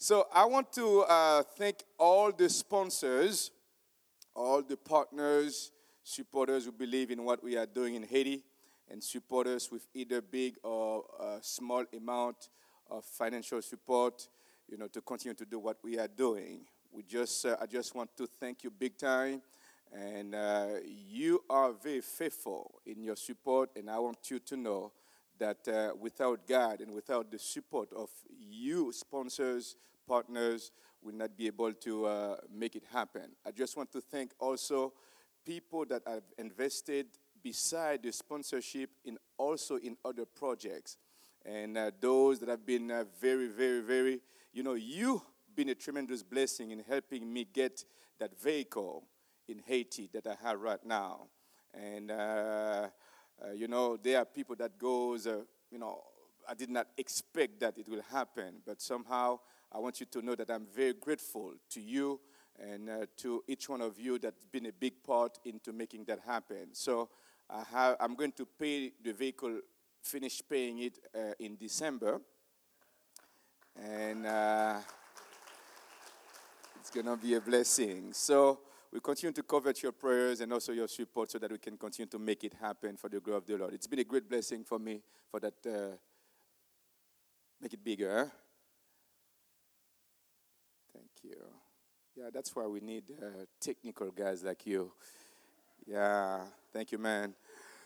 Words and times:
So 0.00 0.28
I 0.32 0.44
want 0.44 0.72
to 0.74 1.00
uh, 1.00 1.42
thank 1.42 1.82
all 1.98 2.30
the 2.30 2.48
sponsors, 2.48 3.50
all 4.32 4.62
the 4.62 4.76
partners, 4.76 5.72
supporters 6.04 6.66
who 6.66 6.70
believe 6.70 7.10
in 7.10 7.24
what 7.24 7.42
we 7.42 7.56
are 7.56 7.66
doing 7.66 7.96
in 7.96 8.04
Haiti, 8.04 8.44
and 8.88 9.02
support 9.02 9.48
us 9.48 9.72
with 9.72 9.88
either 9.94 10.20
big 10.20 10.54
or 10.62 11.02
uh, 11.18 11.38
small 11.40 11.84
amount 11.96 12.48
of 12.88 13.04
financial 13.04 13.60
support, 13.60 14.28
you 14.68 14.78
know, 14.78 14.86
to 14.86 15.00
continue 15.00 15.34
to 15.34 15.44
do 15.44 15.58
what 15.58 15.78
we 15.82 15.98
are 15.98 16.06
doing. 16.06 16.60
We 16.92 17.02
just, 17.02 17.44
uh, 17.44 17.56
I 17.60 17.66
just 17.66 17.92
want 17.96 18.16
to 18.18 18.28
thank 18.38 18.62
you 18.62 18.70
big 18.70 18.96
time, 18.96 19.42
and 19.92 20.32
uh, 20.32 20.66
you 20.86 21.42
are 21.50 21.72
very 21.72 22.02
faithful 22.02 22.80
in 22.86 23.02
your 23.02 23.16
support, 23.16 23.70
and 23.74 23.90
I 23.90 23.98
want 23.98 24.30
you 24.30 24.38
to 24.38 24.56
know 24.56 24.92
that 25.38 25.68
uh, 25.68 25.94
without 25.98 26.46
God 26.46 26.80
and 26.80 26.92
without 26.92 27.30
the 27.30 27.38
support 27.38 27.92
of 27.92 28.10
you, 28.38 28.92
sponsors, 28.92 29.76
partners, 30.06 30.72
will 31.02 31.14
not 31.14 31.36
be 31.36 31.46
able 31.46 31.72
to 31.72 32.06
uh, 32.06 32.36
make 32.52 32.74
it 32.76 32.84
happen. 32.92 33.30
I 33.46 33.50
just 33.50 33.76
want 33.76 33.92
to 33.92 34.00
thank 34.00 34.32
also 34.38 34.92
people 35.44 35.84
that 35.86 36.02
have 36.06 36.24
invested 36.38 37.06
beside 37.42 38.02
the 38.02 38.12
sponsorship 38.12 38.90
in 39.04 39.16
also 39.36 39.76
in 39.76 39.96
other 40.04 40.24
projects 40.24 40.96
and 41.44 41.78
uh, 41.78 41.90
those 42.00 42.38
that 42.40 42.48
have 42.48 42.66
been 42.66 42.90
uh, 42.90 43.04
very 43.20 43.46
very 43.46 43.80
very 43.80 44.20
you 44.52 44.62
know 44.62 44.74
you 44.74 45.22
been 45.54 45.68
a 45.68 45.74
tremendous 45.74 46.22
blessing 46.22 46.70
in 46.70 46.80
helping 46.80 47.32
me 47.32 47.46
get 47.52 47.84
that 48.18 48.38
vehicle 48.40 49.04
in 49.48 49.60
haiti 49.66 50.08
that 50.12 50.26
i 50.26 50.34
have 50.42 50.60
right 50.60 50.84
now 50.84 51.28
and 51.74 52.10
uh, 53.44 53.52
you 53.52 53.68
know 53.68 53.96
there 53.96 54.18
are 54.18 54.24
people 54.24 54.56
that 54.56 54.78
goes 54.78 55.26
uh, 55.26 55.40
you 55.70 55.78
know 55.78 56.02
i 56.48 56.54
did 56.54 56.70
not 56.70 56.86
expect 56.96 57.60
that 57.60 57.78
it 57.78 57.88
will 57.88 58.02
happen 58.10 58.54
but 58.66 58.80
somehow 58.80 59.38
i 59.72 59.78
want 59.78 60.00
you 60.00 60.06
to 60.06 60.22
know 60.22 60.34
that 60.34 60.50
i'm 60.50 60.66
very 60.74 60.94
grateful 60.94 61.52
to 61.68 61.80
you 61.80 62.20
and 62.58 62.88
uh, 62.88 63.06
to 63.16 63.42
each 63.46 63.68
one 63.68 63.80
of 63.80 63.98
you 63.98 64.18
that's 64.18 64.44
been 64.44 64.66
a 64.66 64.72
big 64.72 65.02
part 65.02 65.38
into 65.44 65.72
making 65.72 66.04
that 66.04 66.20
happen. 66.26 66.68
So 66.72 67.08
I 67.48 67.62
have, 67.72 67.96
I'm 68.00 68.14
going 68.14 68.32
to 68.32 68.46
pay 68.46 68.92
the 69.02 69.12
vehicle, 69.12 69.60
finish 70.02 70.42
paying 70.48 70.78
it 70.80 70.98
uh, 71.14 71.32
in 71.38 71.56
December. 71.56 72.20
And 73.80 74.26
uh, 74.26 74.78
it's 76.80 76.90
going 76.90 77.06
to 77.06 77.16
be 77.16 77.34
a 77.34 77.40
blessing. 77.40 78.12
So 78.12 78.60
we 78.92 79.00
continue 79.00 79.32
to 79.32 79.42
covet 79.42 79.82
your 79.82 79.92
prayers 79.92 80.40
and 80.40 80.52
also 80.52 80.72
your 80.72 80.88
support 80.88 81.30
so 81.30 81.38
that 81.38 81.50
we 81.50 81.58
can 81.58 81.76
continue 81.76 82.08
to 82.08 82.18
make 82.18 82.44
it 82.44 82.54
happen 82.54 82.96
for 82.96 83.08
the 83.08 83.20
glory 83.20 83.38
of 83.38 83.46
the 83.46 83.56
Lord. 83.56 83.74
It's 83.74 83.86
been 83.86 83.98
a 83.98 84.04
great 84.04 84.28
blessing 84.28 84.64
for 84.64 84.78
me 84.78 85.02
for 85.30 85.40
that. 85.40 85.54
Uh, 85.66 85.96
make 87.60 87.74
it 87.74 87.84
bigger. 87.84 88.16
Huh? 88.16 88.30
Thank 90.94 91.10
you. 91.22 91.44
Yeah, 92.16 92.30
that's 92.32 92.54
why 92.56 92.66
we 92.66 92.80
need 92.80 93.04
uh, 93.22 93.44
technical 93.60 94.10
guys 94.10 94.42
like 94.42 94.66
you. 94.66 94.92
Yeah, 95.86 96.40
thank 96.72 96.90
you, 96.90 96.98
man. 96.98 97.34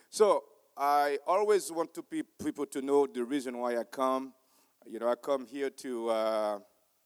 So 0.09 0.43
I 0.75 1.19
always 1.27 1.71
want 1.71 1.93
to 1.93 2.03
be 2.03 2.23
people 2.23 2.65
to 2.67 2.81
know 2.81 3.07
the 3.07 3.23
reason 3.23 3.57
why 3.57 3.77
I 3.77 3.83
come. 3.83 4.33
You 4.89 4.99
know, 4.99 5.09
I 5.09 5.15
come 5.15 5.45
here 5.45 5.69
to 5.69 6.09
uh, 6.09 6.59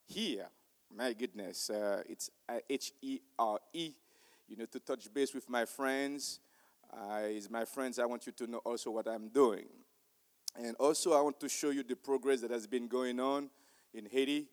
hear. 0.05 0.47
My 0.95 1.13
goodness, 1.13 1.69
uh, 1.69 2.01
it's 2.07 2.31
H 2.69 2.93
E 3.01 3.19
R 3.37 3.59
E. 3.73 3.91
You 4.47 4.57
know, 4.57 4.65
to 4.65 4.79
touch 4.79 5.13
base 5.13 5.33
with 5.33 5.49
my 5.49 5.65
friends. 5.65 6.39
Uh, 6.91 7.23
is 7.23 7.49
my 7.49 7.65
friends. 7.65 7.99
I 7.99 8.05
want 8.05 8.25
you 8.25 8.31
to 8.31 8.47
know 8.47 8.59
also 8.59 8.91
what 8.91 9.07
I'm 9.07 9.27
doing, 9.27 9.65
and 10.55 10.75
also 10.77 11.13
I 11.13 11.21
want 11.21 11.37
to 11.41 11.49
show 11.49 11.69
you 11.69 11.83
the 11.83 11.97
progress 11.97 12.39
that 12.41 12.51
has 12.51 12.65
been 12.65 12.87
going 12.87 13.19
on 13.19 13.49
in 13.93 14.05
Haiti 14.05 14.47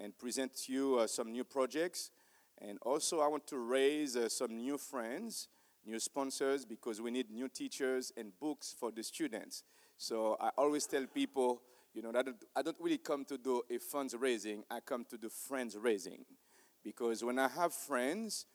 and 0.00 0.16
present 0.16 0.54
to 0.54 0.72
you 0.72 0.98
uh, 1.00 1.06
some 1.08 1.32
new 1.32 1.42
projects. 1.44 2.10
And 2.58 2.78
also, 2.82 3.20
I 3.20 3.26
want 3.26 3.46
to 3.48 3.58
raise 3.58 4.16
uh, 4.16 4.28
some 4.28 4.56
new 4.56 4.76
friends, 4.78 5.48
new 5.84 5.98
sponsors, 5.98 6.64
because 6.64 7.00
we 7.00 7.10
need 7.10 7.30
new 7.30 7.48
teachers 7.48 8.12
and 8.16 8.38
books 8.38 8.74
for 8.78 8.92
the 8.92 9.02
students. 9.02 9.64
So 9.96 10.36
I 10.40 10.50
always 10.58 10.86
tell 10.86 11.06
people, 11.06 11.62
you 11.94 12.02
know, 12.02 12.10
I 12.10 12.22
don't, 12.22 12.44
I 12.56 12.62
don't 12.62 12.76
really 12.80 12.98
come 12.98 13.24
to 13.26 13.38
do 13.38 13.62
a 13.70 13.78
fundraising, 13.78 14.62
I 14.70 14.80
come 14.80 15.04
to 15.10 15.18
do 15.18 15.28
friends 15.28 15.76
raising. 15.76 16.24
Because 16.82 17.22
when 17.22 17.38
I 17.38 17.48
have 17.48 17.74
friends, 17.74 18.46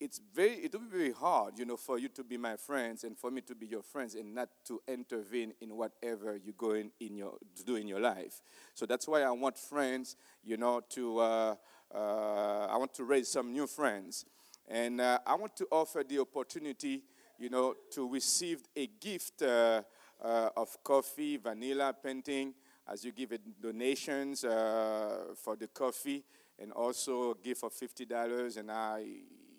it's 0.00 0.20
very 0.32 0.52
it 0.54 0.72
will 0.72 0.82
be 0.82 0.96
very 0.96 1.12
hard 1.12 1.58
you 1.58 1.64
know 1.64 1.76
for 1.76 1.98
you 1.98 2.06
to 2.06 2.22
be 2.22 2.36
my 2.36 2.54
friends 2.54 3.02
and 3.02 3.18
for 3.18 3.32
me 3.32 3.40
to 3.40 3.52
be 3.56 3.66
your 3.66 3.82
friends 3.82 4.14
and 4.14 4.32
not 4.32 4.48
to 4.64 4.80
intervene 4.86 5.52
in 5.60 5.76
whatever 5.76 6.36
you're 6.36 6.54
going 6.56 6.92
in 7.00 7.16
your 7.16 7.36
to 7.56 7.64
do 7.64 7.74
in 7.74 7.88
your 7.88 7.98
life 7.98 8.40
so 8.74 8.86
that's 8.86 9.08
why 9.08 9.22
i 9.22 9.30
want 9.32 9.58
friends 9.58 10.14
you 10.44 10.56
know 10.56 10.80
to 10.88 11.18
uh, 11.18 11.54
uh, 11.94 12.66
I 12.70 12.76
want 12.76 12.92
to 12.94 13.04
raise 13.04 13.28
some 13.28 13.52
new 13.52 13.66
friends. 13.66 14.24
And 14.66 15.00
uh, 15.00 15.20
I 15.26 15.34
want 15.34 15.56
to 15.56 15.66
offer 15.70 16.04
the 16.06 16.18
opportunity, 16.20 17.02
you 17.38 17.48
know, 17.48 17.74
to 17.92 18.08
receive 18.08 18.62
a 18.76 18.86
gift 18.86 19.42
uh, 19.42 19.82
of 20.20 20.76
coffee, 20.84 21.38
vanilla, 21.38 21.94
painting, 22.02 22.52
as 22.90 23.04
you 23.04 23.12
give 23.12 23.32
it 23.32 23.60
donations 23.60 24.40
for 24.40 25.56
the 25.58 25.68
coffee, 25.72 26.24
and 26.58 26.72
also 26.72 27.32
a 27.32 27.34
gift 27.36 27.62
of 27.62 27.72
$50. 27.72 28.56
And 28.56 28.70
I, 28.70 29.04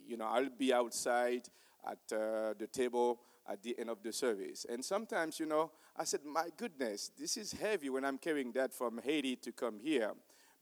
you 0.07 0.17
know, 0.17 0.25
I'll 0.25 0.49
be 0.49 0.73
outside 0.73 1.47
at 1.85 1.99
uh, 2.11 2.53
the 2.57 2.67
table 2.71 3.21
at 3.47 3.63
the 3.63 3.77
end 3.79 3.89
of 3.89 4.03
the 4.03 4.11
service. 4.11 4.65
And 4.69 4.83
sometimes, 4.83 5.39
you 5.39 5.45
know, 5.45 5.71
I 5.95 6.03
said, 6.03 6.21
my 6.25 6.49
goodness, 6.57 7.11
this 7.17 7.37
is 7.37 7.53
heavy 7.53 7.89
when 7.89 8.03
I'm 8.03 8.17
carrying 8.17 8.51
that 8.53 8.73
from 8.73 8.99
Haiti 9.03 9.37
to 9.37 9.51
come 9.51 9.79
here 9.79 10.11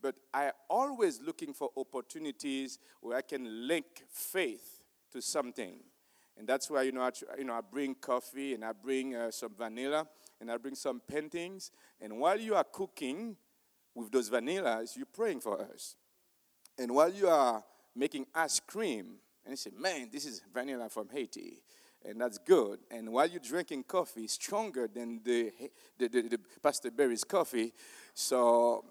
but 0.01 0.15
I 0.33 0.51
always 0.69 1.21
looking 1.21 1.53
for 1.53 1.69
opportunities 1.75 2.79
where 3.01 3.17
I 3.17 3.21
can 3.21 3.67
link 3.67 4.03
faith 4.09 4.83
to 5.11 5.21
something. 5.21 5.79
And 6.37 6.47
that's 6.47 6.69
why, 6.69 6.83
you 6.83 6.91
know, 6.91 7.01
I, 7.01 7.11
you 7.37 7.45
know, 7.45 7.53
I 7.53 7.61
bring 7.61 7.95
coffee 7.95 8.53
and 8.53 8.63
I 8.63 8.73
bring 8.73 9.15
uh, 9.15 9.31
some 9.31 9.53
vanilla 9.57 10.07
and 10.39 10.51
I 10.51 10.57
bring 10.57 10.75
some 10.75 11.01
paintings. 11.07 11.71
And 11.99 12.19
while 12.19 12.39
you 12.39 12.55
are 12.55 12.63
cooking 12.63 13.35
with 13.95 14.11
those 14.11 14.29
vanillas, 14.29 14.95
you're 14.95 15.05
praying 15.05 15.41
for 15.41 15.59
us. 15.61 15.95
And 16.77 16.93
while 16.93 17.11
you 17.11 17.27
are 17.27 17.63
making 17.95 18.27
ice 18.35 18.59
cream, 18.59 19.15
and 19.43 19.53
you 19.53 19.57
say, 19.57 19.71
man, 19.77 20.09
this 20.11 20.25
is 20.25 20.41
vanilla 20.53 20.89
from 20.89 21.09
Haiti. 21.09 21.63
And 22.05 22.21
that's 22.21 22.37
good. 22.37 22.79
And 22.91 23.11
while 23.11 23.27
you're 23.27 23.39
drinking 23.39 23.83
coffee, 23.83 24.27
stronger 24.27 24.87
than 24.87 25.21
the, 25.23 25.51
the, 25.97 26.07
the, 26.07 26.21
the 26.21 26.39
Pastor 26.61 26.91
Barry's 26.91 27.23
coffee. 27.23 27.73
So 28.13 28.85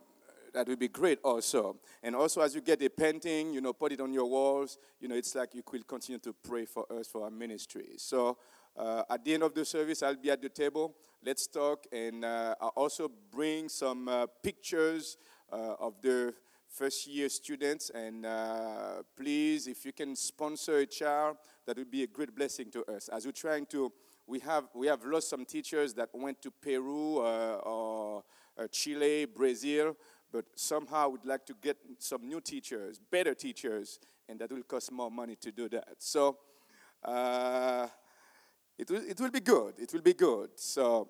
that 0.52 0.66
would 0.66 0.78
be 0.78 0.88
great 0.88 1.18
also. 1.22 1.76
And 2.02 2.16
also, 2.16 2.40
as 2.40 2.54
you 2.54 2.60
get 2.60 2.82
a 2.82 2.88
painting, 2.88 3.52
you 3.52 3.60
know, 3.60 3.72
put 3.72 3.92
it 3.92 4.00
on 4.00 4.12
your 4.12 4.28
walls. 4.28 4.78
You 5.00 5.08
know, 5.08 5.14
it's 5.14 5.34
like 5.34 5.54
you 5.54 5.62
could 5.62 5.86
continue 5.86 6.18
to 6.20 6.32
pray 6.32 6.64
for 6.64 6.84
us 6.92 7.06
for 7.06 7.24
our 7.24 7.30
ministry. 7.30 7.90
So 7.98 8.38
uh, 8.76 9.02
at 9.08 9.24
the 9.24 9.34
end 9.34 9.42
of 9.42 9.54
the 9.54 9.64
service, 9.64 10.02
I'll 10.02 10.16
be 10.16 10.30
at 10.30 10.42
the 10.42 10.48
table. 10.48 10.94
Let's 11.24 11.46
talk, 11.46 11.86
and 11.92 12.24
uh, 12.24 12.54
I'll 12.60 12.72
also 12.76 13.10
bring 13.30 13.68
some 13.68 14.08
uh, 14.08 14.26
pictures 14.42 15.16
uh, 15.52 15.74
of 15.78 15.94
the 16.02 16.34
first 16.68 17.06
year 17.06 17.28
students. 17.28 17.90
And 17.90 18.26
uh, 18.26 19.02
please, 19.16 19.66
if 19.66 19.84
you 19.84 19.92
can 19.92 20.14
sponsor 20.14 20.78
a 20.78 20.86
child, 20.86 21.38
that 21.66 21.76
would 21.78 21.90
be 21.90 22.02
a 22.02 22.06
great 22.06 22.34
blessing 22.34 22.70
to 22.72 22.84
us. 22.84 23.08
As 23.08 23.24
we're 23.24 23.32
trying 23.32 23.66
to, 23.66 23.92
we 24.26 24.38
have 24.40 24.64
we 24.74 24.86
have 24.88 25.04
lost 25.04 25.30
some 25.30 25.44
teachers 25.44 25.94
that 25.94 26.10
went 26.12 26.42
to 26.42 26.50
Peru 26.50 27.18
uh, 27.18 27.60
or 27.64 28.24
Chile, 28.70 29.26
Brazil 29.26 29.96
but 30.32 30.44
somehow 30.54 31.08
we'd 31.08 31.24
like 31.24 31.46
to 31.46 31.54
get 31.62 31.78
some 31.98 32.28
new 32.28 32.40
teachers, 32.40 32.98
better 33.10 33.32
teachers, 33.32 33.98
and 34.28 34.38
that 34.38 34.50
will 34.50 34.62
cost 34.64 34.92
more 34.92 35.10
money 35.10 35.36
to 35.36 35.52
do 35.52 35.68
that. 35.68 35.94
So 35.98 36.36
it, 38.78 38.90
will, 38.90 39.02
it 39.08 39.20
will 39.20 39.30
be 39.30 39.40
good. 39.40 39.74
It 39.78 39.92
will 39.92 40.02
be 40.02 40.14
good. 40.14 40.50
So 40.56 41.08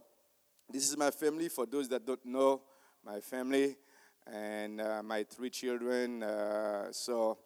this 0.71 0.88
is 0.88 0.97
my 0.97 1.10
family. 1.10 1.49
For 1.49 1.66
those 1.66 1.88
that 1.88 2.06
don't 2.06 2.25
know, 2.25 2.62
my 3.04 3.21
family 3.21 3.77
and 4.27 4.81
uh, 4.81 5.03
my 5.03 5.25
three 5.25 5.50
children. 5.50 6.22
Uh, 6.22 6.93
so 6.93 7.38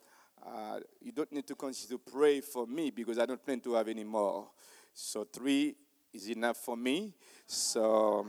uh, 0.47 0.81
you 1.01 1.13
don't 1.13 1.33
need 1.33 1.47
to 1.47 1.55
continue 1.55 1.99
to 1.99 2.11
pray 2.11 2.41
for 2.41 2.67
me 2.67 2.91
because 2.91 3.19
I 3.19 3.27
don't 3.27 3.45
plan 3.45 3.61
to 3.61 3.75
have 3.75 3.89
any 3.89 4.05
more. 4.05 4.49
So 4.95 5.25
three 5.25 5.75
is 6.13 6.29
enough 6.29 6.57
for 6.59 6.77
me. 6.77 7.13
So 7.47 8.27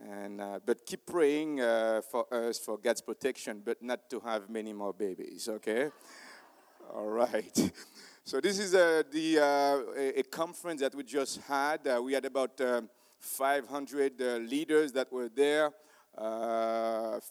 and, 0.00 0.40
uh, 0.40 0.60
but 0.64 0.86
keep 0.86 1.04
praying 1.04 1.60
uh, 1.60 2.00
for 2.10 2.32
us 2.32 2.58
for 2.58 2.78
God's 2.78 3.02
protection, 3.02 3.60
but 3.62 3.82
not 3.82 4.08
to 4.10 4.20
have 4.20 4.48
many 4.48 4.72
more 4.72 4.94
babies, 4.94 5.46
okay? 5.48 5.90
All 6.94 7.06
right. 7.06 7.72
So 8.24 8.40
this 8.40 8.58
is 8.58 8.74
uh, 8.74 9.02
the, 9.10 9.38
uh, 9.38 10.20
a, 10.20 10.22
conference 10.24 10.82
that 10.82 10.94
we 10.94 11.02
just 11.02 11.40
had. 11.42 11.86
Uh, 11.86 12.00
we 12.02 12.12
had 12.12 12.24
about 12.24 12.60
um, 12.60 12.88
500 13.18 14.20
uh, 14.20 14.24
leaders 14.36 14.92
that 14.92 15.10
were 15.10 15.28
there. 15.28 15.72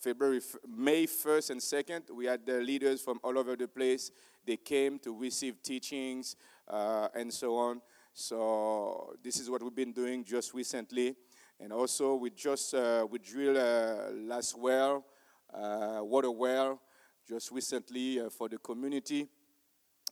February, 0.01 0.41
May 0.67 1.05
1st 1.05 1.49
and 1.51 1.61
2nd, 1.61 2.11
we 2.11 2.25
had 2.25 2.45
the 2.45 2.59
leaders 2.59 3.01
from 3.01 3.19
all 3.23 3.37
over 3.37 3.55
the 3.55 3.67
place. 3.67 4.11
They 4.45 4.57
came 4.57 4.97
to 4.99 5.15
receive 5.15 5.61
teachings 5.61 6.35
and 6.67 7.31
so 7.31 7.55
on. 7.55 7.81
So 8.13 9.13
this 9.23 9.39
is 9.39 9.49
what 9.49 9.61
we've 9.61 9.75
been 9.75 9.93
doing 9.93 10.23
just 10.23 10.53
recently. 10.53 11.15
And 11.59 11.71
also, 11.73 12.15
we 12.15 12.29
just 12.31 12.73
uh, 12.73 13.05
we 13.09 13.19
drilled 13.19 13.57
uh, 13.57 14.11
last 14.13 14.57
well 14.57 15.05
uh, 15.53 15.99
water 16.01 16.31
well 16.31 16.81
just 17.27 17.51
recently 17.51 18.19
uh, 18.19 18.29
for 18.29 18.47
the 18.49 18.57
community. 18.57 19.27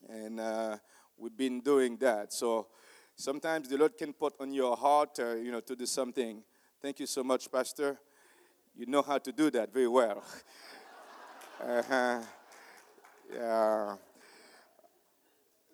And 0.09 0.39
uh, 0.39 0.77
we've 1.17 1.35
been 1.35 1.61
doing 1.61 1.97
that. 1.97 2.31
So 2.33 2.67
sometimes 3.15 3.69
the 3.69 3.77
Lord 3.77 3.97
can 3.97 4.13
put 4.13 4.33
on 4.39 4.53
your 4.53 4.75
heart, 4.75 5.19
uh, 5.19 5.35
you 5.35 5.51
know, 5.51 5.59
to 5.61 5.75
do 5.75 5.85
something. 5.85 6.41
Thank 6.81 6.99
you 6.99 7.07
so 7.07 7.23
much, 7.23 7.51
Pastor. 7.51 7.99
You 8.75 8.85
know 8.85 9.01
how 9.01 9.17
to 9.17 9.31
do 9.31 9.49
that 9.51 9.73
very 9.73 9.87
well. 9.87 10.23
uh-huh. 11.61 12.19
Yeah. 13.33 13.95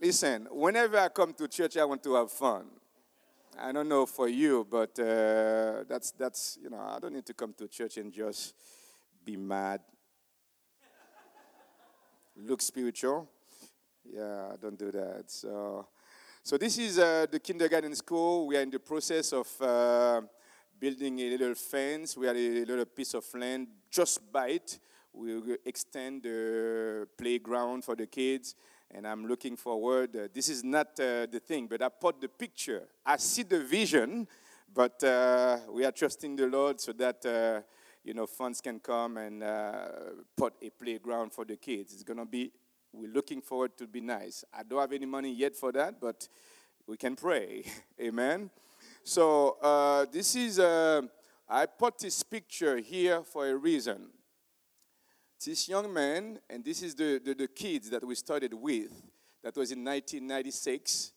Listen, 0.02 0.48
whenever 0.52 0.98
I 0.98 1.10
come 1.10 1.34
to 1.34 1.48
church, 1.48 1.78
I 1.78 1.86
want 1.86 2.04
to 2.04 2.16
have 2.16 2.32
fun. 2.32 2.66
I 3.60 3.72
don't 3.72 3.88
know 3.88 4.06
for 4.06 4.28
you, 4.28 4.66
but 4.70 4.98
uh, 5.00 5.84
that's 5.88 6.12
that's 6.12 6.58
you 6.62 6.70
know 6.70 6.80
I 6.80 6.98
don't 7.00 7.14
need 7.14 7.26
to 7.28 7.34
come 7.34 7.54
to 7.58 7.68
church 7.68 7.98
and 7.98 8.12
just 8.12 8.56
be 9.24 9.38
mad, 9.38 9.82
look 12.36 12.62
spiritual. 12.62 13.30
Yeah, 14.06 14.56
don't 14.62 14.78
do 14.78 14.92
that. 14.92 15.24
So, 15.28 15.88
so 16.44 16.58
this 16.58 16.78
is 16.78 17.00
uh, 17.00 17.26
the 17.32 17.40
kindergarten 17.40 17.96
school. 17.96 18.48
We 18.48 18.58
are 18.58 18.62
in 18.62 18.70
the 18.70 18.80
process 18.80 19.32
of 19.34 19.48
uh, 19.62 20.22
building 20.80 21.20
a 21.20 21.30
little 21.30 21.56
fence. 21.56 22.18
We 22.18 22.28
have 22.28 22.36
a 22.36 22.66
little 22.66 22.86
piece 22.86 23.14
of 23.14 23.26
land 23.34 23.68
just 23.90 24.32
by 24.32 24.50
it. 24.50 24.80
We 25.14 25.38
will 25.40 25.58
extend 25.66 26.24
the 26.24 27.08
playground 27.18 27.86
for 27.86 27.96
the 27.96 28.08
kids 28.08 28.56
and 28.92 29.08
I'm 29.08 29.26
looking 29.26 29.56
forward. 29.56 30.16
Uh, 30.16 30.28
this 30.34 30.50
is 30.50 30.64
not 30.64 30.88
uh, 31.00 31.26
the 31.26 31.42
thing, 31.44 31.68
but 31.68 31.82
I 31.82 31.90
put 31.90 32.22
the 32.22 32.28
picture. 32.28 32.84
I 33.06 33.18
see 33.18 33.44
the 33.44 33.60
vision, 33.64 34.28
but 34.74 35.04
uh, 35.04 35.60
we 35.72 35.86
are 35.86 35.92
trusting 35.92 36.36
the 36.36 36.48
Lord 36.48 36.80
so 36.80 36.94
that 36.94 37.26
uh, 37.26 37.62
you 38.04 38.14
know 38.14 38.28
funds 38.28 38.62
can 38.62 38.80
come 38.80 39.18
and 39.18 39.44
put 40.36 40.54
a 40.62 40.70
playground 40.70 41.32
for 41.32 41.46
the 41.46 41.58
kids. 41.58 41.94
It's 41.94 42.04
gonna 42.04 42.26
be. 42.26 42.52
We're 42.94 43.12
looking 43.12 43.42
forward 43.42 43.78
to 43.78 43.88
be 43.88 44.02
nice. 44.02 44.46
I 44.54 44.64
don't 44.64 44.80
have 44.80 44.94
any 44.94 45.06
money 45.06 45.34
yet 45.34 45.56
for 45.56 45.72
that, 45.74 46.00
but 46.00 46.28
we 46.88 46.96
can 46.96 47.16
pray. 47.16 47.66
Amen. 48.02 48.50
So 49.04 49.58
uh, 49.62 50.06
this 50.12 50.36
is. 50.36 50.60
I 50.60 51.66
put 51.66 52.00
this 52.00 52.24
picture 52.24 52.78
here 52.78 53.22
for 53.22 53.48
a 53.48 53.56
reason 53.56 54.10
this 55.46 55.68
young 55.68 55.92
man, 55.92 56.40
and 56.50 56.64
this 56.64 56.82
is 56.82 56.96
the, 56.96 57.20
the, 57.24 57.34
the 57.34 57.48
kids 57.48 57.90
that 57.90 58.04
we 58.04 58.16
started 58.16 58.54
with, 58.54 58.92
that 59.44 59.56
was 59.58 59.72
in 59.72 59.84
1996 59.84 61.12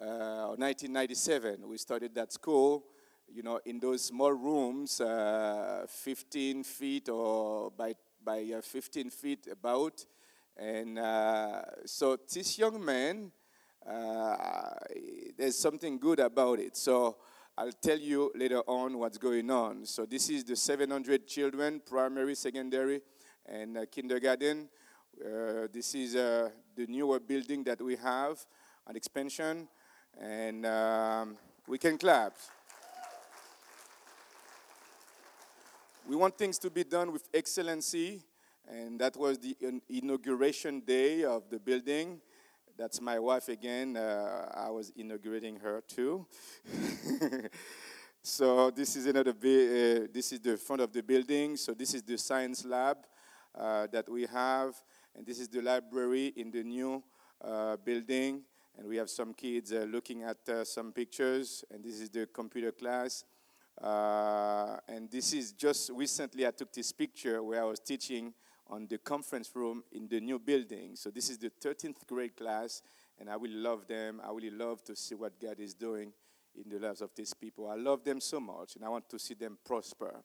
uh, 0.00 0.04
or 0.04 0.56
1997. 0.56 1.68
We 1.68 1.78
started 1.78 2.14
that 2.14 2.32
school, 2.32 2.84
you 3.28 3.42
know, 3.42 3.60
in 3.64 3.80
those 3.80 4.04
small 4.04 4.32
rooms, 4.32 5.00
uh, 5.00 5.86
15 5.88 6.62
feet 6.62 7.08
or 7.08 7.72
by, 7.72 7.94
by 8.22 8.52
uh, 8.56 8.60
15 8.60 9.10
feet 9.10 9.48
about. 9.50 10.04
And 10.56 10.98
uh, 10.98 11.62
so 11.84 12.16
this 12.32 12.58
young 12.58 12.84
man, 12.84 13.32
uh, 13.88 14.74
there's 15.36 15.58
something 15.58 15.98
good 15.98 16.20
about 16.20 16.60
it. 16.60 16.76
So 16.76 17.16
I'll 17.56 17.72
tell 17.72 17.98
you 17.98 18.32
later 18.34 18.60
on 18.66 18.98
what's 18.98 19.18
going 19.18 19.50
on. 19.50 19.86
So 19.86 20.06
this 20.06 20.30
is 20.30 20.44
the 20.44 20.56
700 20.56 21.26
children, 21.26 21.80
primary, 21.84 22.34
secondary 22.34 23.00
and 23.46 23.78
uh, 23.78 23.86
kindergarten. 23.90 24.68
Uh, 25.20 25.68
this 25.72 25.94
is 25.94 26.16
uh, 26.16 26.50
the 26.74 26.86
newer 26.86 27.20
building 27.20 27.62
that 27.64 27.80
we 27.80 27.96
have, 27.96 28.44
an 28.86 28.96
expansion, 28.96 29.68
and 30.20 30.66
um, 30.66 31.36
we 31.68 31.78
can 31.78 31.96
clap. 31.96 32.34
We 36.08 36.16
want 36.16 36.36
things 36.36 36.58
to 36.58 36.70
be 36.70 36.84
done 36.84 37.12
with 37.12 37.28
excellency, 37.32 38.22
and 38.68 38.98
that 38.98 39.16
was 39.16 39.38
the 39.38 39.56
inauguration 39.88 40.80
day 40.80 41.24
of 41.24 41.50
the 41.50 41.58
building. 41.58 42.20
That's 42.76 43.00
my 43.00 43.18
wife 43.18 43.48
again. 43.48 43.96
Uh, 43.96 44.50
I 44.52 44.70
was 44.70 44.90
inaugurating 44.96 45.56
her 45.56 45.82
too. 45.86 46.26
so 48.22 48.70
this 48.70 48.96
is 48.96 49.06
another. 49.06 49.30
uh, 49.30 50.08
this 50.12 50.32
is 50.32 50.40
the 50.40 50.56
front 50.56 50.82
of 50.82 50.92
the 50.92 51.02
building. 51.02 51.56
So 51.56 51.72
this 51.72 51.94
is 51.94 52.02
the 52.02 52.18
science 52.18 52.64
lab 52.64 52.98
uh, 53.54 53.86
that 53.92 54.08
we 54.08 54.26
have. 54.26 54.74
And 55.14 55.24
this 55.24 55.38
is 55.38 55.48
the 55.48 55.62
library 55.62 56.32
in 56.36 56.50
the 56.50 56.64
new 56.64 57.02
uh, 57.40 57.76
building. 57.76 58.42
And 58.76 58.88
we 58.88 58.96
have 58.96 59.08
some 59.08 59.34
kids 59.34 59.72
uh, 59.72 59.86
looking 59.88 60.24
at 60.24 60.48
uh, 60.48 60.64
some 60.64 60.90
pictures. 60.92 61.64
And 61.70 61.84
this 61.84 62.00
is 62.00 62.10
the 62.10 62.26
computer 62.26 62.72
class. 62.72 63.24
And 63.80 65.08
this 65.10 65.32
is 65.32 65.52
just 65.52 65.90
recently 65.94 66.44
I 66.46 66.50
took 66.50 66.72
this 66.72 66.90
picture 66.90 67.40
where 67.42 67.62
I 67.62 67.64
was 67.66 67.78
teaching 67.78 68.34
on 68.68 68.86
the 68.88 68.98
conference 68.98 69.50
room 69.54 69.84
in 69.92 70.08
the 70.08 70.20
new 70.20 70.38
building. 70.38 70.96
So 70.96 71.10
this 71.10 71.30
is 71.30 71.38
the 71.38 71.50
13th 71.50 72.06
grade 72.06 72.36
class, 72.36 72.82
and 73.18 73.28
I 73.28 73.36
will 73.36 73.52
love 73.52 73.86
them. 73.86 74.20
I 74.24 74.30
really 74.32 74.50
love 74.50 74.82
to 74.84 74.96
see 74.96 75.14
what 75.14 75.40
God 75.40 75.60
is 75.60 75.74
doing 75.74 76.12
in 76.56 76.70
the 76.70 76.78
lives 76.78 77.00
of 77.00 77.10
these 77.14 77.34
people. 77.34 77.68
I 77.68 77.74
love 77.74 78.04
them 78.04 78.20
so 78.20 78.40
much, 78.40 78.76
and 78.76 78.84
I 78.84 78.88
want 78.88 79.08
to 79.10 79.18
see 79.18 79.34
them 79.34 79.58
prosper. 79.64 80.22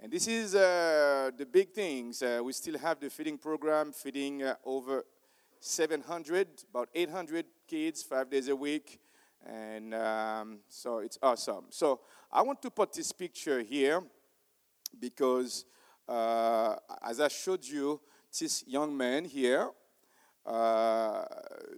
And 0.00 0.12
this 0.12 0.26
is 0.26 0.54
uh, 0.54 1.30
the 1.36 1.46
big 1.46 1.72
things. 1.72 2.22
Uh, 2.22 2.40
we 2.42 2.52
still 2.52 2.78
have 2.78 3.00
the 3.00 3.10
feeding 3.10 3.38
program, 3.38 3.92
feeding 3.92 4.42
uh, 4.42 4.56
over 4.64 5.04
700, 5.60 6.46
about 6.68 6.88
800 6.94 7.46
kids, 7.66 8.02
five 8.02 8.28
days 8.28 8.48
a 8.48 8.56
week. 8.56 9.00
And 9.46 9.94
um, 9.94 10.58
so 10.68 10.98
it's 10.98 11.18
awesome. 11.22 11.66
So 11.70 12.00
I 12.30 12.42
want 12.42 12.60
to 12.62 12.70
put 12.70 12.92
this 12.92 13.12
picture 13.12 13.62
here 13.62 14.02
because, 14.98 15.64
uh, 16.08 16.76
as 17.02 17.20
I 17.20 17.28
showed 17.28 17.64
you, 17.64 18.00
this 18.38 18.64
young 18.66 18.96
man 18.96 19.24
here. 19.24 19.70
Uh, 20.44 21.24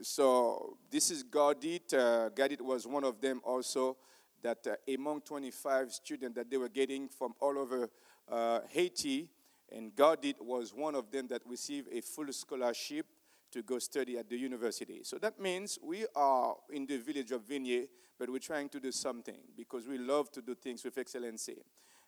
so 0.03 0.77
this 0.91 1.11
is 1.11 1.23
Gardit. 1.23 1.95
Uh, 1.95 2.31
was 2.65 2.87
one 2.87 3.05
of 3.05 3.21
them 3.21 3.41
also 3.45 3.97
that 4.43 4.67
uh, 4.67 4.93
among 4.93 5.21
25 5.21 5.93
students 5.93 6.37
that 6.37 6.51
they 6.51 6.57
were 6.57 6.69
getting 6.69 7.09
from 7.09 7.35
all 7.41 7.59
over 7.59 7.89
uh, 8.31 8.61
Haiti, 8.69 9.29
and 9.71 9.95
Gardit 9.95 10.41
was 10.41 10.75
one 10.75 10.95
of 10.95 11.11
them 11.11 11.27
that 11.29 11.43
received 11.47 11.89
a 11.93 12.01
full 12.01 12.33
scholarship 12.33 13.07
to 13.53 13.63
go 13.63 13.79
study 13.79 14.19
at 14.19 14.29
the 14.29 14.37
university. 14.37 15.01
So 15.03 15.19
that 15.19 15.39
means 15.41 15.79
we 15.83 16.07
are 16.15 16.57
in 16.71 16.87
the 16.87 16.99
village 16.99 17.33
of 17.33 17.43
Vigny, 17.43 17.87
but 18.19 18.29
we're 18.29 18.39
trying 18.39 18.69
to 18.71 18.81
do 18.81 18.93
something 18.93 19.39
because 19.57 19.87
we 19.87 19.99
love 19.99 20.31
to 20.33 20.43
do 20.43 20.55
things 20.55 20.85
with 20.85 20.99
excellency. 20.99 21.57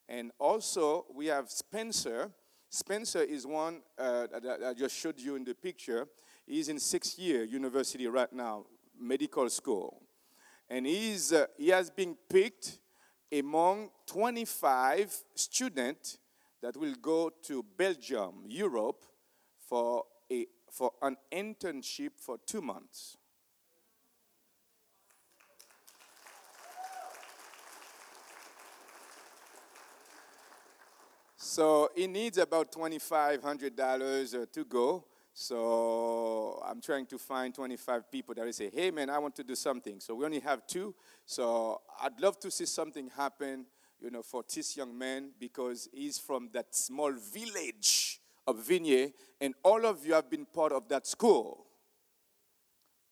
And 0.08 0.32
also, 0.38 1.04
we 1.14 1.26
have 1.26 1.50
Spencer. 1.50 2.30
Spencer 2.70 3.22
is 3.22 3.46
one 3.46 3.82
uh, 3.98 4.26
that 4.26 4.60
I 4.66 4.74
just 4.74 4.96
showed 4.96 5.20
you 5.20 5.36
in 5.36 5.44
the 5.44 5.54
picture. 5.54 6.06
He's 6.46 6.68
in 6.68 6.78
sixth 6.78 7.18
year 7.18 7.44
university 7.44 8.06
right 8.06 8.32
now, 8.32 8.64
medical 8.98 9.48
school. 9.50 10.02
And 10.70 10.86
he's, 10.86 11.32
uh, 11.32 11.46
he 11.56 11.68
has 11.68 11.90
been 11.90 12.16
picked 12.28 12.78
among 13.32 13.90
25 14.06 15.14
students 15.34 16.18
that 16.62 16.76
will 16.76 16.94
go 16.94 17.30
to 17.44 17.64
Belgium, 17.76 18.44
Europe, 18.46 19.04
for, 19.68 20.04
a, 20.32 20.46
for 20.70 20.92
an 21.02 21.16
internship 21.30 22.12
for 22.18 22.38
two 22.46 22.60
months. 22.60 23.16
So 31.58 31.90
he 31.96 32.06
needs 32.06 32.38
about 32.38 32.70
$2,500 32.70 33.42
uh, 34.42 34.46
to 34.52 34.64
go. 34.64 35.04
So 35.34 36.62
I'm 36.64 36.80
trying 36.80 37.06
to 37.06 37.18
find 37.18 37.52
25 37.52 38.12
people 38.12 38.32
that 38.36 38.44
will 38.44 38.52
say, 38.52 38.70
hey 38.72 38.92
man, 38.92 39.10
I 39.10 39.18
want 39.18 39.34
to 39.34 39.42
do 39.42 39.56
something. 39.56 39.98
So 39.98 40.14
we 40.14 40.24
only 40.24 40.38
have 40.38 40.68
two. 40.68 40.94
So 41.26 41.80
I'd 42.00 42.20
love 42.20 42.38
to 42.42 42.50
see 42.52 42.64
something 42.64 43.10
happen, 43.16 43.66
you 44.00 44.12
know, 44.12 44.22
for 44.22 44.44
this 44.54 44.76
young 44.76 44.96
man 44.96 45.30
because 45.40 45.88
he's 45.92 46.16
from 46.16 46.48
that 46.52 46.76
small 46.76 47.12
village 47.12 48.20
of 48.46 48.58
Vigny, 48.58 49.12
and 49.40 49.52
all 49.64 49.84
of 49.84 50.06
you 50.06 50.14
have 50.14 50.30
been 50.30 50.46
part 50.46 50.70
of 50.70 50.88
that 50.90 51.08
school. 51.08 51.66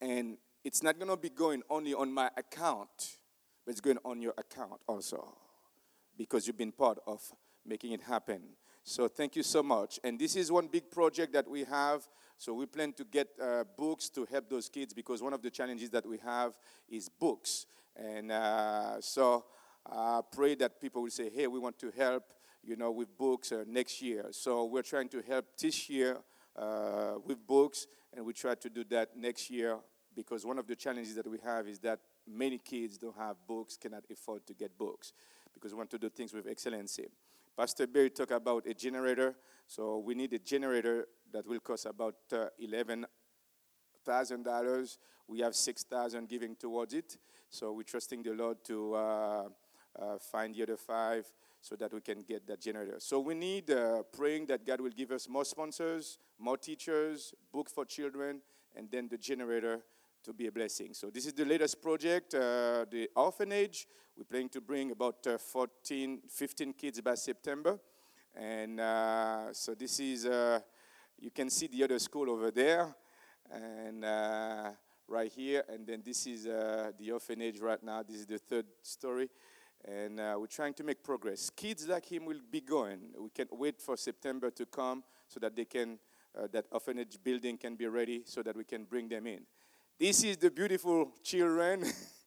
And 0.01 0.37
it's 0.63 0.85
not 0.85 1.01
going 1.01 1.11
to 1.11 1.17
be 1.17 1.31
going 1.31 1.65
only 1.69 1.95
on 1.95 2.15
my 2.15 2.31
account, 2.37 3.17
but 3.65 3.73
it's 3.73 3.81
going 3.81 3.99
on 4.05 4.23
your 4.23 4.35
account 4.39 4.83
also 4.87 5.37
because 6.17 6.47
you've 6.47 6.57
been 6.57 6.71
part 6.71 6.99
of 7.09 7.21
making 7.67 7.93
it 7.93 8.03
happen. 8.03 8.41
So 8.85 9.09
thank 9.09 9.35
you 9.35 9.43
so 9.43 9.63
much. 9.63 9.99
And 10.05 10.19
this 10.19 10.37
is 10.37 10.53
one 10.53 10.69
big 10.69 10.91
project 10.91 11.33
that 11.33 11.49
we 11.49 11.65
have. 11.65 12.07
So 12.39 12.55
we 12.55 12.67
plan 12.67 12.93
to 12.95 13.05
get 13.05 13.29
uh, 13.43 13.65
books 13.77 14.09
to 14.11 14.25
help 14.27 14.49
those 14.49 14.69
kids 14.69 14.95
because 14.95 15.23
one 15.23 15.33
of 15.33 15.43
the 15.43 15.51
challenges 15.51 15.91
that 15.91 16.07
we 16.07 16.19
have 16.19 16.53
is 16.89 17.09
books. 17.09 17.67
And 17.97 18.31
uh, 18.31 19.01
so 19.01 19.47
I 19.91 20.21
pray 20.31 20.55
that 20.57 20.81
people 20.81 21.03
will 21.03 21.11
say, 21.11 21.31
hey, 21.31 21.47
we 21.47 21.59
want 21.59 21.79
to 21.79 21.91
help, 21.97 22.33
you 22.63 22.77
know, 22.77 22.91
with 22.91 23.17
books 23.17 23.53
uh, 23.53 23.65
next 23.67 24.03
year. 24.03 24.27
So 24.31 24.67
we're 24.67 24.83
trying 24.83 25.09
to 25.11 25.23
help 25.23 25.47
this 25.59 25.89
year 25.89 26.19
uh, 26.57 27.15
with 27.25 27.45
books, 27.47 27.87
and 28.15 28.25
we 28.25 28.33
try 28.33 28.55
to 28.55 28.71
do 28.71 28.85
that 28.85 29.17
next 29.17 29.51
year 29.51 29.79
because 30.15 30.47
one 30.47 30.59
of 30.59 30.67
the 30.67 30.75
challenges 30.75 31.15
that 31.15 31.27
we 31.27 31.39
have 31.45 31.69
is 31.69 31.79
that 31.81 32.01
many 32.27 32.59
kids 32.59 32.99
don't 32.99 33.17
have 33.17 33.37
books, 33.47 33.77
cannot 33.77 34.05
afford 34.11 34.47
to 34.47 34.55
get 34.55 34.77
books 34.77 35.13
because 35.53 35.73
we 35.73 35.79
want 35.79 35.91
to 35.91 35.99
do 35.99 36.09
things 36.09 36.33
with 36.33 36.47
excellency. 36.47 37.07
Pastor 37.57 37.87
Barry 37.87 38.11
talked 38.11 38.33
about 38.33 38.67
a 38.67 38.75
generator. 38.75 39.35
So 39.67 39.99
we 39.99 40.15
need 40.15 40.35
a 40.35 40.39
generator 40.39 41.09
that 41.33 41.47
will 41.47 41.61
cost 41.61 41.87
about 41.87 42.17
uh, 42.31 42.49
$11,000. 42.63 44.99
We 45.27 45.41
have 45.41 45.55
6000 45.55 46.29
giving 46.29 46.55
towards 46.55 46.93
it. 46.93 47.17
So 47.49 47.73
we're 47.73 47.85
trusting 47.85 48.23
the 48.23 48.35
Lord 48.35 48.63
to 48.65 48.95
uh, 48.95 49.49
uh, 49.99 50.19
find 50.31 50.55
the 50.55 50.65
other 50.65 50.77
five 50.77 51.25
so 51.63 51.77
that 51.77 51.95
we 51.95 52.03
can 52.03 52.21
get 52.23 52.47
that 52.47 52.61
generator. 52.61 52.97
So 52.99 53.21
we 53.21 53.33
need 53.35 53.71
uh, 53.71 54.03
praying 54.13 54.45
that 54.47 54.67
God 54.67 54.83
will 54.83 54.91
give 54.91 55.11
us 55.11 55.27
more 55.27 55.47
sponsors, 55.47 56.19
more 56.39 56.59
teachers, 56.59 57.33
book 57.51 57.71
for 57.71 57.87
children, 57.87 58.43
and 58.77 58.91
then 58.91 59.09
the 59.09 59.17
generator 59.17 59.81
to 60.27 60.33
be 60.33 60.49
a 60.49 60.53
blessing. 60.53 60.93
So 60.93 61.09
this 61.09 61.25
is 61.27 61.33
the 61.35 61.45
latest 61.45 61.81
project, 61.81 62.35
uh, 62.35 62.85
the 62.91 63.09
orphanage. 63.15 63.87
We're 64.17 64.25
planning 64.25 64.49
to 64.49 64.61
bring 64.61 64.91
about 64.91 65.25
uh, 65.25 65.39
14, 65.39 66.23
15 66.29 66.73
kids 66.73 67.01
by 67.01 67.15
September. 67.15 67.79
And 68.35 68.81
uh, 68.81 69.53
so 69.53 69.77
this 69.77 70.01
is, 70.01 70.27
uh, 70.27 70.59
you 71.17 71.31
can 71.31 71.49
see 71.49 71.69
the 71.69 71.85
other 71.85 72.01
school 72.01 72.29
over 72.29 72.51
there. 72.51 72.93
And 73.53 74.05
uh, 74.05 74.71
right 75.07 75.31
here. 75.31 75.63
And 75.69 75.87
then 75.87 76.03
this 76.05 76.27
is 76.27 76.49
uh, 76.49 76.91
the 76.99 77.13
orphanage 77.13 77.61
right 77.61 77.83
now. 77.85 78.03
This 78.03 78.17
is 78.17 78.27
the 78.27 78.39
third 78.39 78.67
story. 78.83 79.31
And 79.85 80.17
we're 80.17 80.49
trying 80.49 80.75
to 80.75 80.83
make 80.83 81.05
progress. 81.05 81.51
Kids 81.51 81.87
like 81.87 82.11
him 82.11 82.25
will 82.25 82.41
be 82.51 82.63
going. 82.63 82.99
We 83.17 83.31
can't 83.31 83.57
wait 83.57 83.81
for 83.81 83.97
September 83.97 84.51
to 84.51 84.67
come 84.67 85.05
so 85.29 85.39
that 85.39 85.55
they 85.55 85.67
can, 85.67 86.01
that 86.51 86.65
orphanage 86.73 87.17
building 87.23 87.57
can 87.57 87.77
be 87.77 87.87
ready 87.87 88.23
so 88.25 88.43
that 88.43 88.57
we 88.57 88.65
can 88.65 88.83
bring 88.83 89.09
them 89.09 89.29
in. 89.29 89.43
This 89.99 90.25
is 90.25 90.37
the 90.37 90.51
beautiful 90.51 91.11
children. 91.23 91.83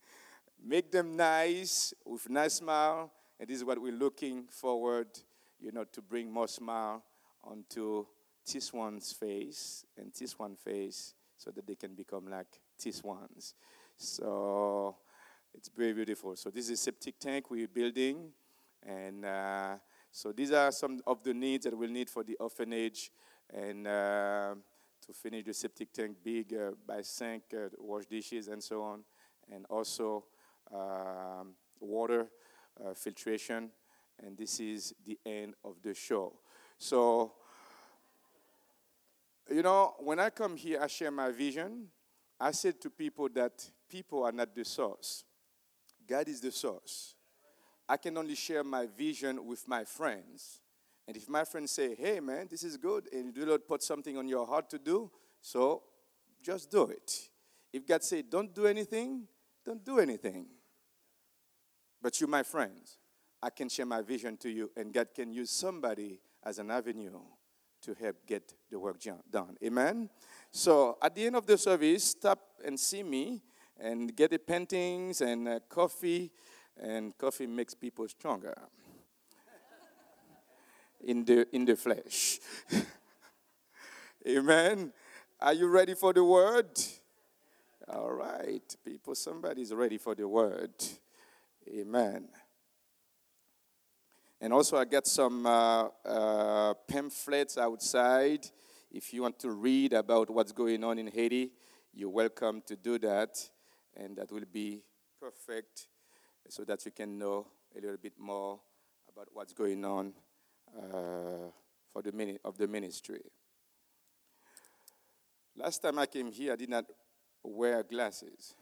Make 0.65 0.91
them 0.91 1.15
nice 1.15 1.93
with 2.03 2.27
nice 2.27 2.55
smile. 2.55 3.11
And 3.39 3.47
this 3.47 3.57
is 3.57 3.63
what 3.63 3.79
we're 3.79 3.93
looking 3.93 4.45
forward, 4.49 5.07
you 5.59 5.71
know, 5.71 5.83
to 5.83 6.01
bring 6.01 6.31
more 6.31 6.47
smile 6.47 7.03
onto 7.43 8.07
this 8.51 8.73
one's 8.73 9.11
face 9.11 9.85
and 9.95 10.11
this 10.19 10.39
one's 10.39 10.57
face 10.59 11.13
so 11.37 11.51
that 11.51 11.67
they 11.67 11.75
can 11.75 11.93
become 11.93 12.27
like 12.27 12.59
this 12.83 13.03
one's. 13.03 13.53
So 13.95 14.95
it's 15.53 15.69
very 15.69 15.93
beautiful. 15.93 16.35
So 16.37 16.49
this 16.49 16.65
is 16.65 16.71
a 16.71 16.77
septic 16.77 17.19
tank 17.19 17.51
we're 17.51 17.67
building. 17.67 18.31
And 18.81 19.23
uh, 19.23 19.75
so 20.11 20.31
these 20.31 20.51
are 20.53 20.71
some 20.71 21.01
of 21.05 21.23
the 21.23 21.35
needs 21.35 21.65
that 21.65 21.77
we'll 21.77 21.91
need 21.91 22.09
for 22.09 22.23
the 22.23 22.35
orphanage. 22.37 23.11
And 23.53 23.85
uh, 23.85 24.55
to 25.09 25.13
finish 25.13 25.43
the 25.43 25.53
septic 25.55 25.91
tank 25.91 26.17
big 26.23 26.53
uh, 26.53 26.69
by 26.85 27.01
sink, 27.01 27.41
uh, 27.55 27.67
wash 27.79 28.05
dishes, 28.05 28.47
and 28.47 28.61
so 28.61 28.83
on, 28.83 29.03
and 29.51 29.65
also 29.67 30.23
um, 30.71 31.55
water 31.79 32.27
uh, 32.79 32.93
filtration. 32.93 33.71
And 34.23 34.37
this 34.37 34.59
is 34.59 34.93
the 35.03 35.17
end 35.25 35.55
of 35.63 35.81
the 35.81 35.95
show. 35.95 36.33
So, 36.77 37.33
you 39.49 39.63
know, 39.63 39.95
when 39.97 40.19
I 40.19 40.29
come 40.29 40.55
here, 40.55 40.79
I 40.79 40.85
share 40.85 41.09
my 41.09 41.31
vision. 41.31 41.87
I 42.39 42.51
said 42.51 42.79
to 42.81 42.91
people 42.91 43.29
that 43.29 43.67
people 43.89 44.23
are 44.23 44.31
not 44.31 44.53
the 44.53 44.63
source, 44.63 45.23
God 46.07 46.27
is 46.27 46.39
the 46.39 46.51
source. 46.51 47.15
I 47.87 47.97
can 47.97 48.15
only 48.15 48.35
share 48.35 48.63
my 48.63 48.85
vision 48.85 49.43
with 49.43 49.67
my 49.67 49.85
friends. 49.85 50.61
And 51.09 51.17
if 51.17 51.27
my 51.27 51.43
friends 51.43 51.71
say, 51.71 51.95
hey, 51.95 52.19
man, 52.19 52.45
this 52.51 52.61
is 52.61 52.77
good, 52.77 53.09
and 53.11 53.35
you 53.35 53.43
do 53.43 53.49
not 53.49 53.67
put 53.67 53.81
something 53.81 54.15
on 54.15 54.27
your 54.27 54.45
heart 54.45 54.69
to 54.69 54.77
do, 54.77 55.09
so 55.41 55.81
just 56.39 56.69
do 56.69 56.83
it. 56.83 57.11
If 57.73 57.87
God 57.87 58.03
say, 58.03 58.21
don't 58.21 58.53
do 58.53 58.67
anything, 58.67 59.23
don't 59.65 59.83
do 59.83 59.97
anything. 59.97 60.45
But 61.99 62.21
you, 62.21 62.27
my 62.27 62.43
friends, 62.43 62.99
I 63.41 63.49
can 63.49 63.69
share 63.69 63.87
my 63.87 64.03
vision 64.03 64.37
to 64.37 64.51
you, 64.51 64.69
and 64.77 64.93
God 64.93 65.07
can 65.15 65.33
use 65.33 65.49
somebody 65.49 66.19
as 66.43 66.59
an 66.59 66.69
avenue 66.69 67.21
to 67.81 67.95
help 67.95 68.17
get 68.27 68.53
the 68.69 68.77
work 68.77 69.01
done. 69.31 69.57
Amen? 69.65 70.11
So 70.51 70.99
at 71.01 71.15
the 71.15 71.25
end 71.25 71.35
of 71.35 71.47
the 71.47 71.57
service, 71.57 72.03
stop 72.03 72.39
and 72.63 72.79
see 72.79 73.01
me 73.01 73.41
and 73.79 74.15
get 74.15 74.29
the 74.29 74.37
paintings 74.37 75.21
and 75.21 75.47
uh, 75.47 75.59
coffee, 75.69 76.29
and 76.79 77.17
coffee 77.17 77.47
makes 77.47 77.73
people 77.73 78.07
stronger 78.07 78.53
in 81.03 81.25
the, 81.25 81.47
in 81.55 81.65
the 81.65 81.75
flesh. 81.75 82.39
Amen. 84.27 84.91
Are 85.39 85.53
you 85.53 85.67
ready 85.67 85.93
for 85.93 86.13
the 86.13 86.23
word? 86.23 86.77
All 87.87 88.11
right, 88.11 88.75
people, 88.85 89.15
somebody's 89.15 89.73
ready 89.73 89.97
for 89.97 90.13
the 90.13 90.27
word. 90.27 90.73
Amen. 91.67 92.27
And 94.41 94.53
also, 94.53 94.77
I 94.77 94.85
got 94.85 95.07
some 95.07 95.45
uh, 95.45 95.87
uh, 96.05 96.73
pamphlets 96.87 97.57
outside. 97.57 98.45
If 98.91 99.13
you 99.13 99.21
want 99.23 99.39
to 99.39 99.51
read 99.51 99.93
about 99.93 100.29
what's 100.29 100.51
going 100.51 100.83
on 100.83 100.99
in 100.99 101.07
Haiti, 101.07 101.51
you're 101.93 102.09
welcome 102.09 102.61
to 102.67 102.75
do 102.75 102.99
that. 102.99 103.37
And 103.95 104.17
that 104.17 104.31
will 104.31 104.45
be 104.51 104.81
perfect 105.19 105.87
so 106.47 106.63
that 106.63 106.85
you 106.85 106.91
can 106.91 107.17
know 107.17 107.47
a 107.75 107.81
little 107.81 107.97
bit 107.97 108.13
more 108.17 108.59
about 109.11 109.27
what's 109.33 109.53
going 109.53 109.83
on 109.83 110.13
uh, 110.77 111.51
for 111.91 112.01
the 112.01 112.11
mini- 112.11 112.39
of 112.43 112.57
the 112.57 112.67
ministry. 112.67 113.21
Last 115.55 115.79
time 115.81 115.99
I 115.99 116.05
came 116.05 116.31
here, 116.31 116.53
I 116.53 116.55
did 116.55 116.69
not 116.69 116.85
wear 117.43 117.83
glasses. 117.83 118.53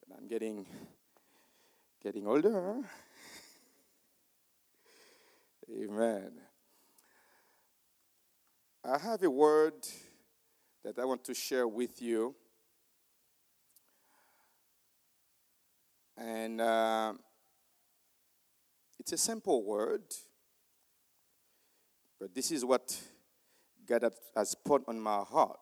But 0.00 0.18
I'm 0.18 0.28
getting 0.28 0.66
getting 2.02 2.26
older. 2.26 2.76
Amen. 5.70 6.32
I 8.84 8.98
have 8.98 9.22
a 9.22 9.30
word 9.30 9.74
that 10.84 10.98
I 10.98 11.04
want 11.04 11.22
to 11.24 11.34
share 11.34 11.68
with 11.68 12.02
you. 12.02 12.34
And 16.16 16.60
uh, 16.60 17.14
it's 19.02 19.10
a 19.10 19.18
simple 19.18 19.64
word, 19.64 20.04
but 22.20 22.32
this 22.36 22.52
is 22.52 22.64
what 22.64 22.96
God 23.84 24.04
has 24.36 24.54
put 24.64 24.84
on 24.86 25.00
my 25.00 25.24
heart. 25.28 25.58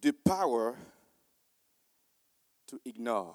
The 0.00 0.12
power 0.12 0.76
to 2.68 2.80
ignore. 2.86 3.34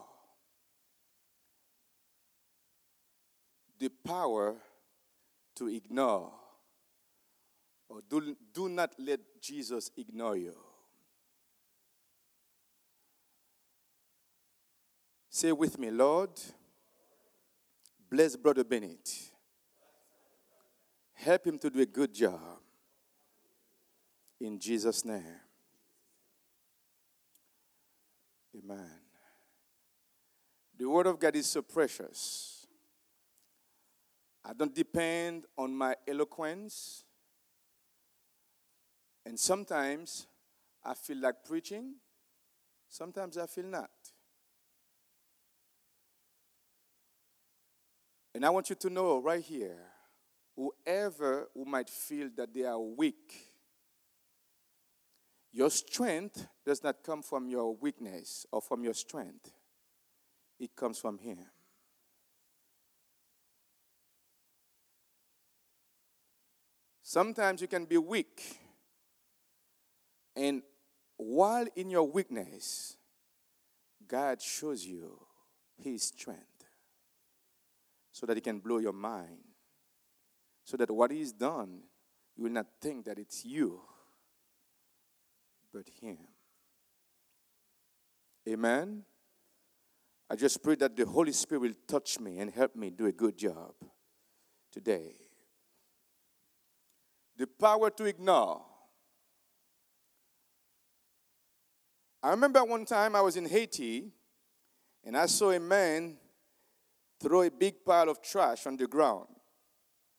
The 3.77 3.89
power 4.03 4.55
to 5.57 5.67
ignore. 5.67 6.38
Or 7.89 8.01
do, 8.07 8.35
do 8.53 8.69
not 8.69 8.93
let 8.99 9.19
Jesus 9.41 9.89
ignore 9.97 10.37
you. 10.37 10.55
Say 15.29 15.51
with 15.51 15.77
me, 15.79 15.89
Lord, 15.89 16.29
bless 18.09 18.35
Brother 18.35 18.63
Bennett. 18.63 19.31
Help 21.13 21.47
him 21.47 21.57
to 21.59 21.69
do 21.69 21.81
a 21.81 21.85
good 21.85 22.13
job. 22.13 22.39
In 24.39 24.59
Jesus' 24.59 25.03
name. 25.03 25.39
Amen. 28.57 28.89
The 30.77 30.89
Word 30.89 31.07
of 31.07 31.19
God 31.19 31.35
is 31.35 31.47
so 31.47 31.61
precious. 31.61 32.67
I 34.45 34.53
don't 34.53 34.73
depend 34.73 35.45
on 35.57 35.75
my 35.75 35.95
eloquence. 36.07 37.03
And 39.29 39.39
sometimes 39.39 40.25
I 40.83 40.95
feel 40.95 41.17
like 41.17 41.45
preaching, 41.47 41.93
sometimes 42.87 43.37
I 43.37 43.45
feel 43.45 43.65
not. 43.65 43.91
And 48.33 48.43
I 48.43 48.49
want 48.49 48.71
you 48.71 48.75
to 48.77 48.89
know 48.89 49.19
right 49.19 49.43
here 49.43 49.77
whoever 50.55 51.47
who 51.53 51.63
might 51.63 51.91
feel 51.91 52.31
that 52.37 52.51
they 52.55 52.63
are 52.63 52.79
weak, 52.79 53.53
your 55.53 55.69
strength 55.69 56.47
does 56.65 56.83
not 56.83 57.03
come 57.03 57.21
from 57.21 57.47
your 57.47 57.75
weakness 57.75 58.47
or 58.51 58.63
from 58.63 58.83
your 58.83 58.95
strength, 58.95 59.51
it 60.59 60.75
comes 60.75 60.97
from 60.97 61.19
Him. 61.19 61.37
Sometimes 67.03 67.61
you 67.61 67.67
can 67.67 67.85
be 67.85 67.99
weak. 67.99 68.59
And 70.39 70.63
while 71.17 71.67
in 71.75 71.89
your 71.89 72.09
weakness, 72.09 72.95
God 74.07 74.41
shows 74.41 74.85
you 74.85 75.19
His 75.75 76.03
strength 76.03 76.63
so 78.13 78.25
that 78.25 78.37
He 78.37 78.41
can 78.41 78.59
blow 78.59 78.77
your 78.77 78.93
mind. 78.93 79.39
So 80.63 80.77
that 80.77 80.89
what 80.89 81.11
He's 81.11 81.33
done, 81.33 81.81
you 82.37 82.43
will 82.45 82.51
not 82.51 82.67
think 82.81 83.03
that 83.05 83.19
it's 83.19 83.43
you, 83.43 83.81
but 85.73 85.83
Him. 86.01 86.19
Amen. 88.47 89.03
I 90.29 90.37
just 90.37 90.63
pray 90.63 90.75
that 90.75 90.95
the 90.95 91.05
Holy 91.05 91.33
Spirit 91.33 91.61
will 91.61 91.73
touch 91.85 92.17
me 92.17 92.37
and 92.37 92.49
help 92.49 92.77
me 92.77 92.91
do 92.91 93.07
a 93.07 93.11
good 93.11 93.37
job 93.37 93.73
today. 94.71 95.15
The 97.35 97.45
power 97.45 97.89
to 97.89 98.05
ignore. 98.05 98.68
I 102.21 102.31
remember 102.31 102.63
one 102.63 102.85
time 102.85 103.15
I 103.15 103.21
was 103.21 103.37
in 103.37 103.47
Haiti 103.47 104.11
and 105.03 105.15
I 105.15 105.25
saw 105.25 105.51
a 105.51 105.59
man 105.59 106.17
throw 107.19 107.43
a 107.43 107.51
big 107.51 107.85
pile 107.85 108.09
of 108.09 108.21
trash 108.21 108.65
on 108.65 108.77
the 108.77 108.87
ground. 108.87 109.27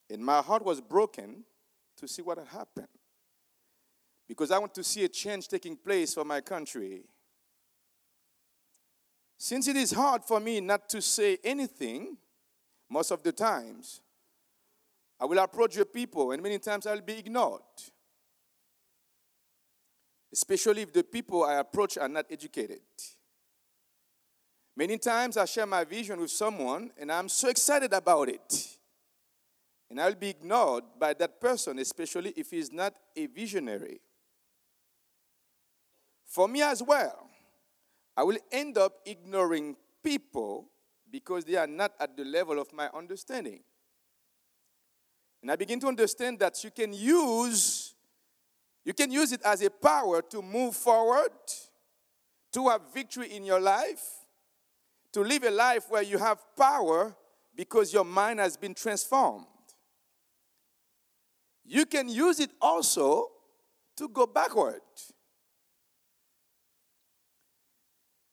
And 0.09 0.25
my 0.25 0.41
heart 0.41 0.65
was 0.65 0.81
broken 0.81 1.45
to 1.99 2.09
see 2.09 2.23
what 2.23 2.39
had 2.39 2.49
happened. 2.49 2.89
Because 4.27 4.51
I 4.51 4.59
want 4.59 4.75
to 4.75 4.85
see 4.85 5.05
a 5.05 5.09
change 5.09 5.49
taking 5.49 5.77
place 5.77 6.15
for 6.15 6.25
my 6.25 6.41
country. 6.41 7.03
Since 9.39 9.69
it 9.69 9.77
is 9.77 9.93
hard 9.93 10.25
for 10.25 10.41
me 10.41 10.61
not 10.61 10.89
to 10.91 11.03
say 11.03 11.39
anything 11.45 12.17
most 12.89 13.11
of 13.11 13.23
the 13.23 13.33
times, 13.33 14.01
I 15.19 15.27
will 15.27 15.39
approach 15.39 15.77
your 15.77 15.85
people, 15.85 16.33
and 16.33 16.43
many 16.43 16.59
times 16.59 16.87
I'll 16.87 17.01
be 17.01 17.19
ignored. 17.19 17.63
Especially 20.33 20.83
if 20.83 20.93
the 20.93 21.03
people 21.03 21.45
I 21.45 21.55
approach 21.55 21.99
are 21.99 22.09
not 22.09 22.27
educated. 22.31 22.81
Many 24.77 24.99
times 24.99 25.37
I 25.37 25.45
share 25.45 25.67
my 25.67 25.85
vision 25.85 26.21
with 26.21 26.31
someone, 26.31 26.91
and 26.99 27.11
I'm 27.11 27.29
so 27.29 27.49
excited 27.49 27.93
about 27.93 28.29
it. 28.29 28.77
And 29.91 30.01
I'll 30.01 30.15
be 30.15 30.31
ignored 30.31 30.85
by 30.99 31.15
that 31.15 31.41
person, 31.41 31.79
especially 31.81 32.33
if 32.37 32.51
he's 32.51 32.73
not 32.73 32.95
a 33.17 33.27
visionary. 33.27 34.01
For 36.27 36.47
me 36.47 36.63
as 36.63 36.81
well, 36.81 37.29
I 38.17 38.23
will 38.23 38.39
end 38.53 38.79
up 38.79 39.01
ignoring 39.05 39.77
people 40.03 40.69
because 41.11 41.45
they 41.45 41.57
are 41.57 41.67
not 41.67 41.93
at 41.99 42.17
the 42.17 42.25
level 42.25 42.61
of 42.61 42.73
my 42.73 42.89
understanding. 42.95 43.61
And 45.43 45.51
I 45.51 45.57
begin 45.57 45.81
to 45.81 45.89
understand 45.89 46.39
that 46.39 46.63
you 46.63 46.71
can 46.71 46.93
use 46.93 47.90
you 48.85 48.95
can 48.95 49.11
use 49.11 49.33
it 49.33 49.43
as 49.45 49.63
a 49.63 49.71
power 49.71 50.23
to 50.23 50.43
move 50.43 50.75
forward, 50.75 51.31
to 52.53 52.69
have 52.69 52.93
victory 52.93 53.35
in 53.35 53.45
your 53.45 53.61
life, 53.61 54.03
to 55.13 55.21
live 55.21 55.45
a 55.45 55.51
life 55.51 55.85
where 55.89 56.03
you 56.03 56.19
have 56.19 56.39
power 56.57 57.15
because 57.55 57.93
your 57.93 58.05
mind 58.05 58.41
has 58.41 58.57
been 58.57 58.75
transformed. 58.75 59.47
You 61.65 61.85
can 61.87 62.09
use 62.09 62.41
it 62.41 62.51
also 62.61 63.29
to 63.97 64.09
go 64.09 64.27
backward. 64.27 64.81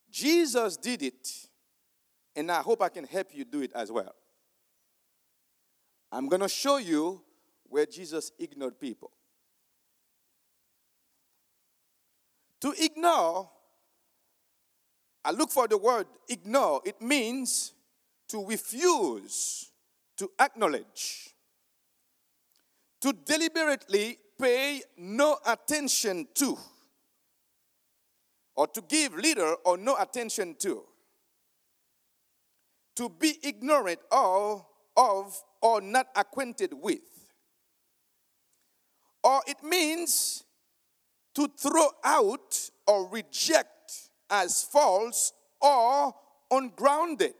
Jesus 0.09 0.77
did 0.77 1.03
it, 1.03 1.27
and 2.35 2.51
I 2.51 2.61
hope 2.61 2.81
I 2.81 2.89
can 2.89 3.03
help 3.03 3.27
you 3.33 3.45
do 3.45 3.61
it 3.61 3.71
as 3.75 3.91
well. 3.91 4.15
I'm 6.11 6.29
going 6.29 6.41
to 6.41 6.47
show 6.47 6.77
you 6.77 7.21
where 7.65 7.85
Jesus 7.85 8.31
ignored 8.39 8.79
people. 8.79 9.11
To 12.61 12.73
ignore, 12.77 13.49
I 15.23 15.31
look 15.31 15.51
for 15.51 15.67
the 15.67 15.77
word 15.77 16.07
ignore. 16.27 16.81
It 16.85 17.01
means 17.01 17.73
to 18.29 18.45
refuse 18.45 19.71
to 20.17 20.31
acknowledge, 20.39 21.35
to 23.01 23.13
deliberately 23.13 24.17
pay 24.39 24.81
no 24.97 25.37
attention 25.45 26.27
to 26.35 26.57
or 28.55 28.67
to 28.67 28.81
give 28.81 29.13
little 29.13 29.57
or 29.63 29.77
no 29.77 29.95
attention 29.97 30.55
to, 30.59 30.83
to 32.95 33.09
be 33.09 33.37
ignorant 33.43 33.99
of, 34.11 34.65
of 34.95 35.39
or 35.61 35.79
not 35.79 36.07
acquainted 36.15 36.73
with. 36.73 37.01
Or 39.23 39.41
it 39.45 39.63
means 39.63 40.43
to 41.37 41.47
throw 41.55 41.87
out 42.03 42.71
or 42.87 43.07
reject 43.09 44.09
as 44.27 44.63
false 44.63 45.33
or 45.61 46.11
ungrounded. 46.49 47.35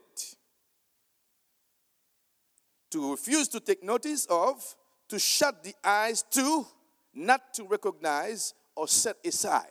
To 2.92 3.10
refuse 3.10 3.48
to 3.48 3.58
take 3.58 3.82
notice 3.82 4.24
of, 4.26 4.76
to 5.08 5.18
shut 5.18 5.64
the 5.64 5.74
eyes 5.82 6.22
to, 6.30 6.64
not 7.12 7.52
to 7.54 7.64
recognize 7.64 8.54
or 8.76 8.86
set 8.86 9.16
aside. 9.26 9.66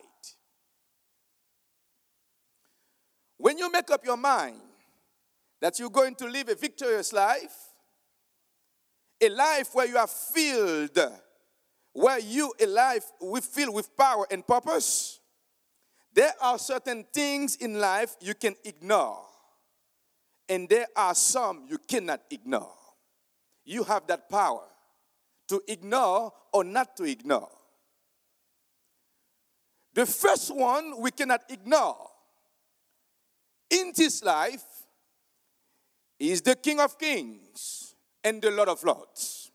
When 3.38 3.58
you 3.58 3.72
make 3.72 3.90
up 3.92 4.04
your 4.04 4.18
mind 4.18 4.60
that 5.62 5.80
you're 5.80 5.90
going 5.90 6.16
to 6.16 6.28
live 6.28 6.50
a 6.50 6.56
victorious 6.56 7.14
life, 7.14 7.56
a 9.22 9.30
life 9.30 9.70
where 9.72 9.88
you 9.88 9.98
are 9.98 10.06
filled, 10.06 11.00
where 11.98 12.20
you 12.20 12.54
a 12.60 12.68
life 12.68 13.12
we 13.20 13.42
filled 13.42 13.74
with 13.74 13.98
power 13.98 14.28
and 14.30 14.46
purpose, 14.46 15.20
there 16.14 16.32
are 16.40 16.60
certain 16.60 17.04
things 17.12 17.56
in 17.56 17.80
life 17.80 18.16
you 18.22 18.36
can 18.36 18.56
ignore. 18.64 19.26
And 20.48 20.70
there 20.70 20.86
are 20.96 21.16
some 21.16 21.66
you 21.68 21.80
cannot 21.80 22.22
ignore. 22.30 22.78
You 23.66 23.84
have 23.86 24.06
that 24.08 24.30
power 24.30 24.68
to 25.48 25.60
ignore 25.68 26.32
or 26.54 26.64
not 26.64 26.96
to 26.98 27.04
ignore. 27.04 27.50
The 29.96 30.06
first 30.06 30.56
one 30.56 31.02
we 31.02 31.10
cannot 31.10 31.46
ignore 31.50 31.98
in 33.72 33.92
this 33.96 34.24
life 34.24 34.64
is 36.20 36.44
the 36.44 36.56
King 36.56 36.80
of 36.80 37.00
Kings 37.00 37.96
and 38.24 38.40
the 38.40 38.52
Lord 38.52 38.70
of 38.70 38.84
Lords. 38.84 39.47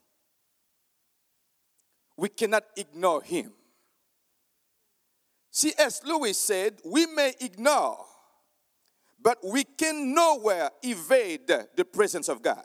We 2.17 2.29
cannot 2.29 2.65
ignore 2.77 3.23
him. 3.23 3.53
C.S. 5.51 6.03
Lewis 6.05 6.39
said, 6.39 6.81
We 6.85 7.07
may 7.07 7.35
ignore, 7.41 8.05
but 9.21 9.39
we 9.45 9.65
can 9.65 10.15
nowhere 10.15 10.71
evade 10.83 11.47
the 11.47 11.85
presence 11.85 12.29
of 12.29 12.43
God. 12.43 12.65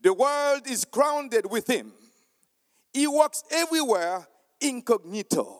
The 0.00 0.14
world 0.14 0.68
is 0.68 0.84
grounded 0.84 1.50
with 1.50 1.68
him. 1.68 1.92
He 2.92 3.06
walks 3.06 3.42
everywhere 3.50 4.26
incognito. 4.60 5.58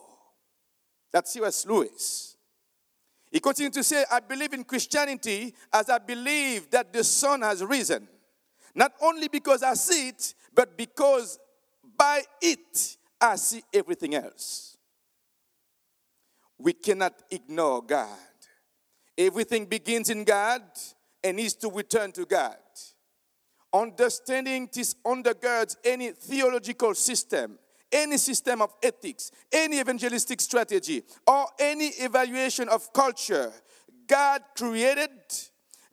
That's 1.11 1.33
C.S. 1.33 1.65
Lewis. 1.65 2.37
He 3.31 3.39
continued 3.39 3.73
to 3.73 3.83
say, 3.83 4.05
I 4.11 4.19
believe 4.21 4.53
in 4.53 4.63
Christianity 4.63 5.53
as 5.71 5.89
I 5.89 5.99
believe 5.99 6.71
that 6.71 6.91
the 6.91 7.03
sun 7.03 7.41
has 7.41 7.63
risen. 7.63 8.07
Not 8.73 8.93
only 9.01 9.27
because 9.27 9.61
I 9.61 9.73
see 9.73 10.09
it, 10.09 10.33
but 10.53 10.77
because 10.77 11.37
by 11.99 12.23
it 12.41 12.97
I 13.21 13.35
see 13.35 13.61
everything 13.73 14.15
else. 14.15 14.77
We 16.57 16.73
cannot 16.73 17.13
ignore 17.29 17.83
God. 17.83 18.17
Everything 19.17 19.65
begins 19.65 20.09
in 20.09 20.23
God 20.23 20.61
and 21.23 21.37
needs 21.37 21.53
to 21.55 21.69
return 21.69 22.13
to 22.13 22.25
God. 22.25 22.55
Understanding 23.73 24.69
this 24.73 24.95
undergirds 25.05 25.75
any 25.83 26.11
theological 26.11 26.95
system 26.95 27.59
any 27.91 28.17
system 28.17 28.61
of 28.61 28.73
ethics, 28.83 29.31
any 29.51 29.79
evangelistic 29.79 30.41
strategy, 30.41 31.03
or 31.25 31.47
any 31.59 31.87
evaluation 31.87 32.69
of 32.69 32.91
culture. 32.93 33.51
God 34.07 34.41
created, 34.55 35.09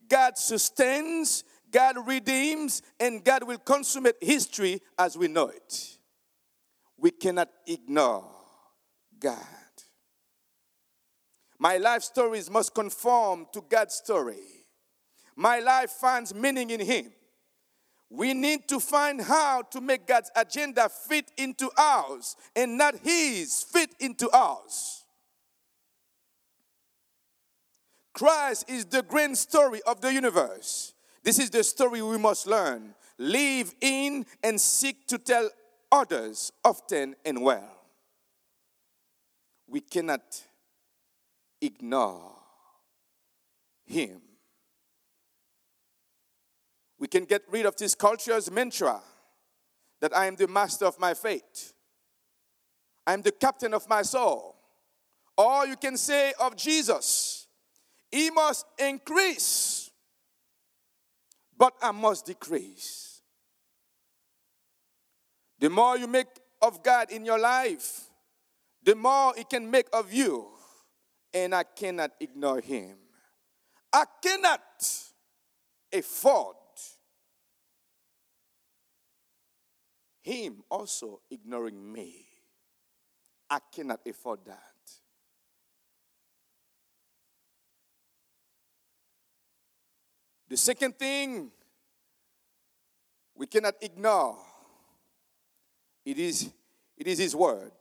God 0.08 0.36
sustains, 0.36 1.44
God 1.70 2.06
redeems, 2.06 2.82
and 3.00 3.24
God 3.24 3.44
will 3.44 3.58
consummate 3.58 4.16
history 4.20 4.80
as 4.98 5.16
we 5.16 5.28
know 5.28 5.48
it. 5.48 5.95
We 6.98 7.10
cannot 7.10 7.48
ignore 7.66 8.30
God. 9.18 9.36
My 11.58 11.76
life 11.78 12.02
stories 12.02 12.50
must 12.50 12.74
conform 12.74 13.46
to 13.52 13.62
God's 13.62 13.94
story. 13.94 14.66
My 15.34 15.58
life 15.60 15.90
finds 15.90 16.34
meaning 16.34 16.70
in 16.70 16.80
Him. 16.80 17.12
We 18.08 18.34
need 18.34 18.68
to 18.68 18.78
find 18.78 19.20
how 19.20 19.62
to 19.62 19.80
make 19.80 20.06
God's 20.06 20.30
agenda 20.36 20.88
fit 20.88 21.30
into 21.36 21.70
ours 21.76 22.36
and 22.54 22.78
not 22.78 22.96
His 23.02 23.64
fit 23.64 23.90
into 23.98 24.30
ours. 24.30 25.04
Christ 28.14 28.70
is 28.70 28.86
the 28.86 29.02
grand 29.02 29.36
story 29.36 29.80
of 29.86 30.00
the 30.00 30.12
universe. 30.12 30.94
This 31.22 31.38
is 31.38 31.50
the 31.50 31.64
story 31.64 32.00
we 32.00 32.16
must 32.16 32.46
learn, 32.46 32.94
live 33.18 33.74
in, 33.80 34.24
and 34.42 34.58
seek 34.58 35.06
to 35.08 35.18
tell 35.18 35.50
others 35.90 36.52
often 36.64 37.14
and 37.24 37.42
well. 37.42 37.82
We 39.68 39.80
cannot 39.80 40.42
ignore 41.60 42.32
Him. 43.84 44.20
We 46.98 47.08
can 47.08 47.24
get 47.24 47.42
rid 47.50 47.66
of 47.66 47.76
this 47.76 47.94
culture's 47.94 48.50
mantra 48.50 49.00
that 50.00 50.16
I 50.16 50.26
am 50.26 50.36
the 50.36 50.48
master 50.48 50.86
of 50.86 50.98
my 50.98 51.14
fate. 51.14 51.72
I 53.06 53.12
am 53.12 53.22
the 53.22 53.32
captain 53.32 53.74
of 53.74 53.88
my 53.88 54.02
soul. 54.02 54.56
Or 55.36 55.66
you 55.66 55.76
can 55.76 55.96
say 55.96 56.32
of 56.40 56.56
Jesus, 56.56 57.46
He 58.10 58.30
must 58.30 58.66
increase, 58.78 59.90
but 61.56 61.74
I 61.82 61.92
must 61.92 62.26
decrease. 62.26 63.05
The 65.58 65.70
more 65.70 65.96
you 65.96 66.06
make 66.06 66.26
of 66.60 66.82
God 66.82 67.10
in 67.10 67.24
your 67.24 67.38
life, 67.38 68.10
the 68.82 68.94
more 68.94 69.34
He 69.36 69.44
can 69.44 69.70
make 69.70 69.88
of 69.92 70.12
you. 70.12 70.48
And 71.34 71.54
I 71.54 71.64
cannot 71.64 72.12
ignore 72.20 72.60
Him. 72.60 72.96
I 73.92 74.04
cannot 74.22 74.60
afford 75.92 76.56
Him 80.22 80.62
also 80.70 81.20
ignoring 81.30 81.92
me. 81.92 82.26
I 83.50 83.58
cannot 83.72 84.00
afford 84.06 84.40
that. 84.46 84.60
The 90.48 90.56
second 90.56 90.96
thing 90.98 91.50
we 93.34 93.46
cannot 93.46 93.74
ignore 93.80 94.38
it 96.06 96.18
is, 96.18 96.48
it 96.96 97.08
is 97.08 97.18
His 97.18 97.34
Word. 97.34 97.72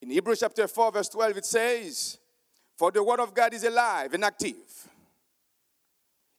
In 0.00 0.10
Hebrews 0.10 0.40
chapter 0.40 0.66
4, 0.68 0.92
verse 0.92 1.08
12, 1.08 1.36
it 1.36 1.44
says, 1.44 2.18
For 2.78 2.90
the 2.92 3.02
Word 3.02 3.20
of 3.20 3.34
God 3.34 3.52
is 3.52 3.64
alive 3.64 4.14
and 4.14 4.24
active. 4.24 4.54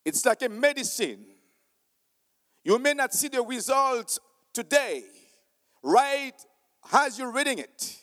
It's 0.06 0.26
like 0.26 0.42
a 0.42 0.50
medicine. 0.50 1.26
You 2.64 2.80
may 2.80 2.94
not 2.94 3.14
see 3.14 3.28
the 3.28 3.42
results 3.42 4.20
today, 4.54 5.04
right 5.82 6.34
as 6.94 7.20
you're 7.20 7.32
reading 7.32 7.60
it, 7.60 7.98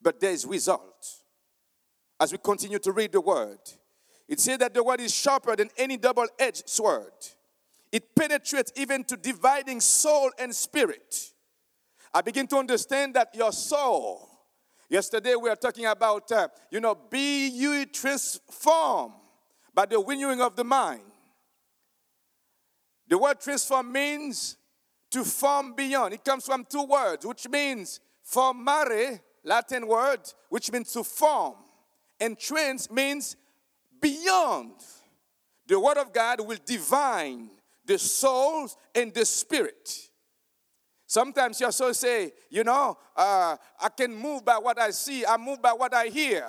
but 0.00 0.20
there's 0.20 0.44
results 0.44 1.22
as 2.20 2.32
we 2.32 2.38
continue 2.38 2.80
to 2.80 2.90
read 2.90 3.12
the 3.12 3.20
Word. 3.20 3.58
It 4.28 4.40
says 4.40 4.58
that 4.58 4.74
the 4.74 4.82
Word 4.82 5.00
is 5.00 5.14
sharper 5.14 5.54
than 5.54 5.70
any 5.76 5.96
double 5.96 6.26
edged 6.38 6.68
sword 6.68 7.12
it 7.92 8.14
penetrates 8.16 8.72
even 8.74 9.04
to 9.04 9.16
dividing 9.18 9.80
soul 9.80 10.30
and 10.38 10.54
spirit. 10.56 11.32
I 12.12 12.22
begin 12.22 12.46
to 12.48 12.56
understand 12.56 13.14
that 13.14 13.34
your 13.34 13.52
soul, 13.52 14.28
yesterday 14.88 15.34
we 15.34 15.50
were 15.50 15.56
talking 15.56 15.84
about, 15.84 16.32
uh, 16.32 16.48
you 16.70 16.80
know, 16.80 16.94
be 16.94 17.48
you 17.48 17.84
transformed 17.86 19.14
by 19.74 19.86
the 19.86 19.98
renewing 19.98 20.40
of 20.40 20.56
the 20.56 20.64
mind. 20.64 21.02
The 23.08 23.18
word 23.18 23.40
transform 23.40 23.92
means 23.92 24.56
to 25.10 25.22
form 25.22 25.74
beyond. 25.74 26.14
It 26.14 26.24
comes 26.24 26.46
from 26.46 26.64
two 26.64 26.84
words, 26.84 27.26
which 27.26 27.46
means 27.48 28.00
formare, 28.26 29.20
Latin 29.44 29.86
word, 29.86 30.20
which 30.48 30.72
means 30.72 30.92
to 30.92 31.04
form, 31.04 31.56
and 32.18 32.38
trans 32.38 32.90
means 32.90 33.36
beyond. 34.00 34.72
The 35.66 35.78
word 35.78 35.98
of 35.98 36.12
God 36.12 36.40
will 36.40 36.58
divine 36.64 37.50
the 37.84 37.98
soul 37.98 38.68
and 38.94 39.12
the 39.12 39.24
spirit. 39.24 40.08
Sometimes 41.06 41.60
your 41.60 41.72
soul 41.72 41.92
say, 41.92 42.32
you 42.48 42.64
know, 42.64 42.96
uh, 43.16 43.56
I 43.80 43.88
can 43.90 44.14
move 44.14 44.44
by 44.44 44.56
what 44.56 44.78
I 44.80 44.90
see, 44.90 45.26
I 45.26 45.36
move 45.36 45.60
by 45.60 45.72
what 45.72 45.92
I 45.92 46.06
hear. 46.06 46.46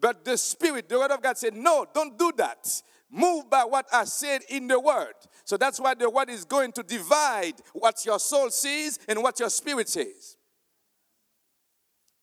But 0.00 0.24
the 0.24 0.36
spirit, 0.36 0.88
the 0.88 0.98
word 0.98 1.10
of 1.10 1.22
God 1.22 1.36
said, 1.36 1.54
no, 1.54 1.86
don't 1.92 2.18
do 2.18 2.32
that. 2.36 2.82
Move 3.10 3.48
by 3.48 3.64
what 3.64 3.86
I 3.92 4.04
said 4.04 4.42
in 4.48 4.68
the 4.68 4.78
word. 4.78 5.14
So 5.44 5.56
that's 5.56 5.80
why 5.80 5.94
the 5.94 6.10
word 6.10 6.30
is 6.30 6.44
going 6.44 6.72
to 6.72 6.82
divide 6.82 7.54
what 7.72 8.04
your 8.04 8.18
soul 8.18 8.50
sees 8.50 8.98
and 9.08 9.22
what 9.22 9.40
your 9.40 9.50
spirit 9.50 9.88
says. 9.88 10.36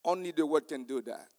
Only 0.04 0.32
the 0.32 0.45
word 0.45 0.67
can 0.67 0.84
do 0.84 1.02
that. 1.02 1.30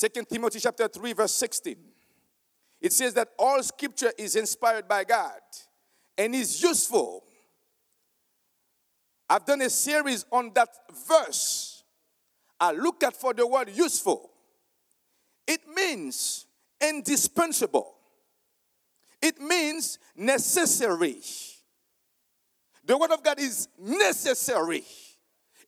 Second 0.00 0.30
Timothy 0.30 0.60
chapter 0.60 0.88
3 0.88 1.12
verse 1.12 1.32
16. 1.32 1.76
It 2.80 2.90
says 2.90 3.12
that 3.12 3.28
all 3.38 3.62
scripture 3.62 4.10
is 4.16 4.34
inspired 4.34 4.88
by 4.88 5.04
God 5.04 5.38
and 6.16 6.34
is 6.34 6.62
useful. 6.62 7.22
I've 9.28 9.44
done 9.44 9.60
a 9.60 9.68
series 9.68 10.24
on 10.32 10.52
that 10.54 10.70
verse. 11.06 11.84
I 12.58 12.72
look 12.72 13.04
at 13.04 13.14
for 13.14 13.34
the 13.34 13.46
word 13.46 13.68
useful. 13.74 14.30
It 15.46 15.60
means 15.68 16.46
indispensable. 16.80 17.94
It 19.20 19.38
means 19.38 19.98
necessary. 20.16 21.20
The 22.86 22.96
word 22.96 23.10
of 23.10 23.22
God 23.22 23.38
is 23.38 23.68
necessary. 23.78 24.82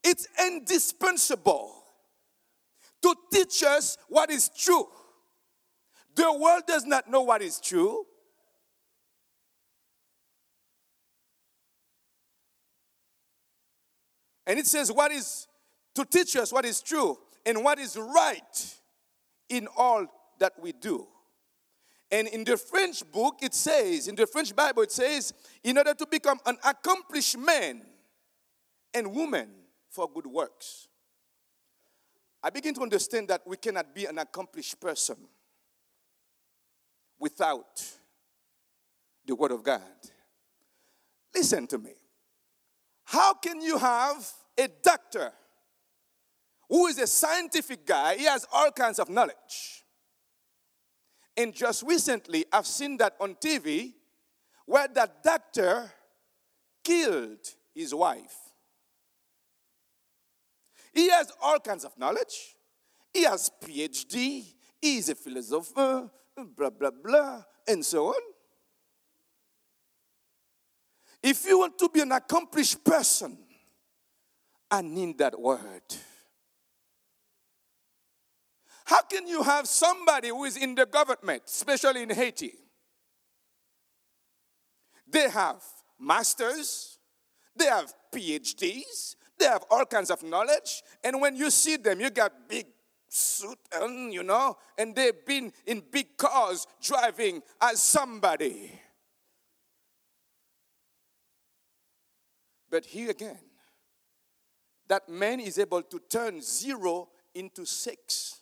It's 0.02 0.26
indispensable 0.42 1.81
to 3.02 3.14
teach 3.32 3.62
us 3.62 3.96
what 4.08 4.30
is 4.30 4.48
true. 4.48 4.86
The 6.14 6.32
world 6.32 6.62
does 6.66 6.84
not 6.84 7.10
know 7.10 7.22
what 7.22 7.42
is 7.42 7.60
true. 7.60 8.04
And 14.46 14.58
it 14.58 14.66
says, 14.66 14.90
What 14.90 15.12
is 15.12 15.46
to 15.94 16.04
teach 16.04 16.36
us 16.36 16.52
what 16.52 16.64
is 16.64 16.80
true 16.80 17.18
and 17.44 17.62
what 17.62 17.78
is 17.78 17.96
right 17.96 18.76
in 19.48 19.68
all 19.76 20.06
that 20.38 20.52
we 20.60 20.72
do. 20.72 21.06
And 22.10 22.28
in 22.28 22.44
the 22.44 22.56
French 22.56 23.02
book, 23.10 23.38
it 23.42 23.54
says, 23.54 24.06
in 24.06 24.14
the 24.14 24.26
French 24.26 24.54
Bible, 24.54 24.82
it 24.82 24.92
says, 24.92 25.32
in 25.64 25.78
order 25.78 25.94
to 25.94 26.06
become 26.06 26.38
an 26.44 26.58
accomplished 26.64 27.38
man 27.38 27.82
and 28.92 29.14
woman 29.14 29.48
for 29.88 30.10
good 30.12 30.26
works. 30.26 30.88
I 32.42 32.50
begin 32.50 32.74
to 32.74 32.82
understand 32.82 33.28
that 33.28 33.42
we 33.46 33.56
cannot 33.56 33.94
be 33.94 34.06
an 34.06 34.18
accomplished 34.18 34.80
person 34.80 35.16
without 37.18 37.82
the 39.24 39.34
Word 39.34 39.52
of 39.52 39.62
God. 39.62 39.80
Listen 41.34 41.66
to 41.68 41.78
me. 41.78 41.92
How 43.04 43.34
can 43.34 43.60
you 43.60 43.78
have 43.78 44.28
a 44.58 44.68
doctor 44.82 45.32
who 46.68 46.86
is 46.86 46.98
a 46.98 47.06
scientific 47.06 47.86
guy? 47.86 48.16
He 48.16 48.24
has 48.24 48.46
all 48.52 48.72
kinds 48.72 48.98
of 48.98 49.08
knowledge. 49.08 49.84
And 51.36 51.54
just 51.54 51.82
recently, 51.84 52.44
I've 52.52 52.66
seen 52.66 52.96
that 52.98 53.14
on 53.20 53.36
TV 53.36 53.92
where 54.66 54.88
that 54.88 55.22
doctor 55.22 55.92
killed 56.82 57.38
his 57.74 57.94
wife. 57.94 58.36
He 60.92 61.08
has 61.10 61.32
all 61.40 61.58
kinds 61.58 61.84
of 61.84 61.96
knowledge. 61.98 62.56
He 63.12 63.24
has 63.24 63.50
PhD. 63.62 64.44
He's 64.80 65.08
a 65.08 65.14
philosopher, 65.14 66.10
blah, 66.36 66.70
blah, 66.70 66.90
blah, 66.90 67.42
and 67.68 67.84
so 67.84 68.08
on. 68.08 68.20
If 71.22 71.46
you 71.46 71.58
want 71.58 71.78
to 71.78 71.88
be 71.88 72.00
an 72.00 72.12
accomplished 72.12 72.84
person, 72.84 73.38
I 74.70 74.82
need 74.82 75.18
that 75.18 75.38
word. 75.38 75.82
How 78.84 79.02
can 79.02 79.28
you 79.28 79.42
have 79.42 79.68
somebody 79.68 80.28
who 80.28 80.44
is 80.44 80.56
in 80.56 80.74
the 80.74 80.84
government, 80.84 81.44
especially 81.46 82.02
in 82.02 82.10
Haiti? 82.10 82.54
They 85.06 85.28
have 85.28 85.62
masters, 86.00 86.98
they 87.54 87.66
have 87.66 87.92
PhDs, 88.12 89.14
they 89.42 89.48
have 89.48 89.64
all 89.70 89.84
kinds 89.84 90.10
of 90.10 90.22
knowledge. 90.22 90.82
And 91.02 91.20
when 91.20 91.34
you 91.36 91.50
see 91.50 91.76
them, 91.76 92.00
you 92.00 92.10
got 92.10 92.48
big 92.48 92.66
suit 93.08 93.58
and 93.72 94.12
you 94.12 94.22
know, 94.22 94.56
and 94.78 94.94
they've 94.94 95.26
been 95.26 95.52
in 95.66 95.82
big 95.90 96.16
cars 96.16 96.66
driving 96.80 97.42
as 97.60 97.82
somebody. 97.82 98.80
But 102.70 102.86
here 102.86 103.10
again, 103.10 103.38
that 104.88 105.08
man 105.08 105.40
is 105.40 105.58
able 105.58 105.82
to 105.82 106.00
turn 106.08 106.40
zero 106.40 107.08
into 107.34 107.66
six 107.66 108.40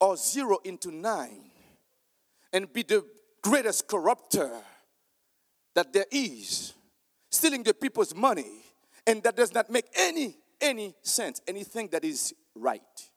or 0.00 0.16
zero 0.16 0.58
into 0.64 0.90
nine 0.90 1.50
and 2.52 2.72
be 2.72 2.82
the 2.82 3.04
greatest 3.42 3.88
corrupter 3.88 4.50
that 5.74 5.92
there 5.92 6.06
is, 6.10 6.72
stealing 7.30 7.62
the 7.62 7.74
people's 7.74 8.14
money 8.14 8.69
and 9.06 9.22
that 9.22 9.36
does 9.36 9.52
not 9.54 9.70
make 9.70 9.86
any 9.94 10.36
any 10.60 10.94
sense 11.02 11.40
anything 11.46 11.88
that 11.88 12.04
is 12.04 12.34
right 12.54 13.10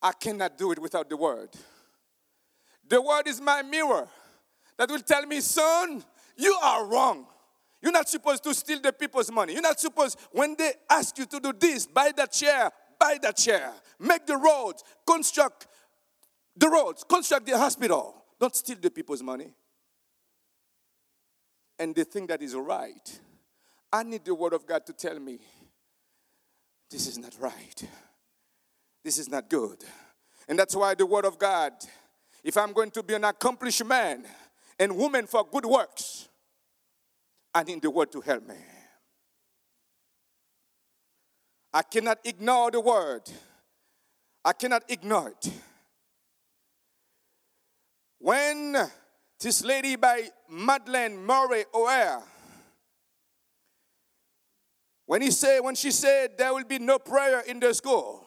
i 0.00 0.12
cannot 0.12 0.56
do 0.56 0.72
it 0.72 0.78
without 0.78 1.08
the 1.08 1.16
word 1.16 1.50
the 2.88 3.00
word 3.00 3.26
is 3.26 3.40
my 3.40 3.62
mirror 3.62 4.08
that 4.76 4.88
will 4.88 5.00
tell 5.00 5.26
me 5.26 5.40
son 5.40 6.04
you 6.36 6.56
are 6.62 6.86
wrong 6.86 7.26
You're 7.82 7.92
not 7.92 8.08
supposed 8.08 8.44
to 8.44 8.54
steal 8.54 8.80
the 8.80 8.92
people's 8.92 9.30
money. 9.30 9.54
You're 9.54 9.62
not 9.62 9.80
supposed, 9.80 10.16
when 10.30 10.54
they 10.56 10.72
ask 10.88 11.18
you 11.18 11.26
to 11.26 11.40
do 11.40 11.52
this, 11.52 11.84
buy 11.86 12.12
that 12.16 12.30
chair, 12.30 12.70
buy 12.98 13.18
that 13.20 13.36
chair, 13.36 13.72
make 13.98 14.24
the 14.24 14.36
roads, 14.36 14.84
construct 15.04 15.66
the 16.56 16.68
roads, 16.68 17.04
construct 17.04 17.46
the 17.46 17.58
hospital. 17.58 18.14
Don't 18.38 18.54
steal 18.54 18.76
the 18.80 18.90
people's 18.90 19.22
money. 19.22 19.52
And 21.82 21.96
they 21.96 22.04
think 22.04 22.28
that 22.28 22.40
is 22.40 22.54
right. 22.54 23.20
I 23.92 24.04
need 24.04 24.24
the 24.24 24.36
word 24.36 24.52
of 24.52 24.64
God 24.68 24.86
to 24.86 24.92
tell 24.92 25.18
me 25.18 25.40
this 26.88 27.08
is 27.08 27.18
not 27.18 27.34
right. 27.40 27.88
This 29.02 29.18
is 29.18 29.28
not 29.28 29.50
good. 29.50 29.82
And 30.48 30.56
that's 30.56 30.76
why 30.76 30.94
the 30.94 31.04
word 31.04 31.24
of 31.24 31.40
God, 31.40 31.72
if 32.44 32.56
I'm 32.56 32.72
going 32.72 32.92
to 32.92 33.02
be 33.02 33.14
an 33.14 33.24
accomplished 33.24 33.84
man 33.84 34.24
and 34.78 34.96
woman 34.96 35.26
for 35.26 35.44
good 35.44 35.66
works, 35.66 36.28
I 37.52 37.64
need 37.64 37.82
the 37.82 37.90
word 37.90 38.12
to 38.12 38.20
help 38.20 38.46
me. 38.46 38.54
I 41.74 41.82
cannot 41.82 42.18
ignore 42.22 42.70
the 42.70 42.80
word. 42.80 43.22
I 44.44 44.52
cannot 44.52 44.84
ignore 44.88 45.30
it. 45.30 45.52
When 48.20 48.76
this 49.42 49.64
lady 49.64 49.96
by 49.96 50.28
Madalyn 50.50 51.16
Murray 51.16 51.64
O'Hair, 51.74 52.22
when 55.06 55.20
he 55.22 55.30
said, 55.30 55.60
when 55.60 55.74
she 55.74 55.90
said 55.90 56.38
there 56.38 56.54
will 56.54 56.64
be 56.64 56.78
no 56.78 56.98
prayer 56.98 57.40
in 57.40 57.60
the 57.60 57.74
school, 57.74 58.24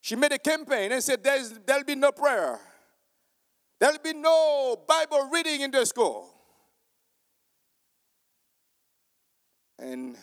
she 0.00 0.16
made 0.16 0.32
a 0.32 0.38
campaign 0.38 0.92
and 0.92 1.02
said 1.02 1.22
there's, 1.22 1.52
there'll 1.66 1.84
be 1.84 1.94
no 1.94 2.12
prayer. 2.12 2.58
There'll 3.78 3.98
be 3.98 4.14
no 4.14 4.76
Bible 4.88 5.28
reading 5.32 5.60
in 5.60 5.70
the 5.70 5.84
school. 5.84 6.34
And 9.78 10.16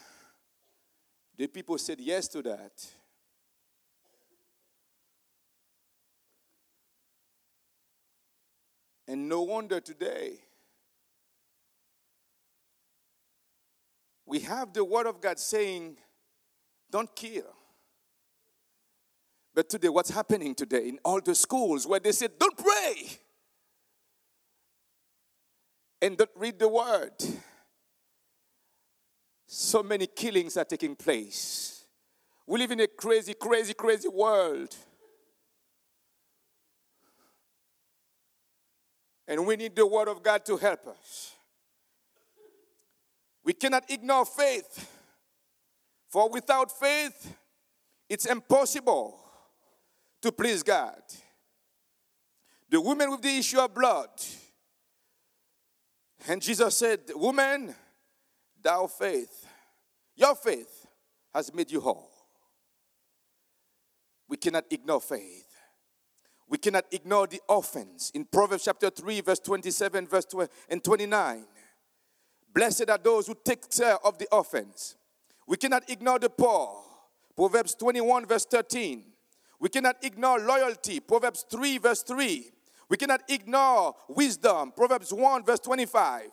the 1.37 1.47
people 1.47 1.77
said 1.77 1.99
yes 1.99 2.27
to 2.29 2.41
that. 2.41 2.71
And 9.07 9.29
no 9.29 9.43
wonder 9.43 9.79
today 9.79 10.39
we 14.25 14.39
have 14.39 14.73
the 14.73 14.83
Word 14.83 15.05
of 15.05 15.21
God 15.21 15.39
saying, 15.39 15.97
don't 16.91 17.13
kill. 17.15 17.45
But 19.53 19.69
today, 19.69 19.89
what's 19.89 20.09
happening 20.09 20.53
today 20.53 20.89
in 20.89 20.99
all 21.05 21.21
the 21.21 21.35
schools 21.35 21.87
where 21.87 21.99
they 21.99 22.11
say, 22.11 22.27
don't 22.37 22.57
pray 22.57 23.19
and 26.01 26.17
don't 26.17 26.29
read 26.35 26.59
the 26.59 26.67
Word? 26.67 27.13
So 29.47 29.83
many 29.83 30.07
killings 30.07 30.57
are 30.57 30.65
taking 30.65 30.95
place. 30.95 31.85
We 32.47 32.59
live 32.59 32.71
in 32.71 32.81
a 32.81 32.87
crazy, 32.87 33.33
crazy, 33.33 33.73
crazy 33.73 34.09
world. 34.09 34.75
And 39.27 39.45
we 39.45 39.55
need 39.55 39.75
the 39.75 39.85
Word 39.85 40.07
of 40.07 40.21
God 40.21 40.45
to 40.45 40.57
help 40.57 40.87
us. 40.87 41.33
We 43.43 43.53
cannot 43.53 43.89
ignore 43.89 44.25
faith, 44.25 44.89
for 46.09 46.29
without 46.29 46.71
faith, 46.71 47.35
it's 48.09 48.25
impossible 48.25 49.19
to 50.21 50.31
please 50.31 50.63
God. 50.63 51.01
The 52.69 52.81
woman 52.81 53.11
with 53.11 53.21
the 53.21 53.37
issue 53.37 53.59
of 53.59 53.73
blood, 53.73 54.09
and 56.27 56.41
Jesus 56.41 56.75
said, 56.75 57.01
Woman, 57.13 57.75
thou 58.61 58.87
faith, 58.87 59.45
your 60.15 60.33
faith 60.33 60.87
has 61.33 61.53
made 61.53 61.71
you 61.71 61.79
whole. 61.79 62.09
We 64.27 64.37
cannot 64.37 64.65
ignore 64.71 65.01
faith. 65.01 65.44
We 66.47 66.57
cannot 66.57 66.85
ignore 66.91 67.27
the 67.27 67.41
offense. 67.49 68.11
In 68.13 68.25
Proverbs 68.25 68.65
chapter 68.65 68.89
3, 68.89 69.21
verse 69.21 69.39
27, 69.39 70.07
verse 70.07 70.25
20, 70.25 70.51
and 70.69 70.83
29. 70.83 71.45
Blessed 72.53 72.89
are 72.89 72.97
those 72.97 73.27
who 73.27 73.35
take 73.43 73.69
care 73.69 73.97
of 74.05 74.17
the 74.17 74.27
offense. 74.31 74.95
We 75.47 75.57
cannot 75.57 75.89
ignore 75.89 76.19
the 76.19 76.29
poor. 76.29 76.83
Proverbs 77.35 77.75
21, 77.75 78.27
verse 78.27 78.45
13. 78.45 79.03
We 79.59 79.69
cannot 79.69 79.97
ignore 80.03 80.39
loyalty. 80.39 80.99
Proverbs 80.99 81.45
3, 81.49 81.79
verse 81.79 82.03
3. 82.03 82.51
We 82.89 82.97
cannot 82.97 83.21
ignore 83.27 83.95
wisdom. 84.07 84.71
Proverbs 84.71 85.11
1, 85.11 85.43
verse 85.43 85.59
25. 85.59 86.29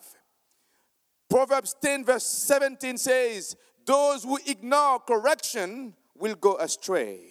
Proverbs 1.29 1.75
10, 1.81 2.05
verse 2.05 2.25
17 2.25 2.97
says, 2.97 3.55
Those 3.85 4.23
who 4.23 4.37
ignore 4.45 4.99
correction 4.99 5.93
will 6.15 6.35
go 6.35 6.57
astray. 6.57 7.21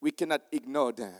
We 0.00 0.10
cannot 0.10 0.42
ignore 0.50 0.92
them. 0.92 1.14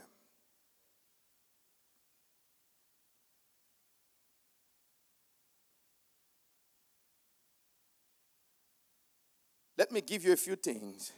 Let 9.81 9.93
me 9.93 10.03
give 10.03 10.23
you 10.27 10.35
a 10.35 10.37
few 10.37 10.57
things 10.57 11.11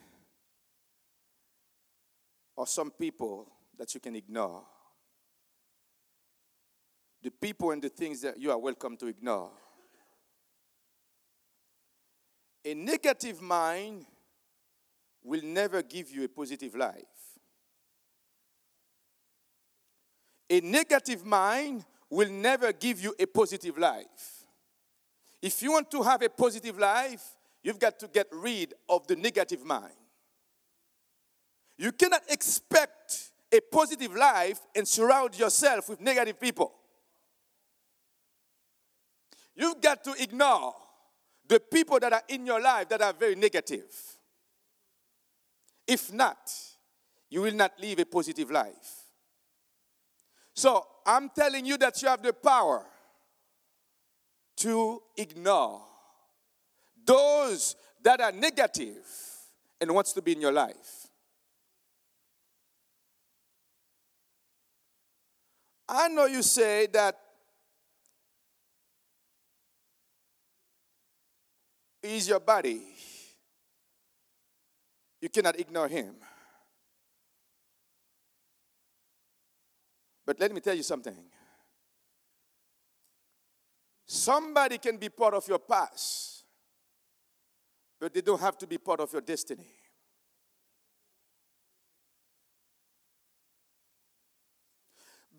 or 2.54 2.64
some 2.64 2.92
people 2.92 3.48
that 3.76 3.92
you 3.92 3.98
can 3.98 4.14
ignore. 4.14 4.62
The 7.24 7.32
people 7.32 7.72
and 7.72 7.82
the 7.82 7.88
things 7.88 8.20
that 8.20 8.38
you 8.38 8.52
are 8.52 8.58
welcome 8.58 8.96
to 8.98 9.08
ignore. 9.08 9.50
A 12.64 12.72
negative 12.74 13.42
mind 13.42 14.04
will 15.24 15.42
never 15.42 15.82
give 15.82 16.12
you 16.12 16.22
a 16.22 16.28
positive 16.28 16.76
life. 16.76 17.02
A 20.48 20.60
negative 20.60 21.26
mind 21.26 21.84
will 22.08 22.30
never 22.30 22.72
give 22.72 23.02
you 23.02 23.12
a 23.18 23.26
positive 23.26 23.76
life. 23.76 24.46
If 25.42 25.60
you 25.62 25.72
want 25.72 25.90
to 25.90 26.02
have 26.04 26.22
a 26.22 26.28
positive 26.28 26.78
life, 26.78 27.24
You've 27.62 27.78
got 27.78 27.98
to 28.00 28.08
get 28.08 28.26
rid 28.32 28.74
of 28.88 29.06
the 29.06 29.16
negative 29.16 29.64
mind. 29.64 29.92
You 31.78 31.92
cannot 31.92 32.22
expect 32.28 33.30
a 33.52 33.60
positive 33.60 34.14
life 34.14 34.60
and 34.74 34.86
surround 34.86 35.38
yourself 35.38 35.88
with 35.88 36.00
negative 36.00 36.40
people. 36.40 36.72
You've 39.54 39.80
got 39.80 40.02
to 40.04 40.14
ignore 40.18 40.74
the 41.46 41.60
people 41.60 42.00
that 42.00 42.12
are 42.12 42.22
in 42.28 42.46
your 42.46 42.60
life 42.60 42.88
that 42.88 43.02
are 43.02 43.12
very 43.12 43.34
negative. 43.34 43.84
If 45.86 46.12
not, 46.12 46.50
you 47.28 47.42
will 47.42 47.54
not 47.54 47.72
live 47.80 47.98
a 47.98 48.06
positive 48.06 48.50
life. 48.50 49.02
So 50.54 50.86
I'm 51.06 51.30
telling 51.30 51.66
you 51.66 51.76
that 51.78 52.00
you 52.02 52.08
have 52.08 52.22
the 52.22 52.32
power 52.32 52.84
to 54.56 55.02
ignore 55.16 55.82
those 57.04 57.76
that 58.02 58.20
are 58.20 58.32
negative 58.32 59.06
and 59.80 59.90
wants 59.92 60.12
to 60.12 60.22
be 60.22 60.32
in 60.32 60.40
your 60.40 60.52
life. 60.52 61.08
I 65.88 66.08
know 66.08 66.26
you 66.26 66.42
say 66.42 66.86
that 66.92 67.18
is 72.02 72.28
your 72.28 72.40
body. 72.40 72.82
You 75.20 75.28
cannot 75.28 75.58
ignore 75.58 75.88
him. 75.88 76.14
But 80.24 80.40
let 80.40 80.52
me 80.52 80.60
tell 80.60 80.74
you 80.74 80.82
something. 80.82 81.16
Somebody 84.06 84.78
can 84.78 84.96
be 84.96 85.08
part 85.08 85.34
of 85.34 85.46
your 85.46 85.58
past 85.58 86.31
but 88.02 88.12
they 88.12 88.20
don't 88.20 88.40
have 88.40 88.58
to 88.58 88.66
be 88.66 88.78
part 88.78 88.98
of 88.98 89.12
your 89.12 89.22
destiny. 89.22 89.64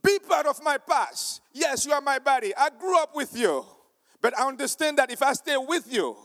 Be 0.01 0.17
part 0.25 0.45
of 0.45 0.63
my 0.63 0.77
past. 0.77 1.41
Yes, 1.51 1.85
you 1.85 1.91
are 1.91 1.99
my 1.99 2.19
body. 2.19 2.55
I 2.55 2.69
grew 2.69 2.97
up 3.01 3.13
with 3.13 3.37
you. 3.37 3.65
But 4.21 4.39
I 4.39 4.47
understand 4.47 4.97
that 4.97 5.11
if 5.11 5.21
I 5.21 5.33
stay 5.33 5.57
with 5.57 5.91
you, 5.91 6.15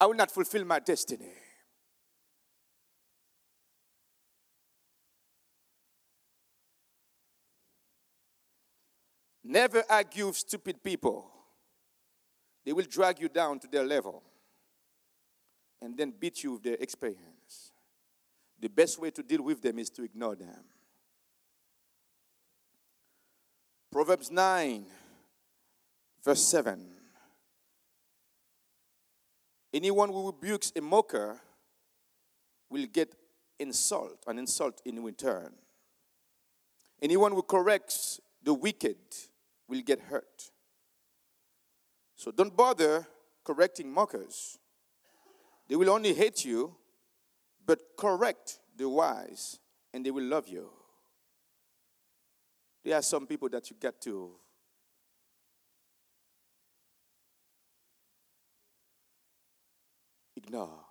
I 0.00 0.06
will 0.06 0.14
not 0.14 0.30
fulfill 0.30 0.64
my 0.64 0.78
destiny. 0.78 1.28
Never 9.44 9.84
argue 9.90 10.28
with 10.28 10.38
stupid 10.38 10.82
people. 10.82 11.30
They 12.64 12.72
will 12.72 12.86
drag 12.88 13.20
you 13.20 13.28
down 13.28 13.58
to 13.58 13.68
their 13.68 13.84
level 13.84 14.22
and 15.84 15.96
then 15.96 16.12
beat 16.18 16.42
you 16.42 16.52
with 16.52 16.62
their 16.62 16.76
experience. 16.80 17.72
The 18.60 18.68
best 18.68 18.98
way 18.98 19.10
to 19.10 19.22
deal 19.22 19.42
with 19.42 19.60
them 19.60 19.78
is 19.78 19.90
to 19.90 20.02
ignore 20.02 20.34
them. 20.34 20.64
Proverbs 23.92 24.30
9, 24.30 24.86
verse 26.24 26.42
7. 26.42 26.84
Anyone 29.72 30.08
who 30.08 30.26
rebukes 30.26 30.72
a 30.74 30.80
mocker 30.80 31.38
will 32.70 32.86
get 32.86 33.14
insult, 33.58 34.18
an 34.26 34.38
insult 34.38 34.80
in 34.84 35.02
return. 35.02 35.52
Anyone 37.02 37.32
who 37.32 37.42
corrects 37.42 38.20
the 38.42 38.54
wicked 38.54 38.96
will 39.68 39.82
get 39.82 40.00
hurt. 40.00 40.50
So 42.16 42.30
don't 42.30 42.56
bother 42.56 43.06
correcting 43.44 43.92
mockers. 43.92 44.58
They 45.68 45.76
will 45.76 45.90
only 45.90 46.12
hate 46.12 46.44
you, 46.44 46.74
but 47.64 47.80
correct 47.96 48.60
the 48.76 48.88
wise, 48.88 49.58
and 49.92 50.04
they 50.04 50.10
will 50.10 50.24
love 50.24 50.48
you. 50.48 50.68
There 52.84 52.96
are 52.96 53.02
some 53.02 53.26
people 53.26 53.48
that 53.48 53.70
you 53.70 53.76
get 53.80 54.00
to 54.02 54.32
ignore. 60.36 60.84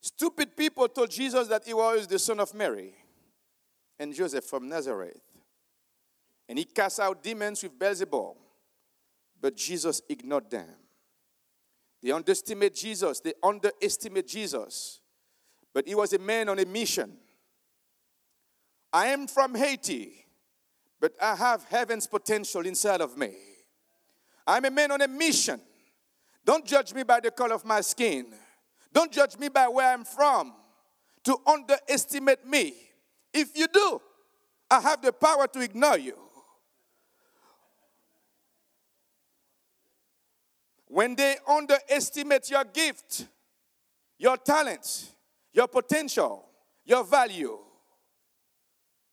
Stupid 0.00 0.56
people 0.56 0.88
told 0.88 1.10
Jesus 1.10 1.48
that 1.48 1.64
he 1.64 1.72
was 1.72 2.06
the 2.06 2.18
son 2.18 2.40
of 2.40 2.52
Mary 2.54 2.94
and 3.98 4.12
Joseph 4.12 4.44
from 4.44 4.68
Nazareth. 4.68 5.22
And 6.48 6.58
he 6.58 6.64
cast 6.64 7.00
out 7.00 7.22
demons 7.22 7.62
with 7.62 7.78
Beelzebub. 7.78 8.36
But 9.40 9.56
Jesus 9.56 10.02
ignored 10.08 10.50
them. 10.50 10.68
They 12.04 12.10
underestimate 12.10 12.74
Jesus. 12.74 13.20
They 13.20 13.32
underestimate 13.42 14.28
Jesus. 14.28 15.00
But 15.72 15.88
he 15.88 15.94
was 15.94 16.12
a 16.12 16.18
man 16.18 16.50
on 16.50 16.58
a 16.58 16.66
mission. 16.66 17.16
I 18.92 19.06
am 19.06 19.26
from 19.26 19.54
Haiti, 19.54 20.26
but 21.00 21.14
I 21.20 21.34
have 21.34 21.64
heaven's 21.64 22.06
potential 22.06 22.66
inside 22.66 23.00
of 23.00 23.16
me. 23.16 23.32
I'm 24.46 24.66
a 24.66 24.70
man 24.70 24.92
on 24.92 25.00
a 25.00 25.08
mission. 25.08 25.58
Don't 26.44 26.66
judge 26.66 26.92
me 26.92 27.04
by 27.04 27.20
the 27.20 27.30
color 27.30 27.54
of 27.54 27.64
my 27.64 27.80
skin. 27.80 28.26
Don't 28.92 29.10
judge 29.10 29.38
me 29.38 29.48
by 29.48 29.66
where 29.66 29.90
I'm 29.90 30.04
from 30.04 30.52
to 31.24 31.38
underestimate 31.46 32.46
me. 32.46 32.74
If 33.32 33.56
you 33.56 33.66
do, 33.66 34.00
I 34.70 34.80
have 34.80 35.00
the 35.00 35.12
power 35.12 35.46
to 35.46 35.60
ignore 35.60 35.98
you. 35.98 36.18
When 40.94 41.16
they 41.16 41.34
underestimate 41.48 42.48
your 42.50 42.62
gift, 42.62 43.26
your 44.16 44.36
talent, 44.36 45.10
your 45.52 45.66
potential, 45.66 46.46
your 46.84 47.02
value, 47.02 47.58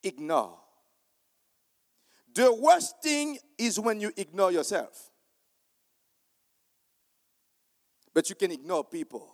ignore. 0.04 0.60
The 2.36 2.54
worst 2.54 3.02
thing 3.02 3.40
is 3.58 3.80
when 3.80 4.00
you 4.00 4.12
ignore 4.16 4.52
yourself. 4.52 5.10
But 8.14 8.30
you 8.30 8.36
can 8.36 8.52
ignore 8.52 8.84
people 8.84 9.34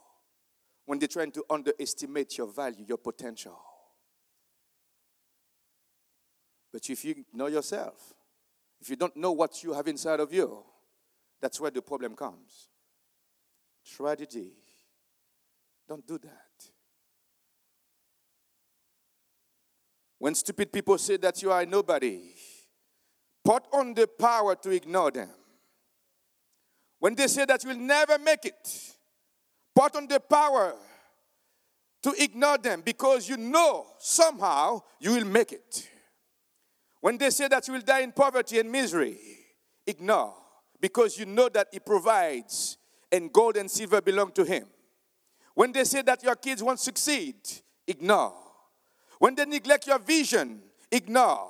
when 0.85 0.99
they're 0.99 1.09
trying 1.09 1.31
to 1.31 1.43
underestimate 1.49 2.37
your 2.37 2.47
value, 2.47 2.85
your 2.87 2.97
potential. 2.97 3.59
But 6.71 6.89
if 6.89 7.03
you 7.03 7.25
know 7.33 7.47
yourself, 7.47 8.13
if 8.79 8.89
you 8.89 8.95
don't 8.95 9.17
know 9.17 9.33
what 9.33 9.65
you 9.65 9.73
have 9.73 9.89
inside 9.89 10.21
of 10.21 10.31
you, 10.31 10.63
that's 11.41 11.59
where 11.59 11.71
the 11.71 11.81
problem 11.81 12.15
comes. 12.15 12.69
Tragedy. 13.85 14.51
Don't 15.87 16.05
do 16.05 16.17
that. 16.17 16.31
When 20.19 20.35
stupid 20.35 20.71
people 20.71 20.97
say 20.97 21.17
that 21.17 21.41
you 21.41 21.51
are 21.51 21.65
nobody, 21.65 22.19
put 23.45 23.63
on 23.71 23.93
the 23.93 24.07
power 24.07 24.55
to 24.55 24.71
ignore 24.71 25.11
them. 25.11 25.29
When 26.99 27.13
they 27.13 27.27
say 27.27 27.45
that 27.45 27.63
you'll 27.63 27.75
never 27.77 28.17
make 28.17 28.45
it, 28.45 28.95
put 29.75 29.95
on 29.95 30.07
the 30.07 30.19
power 30.19 30.73
to 32.01 32.13
ignore 32.17 32.57
them 32.57 32.81
because 32.83 33.29
you 33.29 33.37
know 33.37 33.85
somehow 33.99 34.81
you 34.99 35.13
will 35.13 35.25
make 35.25 35.51
it. 35.51 35.87
When 36.99 37.17
they 37.17 37.29
say 37.29 37.47
that 37.47 37.67
you 37.67 37.75
will 37.75 37.81
die 37.81 38.01
in 38.01 38.11
poverty 38.11 38.59
and 38.59 38.71
misery, 38.71 39.17
ignore 39.85 40.33
because 40.79 41.17
you 41.17 41.25
know 41.25 41.49
that 41.49 41.67
He 41.71 41.79
provides 41.79 42.77
and 43.11 43.31
gold 43.31 43.57
and 43.57 43.69
silver 43.69 44.01
belong 44.01 44.31
to 44.33 44.43
Him. 44.43 44.65
When 45.53 45.71
they 45.71 45.83
say 45.85 46.01
that 46.03 46.23
your 46.23 46.35
kids 46.35 46.61
won't 46.61 46.79
succeed, 46.79 47.35
ignore. 47.87 48.35
When 49.19 49.33
they 49.35 49.45
neglect 49.45 49.87
your 49.87 49.99
vision, 49.99 50.61
ignore. 50.91 51.49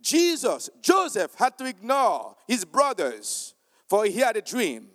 Jesus, 0.00 0.70
Joseph 0.82 1.34
had 1.34 1.56
to 1.58 1.66
ignore 1.66 2.36
his 2.46 2.64
brothers 2.64 3.54
for 3.88 4.04
he 4.04 4.18
had 4.18 4.36
a 4.36 4.42
dream. 4.42 4.88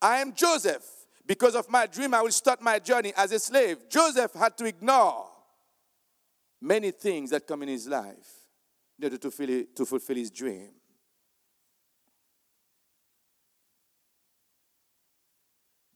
I 0.00 0.18
am 0.18 0.34
Joseph. 0.34 0.84
Because 1.26 1.54
of 1.54 1.70
my 1.70 1.86
dream, 1.86 2.14
I 2.14 2.22
will 2.22 2.32
start 2.32 2.60
my 2.60 2.80
journey 2.80 3.12
as 3.16 3.30
a 3.30 3.38
slave. 3.38 3.88
Joseph 3.88 4.32
had 4.32 4.56
to 4.58 4.64
ignore 4.64 5.28
many 6.60 6.90
things 6.90 7.30
that 7.30 7.46
come 7.46 7.62
in 7.62 7.68
his 7.68 7.86
life 7.86 8.46
in 8.98 9.04
order 9.04 9.18
to, 9.18 9.30
fulfill, 9.30 10.16
his 10.16 10.30
dream. 10.30 10.70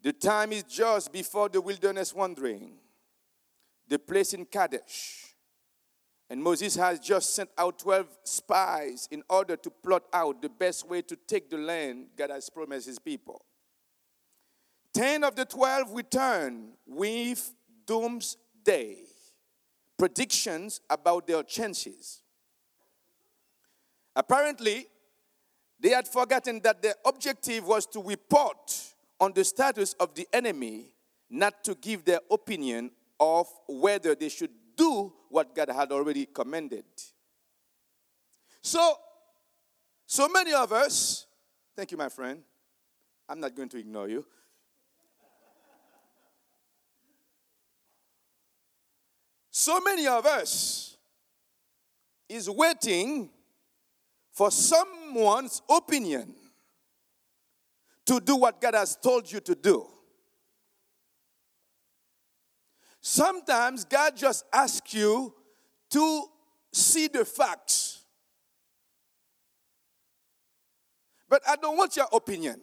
The 0.05 0.12
time 0.12 0.53
is 0.53 0.64
just 0.64 1.11
before 1.14 1.49
the 1.49 1.62
wilderness 1.62 2.14
wandering, 2.14 2.75
the 3.88 3.99
place 3.99 4.35
in 4.35 4.45
Kadesh. 4.45 5.35
And 6.29 6.43
Moses 6.43 6.77
has 6.77 7.01
just 7.01 7.35
sent 7.35 7.49
out 7.57 7.79
12 7.79 8.07
spies 8.23 9.09
in 9.11 9.23
order 9.31 9.57
to 9.57 9.71
plot 9.71 10.05
out 10.12 10.43
the 10.43 10.51
best 10.51 10.87
way 10.87 11.01
to 11.01 11.17
take 11.17 11.49
the 11.49 11.57
land 11.57 12.09
God 12.17 12.29
has 12.29 12.51
promised 12.51 12.87
his 12.87 12.99
people. 12.99 13.47
10 14.93 15.25
of 15.25 15.37
the 15.37 15.47
12 15.47 15.93
return 15.93 16.73
with 16.87 17.55
doomsday 17.87 18.99
predictions 19.99 20.83
about 20.90 21.27
their 21.27 21.43
chances. 21.43 22.21
Apparently, 24.14 24.87
they 25.81 25.90
had 25.90 26.07
forgotten 26.07 26.61
that 26.62 26.83
their 26.83 26.95
objective 27.07 27.67
was 27.67 27.87
to 27.87 28.03
report 28.03 28.93
on 29.25 29.33
the 29.33 29.43
status 29.43 29.95
of 29.95 30.15
the 30.15 30.29
enemy, 30.35 30.93
not 31.31 31.65
to 31.65 31.75
give 31.77 32.05
their 32.05 32.21
opinion 32.31 32.91
of 33.19 33.47
whether 33.67 34.15
they 34.15 34.29
should 34.29 34.51
do 34.77 35.11
what 35.31 35.55
God 35.55 35.71
had 35.71 35.91
already 35.93 36.27
commanded. 36.27 36.85
So, 38.61 38.97
so 40.05 40.29
many 40.29 40.53
of 40.53 40.73
us, 40.73 41.27
thank 41.75 41.91
you, 41.91 41.97
my 41.97 42.11
friend. 42.11 42.43
I'm 43.27 43.41
not 43.41 43.55
going 43.57 43.71
to 43.71 43.79
ignore 43.79 44.11
you. 44.11 44.27
So 49.51 49.81
many 49.81 50.07
of 50.07 50.27
us 50.27 50.99
is 52.29 52.51
waiting 52.51 53.31
for 54.33 54.51
someone's 54.51 55.63
opinion 55.71 56.35
to 58.07 58.21
do 58.21 58.37
what 58.37 58.61
God 58.61 58.75
has 58.75 58.97
told 58.97 59.31
you 59.31 59.40
to 59.40 59.55
do. 59.55 59.87
Sometimes 63.01 63.85
God 63.85 64.17
just 64.17 64.45
asks 64.53 64.95
you 64.95 65.35
to 65.90 66.25
see 66.73 67.09
the 67.09 67.25
facts. 67.25 68.05
But 71.29 71.43
I 71.49 71.57
don't 71.57 71.77
want 71.77 71.97
your 71.97 72.07
opinion. 72.12 72.61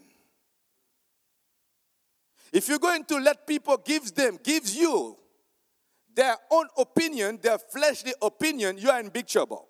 If 2.51 2.67
you're 2.67 2.79
going 2.79 3.05
to 3.05 3.17
let 3.17 3.47
people 3.47 3.77
give 3.77 4.13
them, 4.13 4.37
gives 4.43 4.75
you 4.75 5.15
their 6.13 6.35
own 6.49 6.67
opinion, 6.77 7.39
their 7.41 7.57
fleshly 7.57 8.13
opinion, 8.21 8.77
you 8.77 8.89
are 8.89 8.99
in 8.99 9.09
big 9.09 9.27
trouble. 9.27 9.67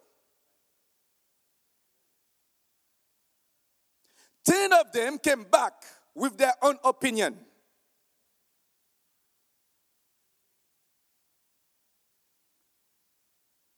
Ten 4.43 4.73
of 4.73 4.91
them 4.91 5.17
came 5.17 5.43
back 5.43 5.73
with 6.15 6.37
their 6.37 6.53
own 6.61 6.77
opinion. 6.83 7.37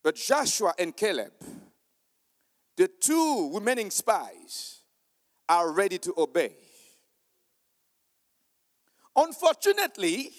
But 0.03 0.15
Joshua 0.15 0.73
and 0.77 0.95
Caleb, 0.95 1.31
the 2.75 2.87
two 2.87 3.51
remaining 3.53 3.89
spies, 3.89 4.81
are 5.47 5.71
ready 5.71 5.97
to 5.99 6.13
obey. 6.17 6.55
Unfortunately, 9.15 10.31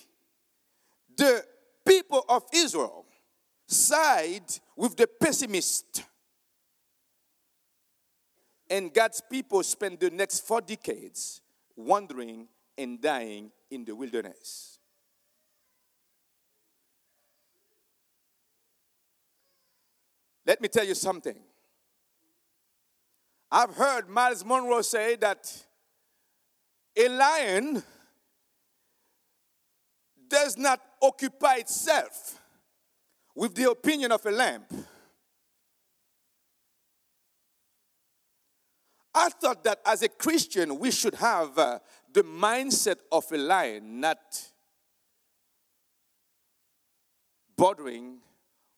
the 1.17 1.45
people 1.87 2.25
of 2.29 2.43
Israel 2.53 3.07
side 3.67 4.45
with 4.77 4.97
the 4.97 5.07
pessimist. 5.07 6.03
And 8.71 8.93
God's 8.93 9.21
people 9.21 9.63
spend 9.63 10.01
the 10.01 10.11
next 10.11 10.47
four 10.47 10.61
decades 10.61 11.41
wandering 11.77 12.49
and 12.77 13.01
dying 13.01 13.51
in 13.71 13.85
the 13.85 13.95
wilderness. 13.95 14.79
Let 20.47 20.61
me 20.61 20.69
tell 20.69 20.85
you 20.85 20.95
something. 20.95 21.37
I've 23.51 23.75
heard 23.75 24.09
Myles 24.09 24.45
Munroe 24.45 24.83
say 24.83 25.17
that 25.17 25.65
a 26.97 27.09
lion 27.09 27.83
does 30.29 30.57
not 30.57 30.81
occupy 31.01 31.57
itself 31.57 32.41
with 33.35 33.55
the 33.55 33.71
opinion 33.71 34.13
of 34.13 34.25
a 34.27 34.31
lamp. 34.31 34.73
I 39.15 39.29
thought 39.29 39.63
that 39.65 39.81
as 39.87 40.03
a 40.03 40.09
Christian, 40.09 40.79
we 40.79 40.91
should 40.91 41.15
have 41.15 41.57
uh, 41.57 41.79
the 42.13 42.25
mindset 42.25 42.97
of 43.13 43.31
a 43.31 43.39
lion, 43.39 44.01
not 44.01 44.19
bothering 47.57 48.19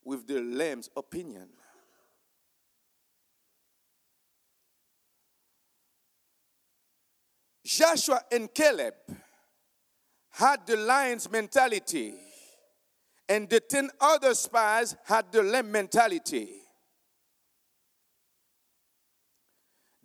with 0.04 0.26
the 0.26 0.40
lamb's 0.40 0.90
opinion. 0.96 1.48
Joshua 7.64 8.20
and 8.30 8.52
Caleb 8.54 8.94
had 10.30 10.66
the 10.66 10.76
lion's 10.76 11.30
mentality, 11.30 12.14
and 13.28 13.48
the 13.48 13.58
10 13.58 13.90
other 14.00 14.34
spies 14.34 14.94
had 15.04 15.32
the 15.32 15.42
lamb 15.42 15.72
mentality. 15.72 16.65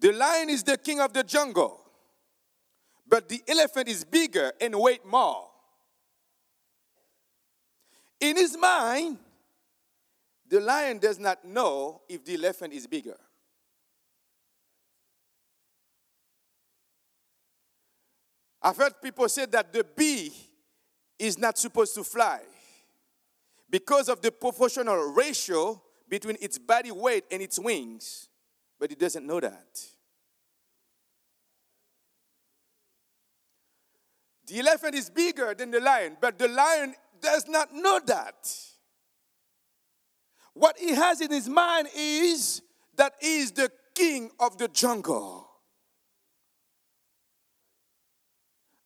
The 0.01 0.11
lion 0.11 0.49
is 0.49 0.63
the 0.63 0.77
king 0.77 0.99
of 0.99 1.13
the 1.13 1.23
jungle, 1.23 1.79
but 3.07 3.29
the 3.29 3.41
elephant 3.47 3.87
is 3.87 4.03
bigger 4.03 4.51
and 4.59 4.75
weight 4.75 5.05
more. 5.05 5.47
In 8.19 8.35
his 8.35 8.57
mind, 8.57 9.19
the 10.49 10.59
lion 10.59 10.97
does 10.97 11.19
not 11.19 11.45
know 11.45 12.01
if 12.09 12.25
the 12.25 12.33
elephant 12.33 12.73
is 12.73 12.87
bigger. 12.87 13.17
I've 18.63 18.77
heard 18.77 18.99
people 19.03 19.29
say 19.29 19.45
that 19.45 19.71
the 19.71 19.83
bee 19.83 20.33
is 21.19 21.37
not 21.37 21.59
supposed 21.59 21.93
to 21.93 22.03
fly 22.03 22.41
because 23.69 24.09
of 24.09 24.19
the 24.21 24.31
proportional 24.31 25.13
ratio 25.13 25.79
between 26.09 26.37
its 26.41 26.57
body 26.57 26.91
weight 26.91 27.25
and 27.31 27.41
its 27.41 27.59
wings 27.59 28.29
but 28.81 28.89
he 28.89 28.95
doesn't 28.95 29.27
know 29.27 29.39
that. 29.39 29.79
The 34.47 34.59
elephant 34.59 34.95
is 34.95 35.11
bigger 35.11 35.53
than 35.53 35.69
the 35.69 35.79
lion, 35.79 36.17
but 36.19 36.39
the 36.39 36.47
lion 36.47 36.95
does 37.21 37.47
not 37.47 37.71
know 37.71 38.01
that. 38.07 38.51
What 40.55 40.79
he 40.79 40.95
has 40.95 41.21
in 41.21 41.31
his 41.31 41.47
mind 41.47 41.89
is 41.95 42.63
that 42.97 43.13
he 43.21 43.41
is 43.41 43.51
the 43.51 43.71
king 43.93 44.31
of 44.39 44.57
the 44.57 44.67
jungle. 44.67 45.47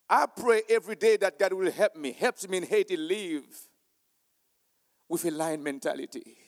I 0.09 0.25
pray 0.25 0.63
every 0.69 0.97
day 0.97 1.15
that 1.17 1.39
God 1.39 1.53
will 1.53 1.71
help 1.71 1.95
me, 1.95 2.11
helps 2.11 2.49
me 2.49 2.57
in 2.57 2.63
Haiti 2.63 2.97
live 2.97 3.45
with 5.07 5.23
a 5.23 5.31
lion 5.31 5.63
mentality. 5.63 6.44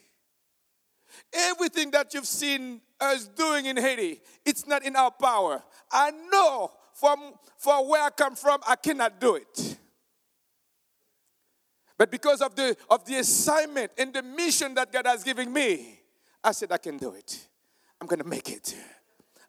Everything 1.33 1.91
that 1.91 2.13
you've 2.13 2.25
seen 2.25 2.81
us 2.99 3.27
doing 3.27 3.65
in 3.65 3.77
Haiti, 3.77 4.21
it's 4.45 4.67
not 4.67 4.83
in 4.83 4.95
our 4.95 5.11
power. 5.11 5.63
I 5.91 6.11
know 6.31 6.71
from, 6.93 7.33
from 7.57 7.87
where 7.89 8.03
I 8.03 8.09
come 8.09 8.35
from, 8.35 8.59
I 8.67 8.75
cannot 8.75 9.19
do 9.19 9.35
it. 9.35 9.77
But 11.97 12.11
because 12.11 12.41
of 12.41 12.55
the, 12.55 12.75
of 12.89 13.05
the 13.05 13.17
assignment 13.17 13.91
and 13.97 14.13
the 14.13 14.21
mission 14.21 14.73
that 14.75 14.91
God 14.91 15.07
has 15.07 15.23
given 15.23 15.51
me, 15.51 15.99
I 16.43 16.51
said, 16.51 16.71
I 16.71 16.77
can 16.77 16.97
do 16.97 17.13
it. 17.13 17.47
I'm 17.99 18.07
going 18.07 18.21
to 18.21 18.27
make 18.27 18.49
it. 18.49 18.75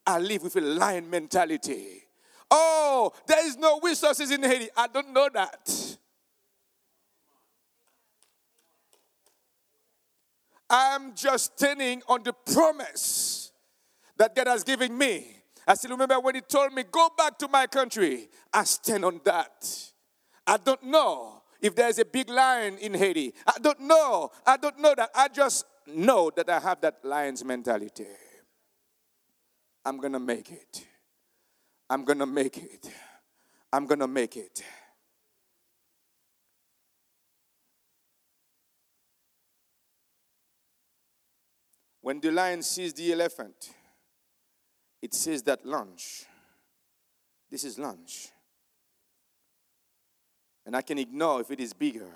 I 0.07 0.19
live 0.19 0.43
with 0.43 0.57
a 0.57 0.61
lion 0.61 1.11
mentality. 1.11 2.05
Oh, 2.51 3.13
there 3.27 3.47
is 3.47 3.59
no 3.59 3.79
resources 3.81 4.31
in 4.31 4.43
Haiti. 4.43 4.69
I 4.75 4.87
don't 4.87 5.13
know 5.13 5.29
that. 5.35 5.88
I'm 10.71 11.15
just 11.15 11.59
standing 11.59 12.03
on 12.09 12.23
the 12.23 12.33
promise 12.33 13.53
that 14.17 14.35
God 14.35 14.47
has 14.47 14.65
given 14.65 14.97
me. 14.97 15.37
I 15.67 15.75
still 15.75 15.91
remember 15.93 16.19
when 16.21 16.35
He 16.35 16.41
told 16.41 16.73
me, 16.73 16.85
Go 16.91 17.09
back 17.17 17.39
to 17.39 17.49
my 17.49 17.67
country. 17.67 18.29
I 18.53 18.65
stand 18.65 19.05
on 19.05 19.21
that. 19.25 19.93
I 20.47 20.57
don't 20.57 20.83
know 20.85 21.43
if 21.61 21.75
there's 21.75 21.99
a 21.99 22.05
big 22.05 22.29
lion 22.29 22.79
in 22.79 22.95
Haiti. 22.95 23.35
I 23.47 23.59
don't 23.61 23.81
know. 23.81 24.31
I 24.47 24.57
don't 24.57 24.79
know 24.79 24.95
that. 24.97 25.11
I 25.15 25.29
just 25.29 25.65
know 25.87 26.31
that 26.37 26.49
I 26.49 26.61
have 26.61 26.81
that 26.81 26.99
lion's 27.03 27.45
mentality. 27.45 28.07
I'm 29.85 29.99
going 29.99 30.13
to 30.13 30.21
make 30.21 30.51
it. 30.51 30.87
I'm 31.91 32.05
going 32.05 32.19
to 32.19 32.27
make 32.27 32.59
it. 32.59 32.91
I'm 33.73 33.87
going 33.87 34.01
to 34.01 34.09
make 34.09 34.37
it. 34.37 34.63
When 42.09 42.21
the 42.21 42.31
lion 42.31 42.63
sees 42.63 42.95
the 42.95 43.13
elephant, 43.13 43.75
it 45.03 45.13
says 45.13 45.43
that 45.43 45.67
lunch. 45.67 46.25
This 47.51 47.65
is 47.65 47.79
lunch. 47.79 48.29
And 50.65 50.75
I 50.75 50.81
can 50.81 50.97
ignore 50.97 51.43
if 51.43 51.51
it 51.51 51.61
is 51.61 51.75
bigger. 51.75 52.09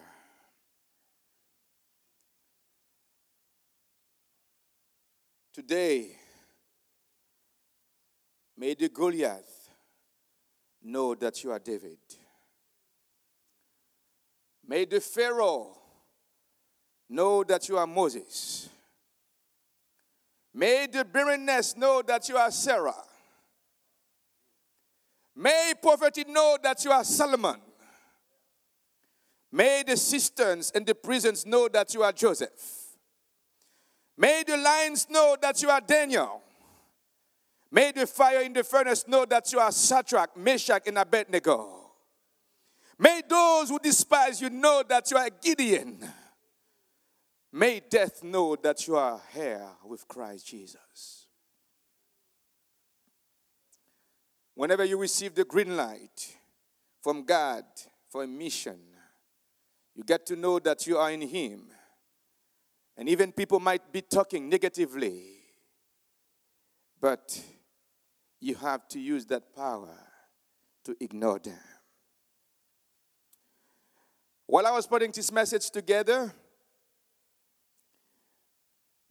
Today, 5.53 6.17
may 8.57 8.73
the 8.73 8.89
Goliath 8.89 9.69
know 10.83 11.15
that 11.17 11.45
you 11.45 11.53
are 11.53 11.59
David. 11.59 11.99
May 14.67 14.87
the 14.87 15.03
Pharaoh 15.03 15.77
know 17.11 17.45
that 17.45 17.69
you 17.69 17.77
are 17.77 17.87
Moses. 17.87 18.71
May 20.55 20.87
the 20.91 21.05
barrenness 21.05 21.77
know 21.77 22.03
that 22.07 22.29
you 22.29 22.37
are 22.37 22.51
Sarah. 22.51 22.95
May 25.35 25.73
poverty 25.83 26.25
know 26.29 26.59
that 26.63 26.85
you 26.85 26.91
are 26.91 27.05
Solomon. 27.05 27.57
May 29.51 29.83
the 29.87 29.97
cisterns 29.97 30.71
and 30.75 30.87
the 30.87 30.95
prisons 30.95 31.47
know 31.47 31.69
that 31.69 31.95
you 31.95 32.03
are 32.03 32.13
Joseph. 32.13 32.51
May 34.17 34.45
the 34.47 34.57
lions 34.57 35.09
know 35.11 35.37
that 35.41 35.63
you 35.63 35.71
are 35.71 35.81
Daniel. 35.81 36.43
May 37.71 37.93
the 37.93 38.07
fire 38.07 38.43
in 38.43 38.53
the 38.53 38.65
furnace 38.65 39.09
know 39.09 39.25
that 39.25 39.51
you 39.53 39.59
are 39.59 39.73
Shadrach, 39.73 40.37
Meshach, 40.37 40.87
and 40.87 40.99
Abednego. 40.99 41.91
May 42.99 43.23
those 43.27 43.71
who 43.71 43.79
despise 43.79 44.41
you 44.41 44.51
know 44.51 44.83
that 44.87 45.11
you 45.11 45.17
are 45.17 45.31
Gideon. 45.43 45.99
May 47.53 47.81
death 47.81 48.25
know 48.25 48.57
that 48.57 48.87
you 48.87 48.97
are 48.97 49.21
here 49.35 49.69
with 49.85 50.09
Christ 50.09 50.47
Jesus. 50.47 51.27
Whenever 54.55 54.85
you 54.85 54.99
receive 54.99 55.35
the 55.35 55.45
green 55.45 55.77
light 55.77 56.35
from 57.03 57.25
God 57.25 57.65
for 58.09 58.23
a 58.25 58.27
mission, 58.27 58.79
you 59.95 60.03
get 60.03 60.25
to 60.27 60.37
know 60.37 60.59
that 60.61 60.87
you 60.87 60.97
are 60.97 61.11
in 61.11 61.21
Him. 61.21 61.67
And 62.97 63.09
even 63.09 63.33
people 63.33 63.61
might 63.61 63.93
be 63.93 64.01
talking 64.01 64.49
negatively, 64.49 65.23
but 67.01 67.39
you 68.41 68.55
have 68.55 68.89
to 68.89 69.01
use 69.01 69.27
that 69.27 69.55
power 69.55 69.97
to 70.85 70.97
ignore 71.01 71.39
them. 71.39 71.59
While 74.47 74.67
I 74.67 74.73
was 74.73 74.87
putting 74.87 75.13
this 75.13 75.31
message 75.33 75.71
together, 75.71 76.33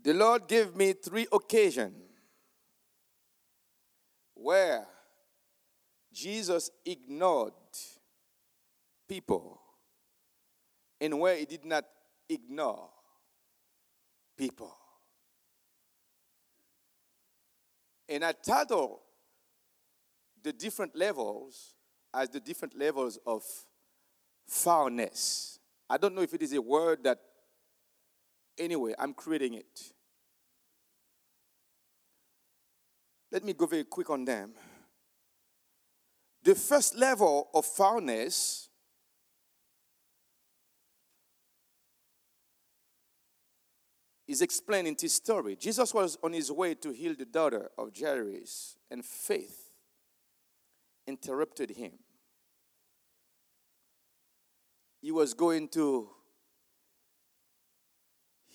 the 0.04 0.14
Lord 0.14 0.48
gave 0.48 0.76
me 0.76 0.94
three 0.94 1.28
occasions 1.32 1.96
where 4.34 4.86
Jesus 6.12 6.72
ignored 6.86 7.54
people 9.08 9.62
and 11.00 11.20
where 11.20 11.38
he 11.38 11.46
did 11.46 11.66
not 11.66 11.86
ignore 12.28 12.90
people. 14.38 14.76
And 18.10 18.26
I 18.26 18.34
title 18.34 19.02
the 20.44 20.52
different 20.52 20.96
levels 20.96 21.76
as 22.14 22.30
the 22.30 22.40
different 22.40 22.78
levels 22.78 23.20
of 23.26 23.44
farness. 24.50 25.60
I 25.90 25.98
don't 25.98 26.16
know 26.16 26.22
if 26.22 26.34
it 26.34 26.42
is 26.42 26.54
a 26.54 26.62
word 26.62 27.04
that 27.04 27.20
Anyway, 28.62 28.94
I'm 29.00 29.14
creating 29.14 29.56
it. 29.56 29.92
Let 33.32 33.44
me 33.44 33.54
go 33.54 33.66
very 33.66 33.86
quick 33.86 34.10
on 34.12 34.24
them. 34.24 34.52
The 36.44 36.54
first 36.54 36.96
level 36.96 37.50
of 37.54 37.66
farness 37.66 38.68
is 44.28 44.42
explained 44.42 44.88
in 44.88 44.96
this 45.00 45.14
story. 45.14 45.56
Jesus 45.56 45.94
was 45.94 46.18
on 46.24 46.34
his 46.34 46.52
way 46.52 46.76
to 46.76 46.92
heal 46.92 47.16
the 47.18 47.26
daughter 47.26 47.70
of 47.80 47.90
Jairus, 48.00 48.78
and 48.92 49.04
faith 49.04 49.72
interrupted 51.08 51.72
him. 51.72 51.94
he 55.02 55.12
was 55.12 55.34
going 55.34 55.68
to 55.68 56.10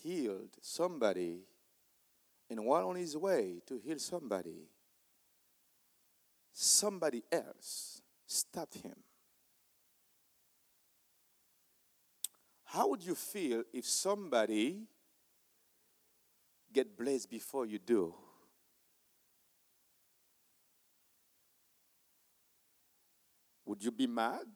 heal 0.07 0.39
somebody, 0.61 1.41
and 2.49 2.65
while 2.65 2.89
on 2.89 2.97
his 2.97 3.17
way 3.17 3.61
to 3.67 3.79
heal 3.85 3.99
somebody, 3.99 4.69
somebody 6.53 7.23
else 7.33 8.03
stopped 8.27 8.75
him. 8.75 8.95
How 12.65 12.89
would 12.89 13.05
you 13.05 13.15
feel 13.15 13.65
if 13.73 13.87
somebody 13.87 14.83
get 16.73 16.97
blessed 16.97 17.31
before 17.31 17.67
you 17.67 17.79
do? 17.79 18.15
Would 23.65 23.83
you 23.83 23.91
be 23.91 24.07
mad? 24.07 24.47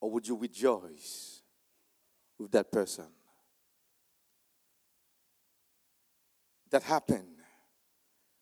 Or 0.00 0.10
would 0.10 0.26
you 0.26 0.36
rejoice 0.36 1.42
with 2.38 2.50
that 2.52 2.70
person? 2.70 3.06
That 6.70 6.82
happened 6.82 7.28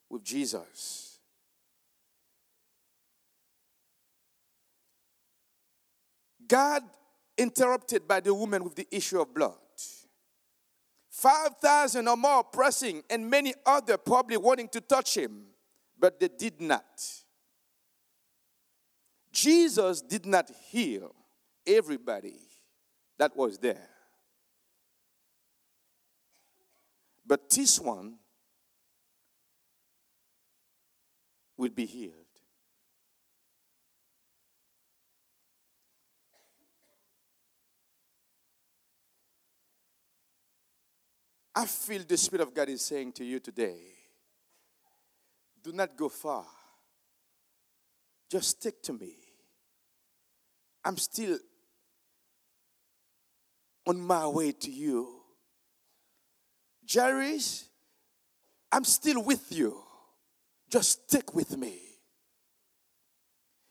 with 0.08 0.24
Jesus. 0.24 1.18
God 6.46 6.82
interrupted 7.36 8.06
by 8.06 8.20
the 8.20 8.32
woman 8.32 8.64
with 8.64 8.74
the 8.74 8.86
issue 8.90 9.20
of 9.20 9.34
blood. 9.34 9.54
5,000 11.10 12.08
or 12.08 12.16
more 12.16 12.42
pressing, 12.42 13.02
and 13.08 13.30
many 13.30 13.54
other 13.64 13.96
probably 13.96 14.36
wanting 14.36 14.68
to 14.68 14.80
touch 14.80 15.16
him, 15.16 15.44
but 15.98 16.18
they 16.18 16.28
did 16.28 16.60
not. 16.60 16.84
Jesus 19.32 20.02
did 20.02 20.26
not 20.26 20.50
heal 20.68 21.14
everybody 21.66 22.40
that 23.16 23.36
was 23.36 23.58
there. 23.58 23.93
But 27.26 27.48
this 27.50 27.80
one 27.80 28.14
will 31.56 31.70
be 31.70 31.86
healed. 31.86 32.12
I 41.56 41.66
feel 41.66 42.02
the 42.06 42.16
Spirit 42.16 42.42
of 42.42 42.52
God 42.52 42.68
is 42.68 42.82
saying 42.82 43.12
to 43.12 43.24
you 43.24 43.38
today 43.38 43.94
do 45.64 45.72
not 45.72 45.96
go 45.96 46.10
far. 46.10 46.44
Just 48.30 48.50
stick 48.50 48.82
to 48.82 48.92
me. 48.92 49.14
I'm 50.84 50.98
still 50.98 51.38
on 53.86 53.98
my 53.98 54.26
way 54.26 54.52
to 54.52 54.70
you. 54.70 55.23
Jairus, 56.92 57.68
I'm 58.70 58.84
still 58.84 59.22
with 59.22 59.50
you. 59.50 59.80
Just 60.68 61.08
stick 61.08 61.34
with 61.34 61.56
me. 61.56 61.78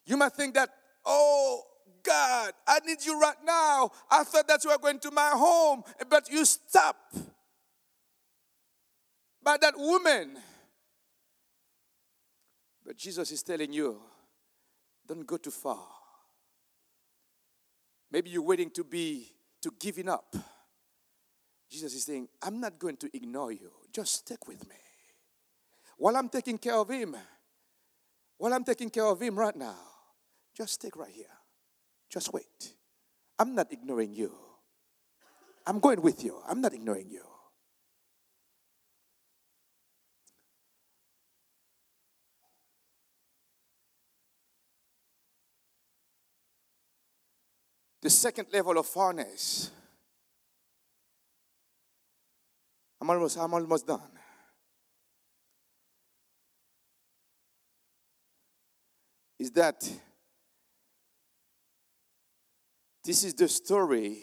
You 0.06 0.18
might 0.18 0.34
think 0.34 0.54
that, 0.56 0.70
oh, 1.06 1.62
God, 2.04 2.54
I 2.68 2.80
need 2.86 3.04
you 3.06 3.20
right 3.20 3.38
now. 3.46 3.92
I 4.12 4.24
thought 4.24 4.48
that 4.48 4.64
you 4.64 4.70
were 4.70 4.78
going 4.78 5.00
to 5.00 5.12
my 5.12 5.32
home, 5.34 5.84
but 6.10 6.30
you 6.30 6.44
stop 6.46 6.98
by 9.42 9.58
that 9.58 9.78
woman. 9.78 10.38
But 12.86 12.98
Jesus 12.98 13.32
is 13.32 13.44
telling 13.44 13.72
you, 13.72 14.00
don't 15.08 15.26
go 15.26 15.38
too 15.38 15.52
far. 15.52 15.80
Maybe 18.12 18.30
you're 18.30 18.44
waiting 18.44 18.70
to 18.72 18.84
be 18.84 19.32
to 19.62 19.72
giving 19.80 20.10
up. 20.10 20.36
Jesus 21.74 21.96
is 21.96 22.04
saying, 22.04 22.28
I'm 22.44 22.60
not 22.60 22.78
going 22.78 22.98
to 22.98 23.10
ignore 23.18 23.52
you. 23.52 23.72
Just 23.92 24.14
stick 24.14 24.48
with 24.48 24.62
me. 24.70 24.76
While 25.98 26.16
I'm 26.16 26.30
taking 26.30 26.60
care 26.60 26.76
of 26.76 26.88
him, 26.88 27.16
while 28.38 28.54
I'm 28.54 28.64
taking 28.64 28.92
care 28.92 29.06
of 29.08 29.20
him 29.20 29.40
right 29.40 29.56
now, 29.56 29.76
just 30.56 30.76
stick 30.76 30.96
right 30.96 31.10
here. 31.10 31.26
Just 32.12 32.32
wait. 32.32 32.76
I'm 33.40 33.56
not 33.56 33.72
ignoring 33.72 34.14
you. 34.14 34.32
I'm 35.66 35.80
going 35.80 36.00
with 36.04 36.24
you. 36.24 36.40
I'm 36.48 36.62
not 36.62 36.76
ignoring 36.76 37.10
you. 37.10 37.24
The 48.04 48.12
second 48.12 48.50
level 48.54 48.78
of 48.78 48.86
farness. 48.86 49.72
I'm 53.04 53.10
almost, 53.10 53.38
I'm 53.38 53.54
almost 53.54 53.86
done. 53.86 54.00
Is 59.38 59.52
that 59.52 59.86
this 63.04 63.26
is 63.26 63.34
the 63.34 63.50
story 63.50 64.20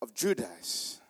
of 0.00 0.14
Judas. 0.14 1.00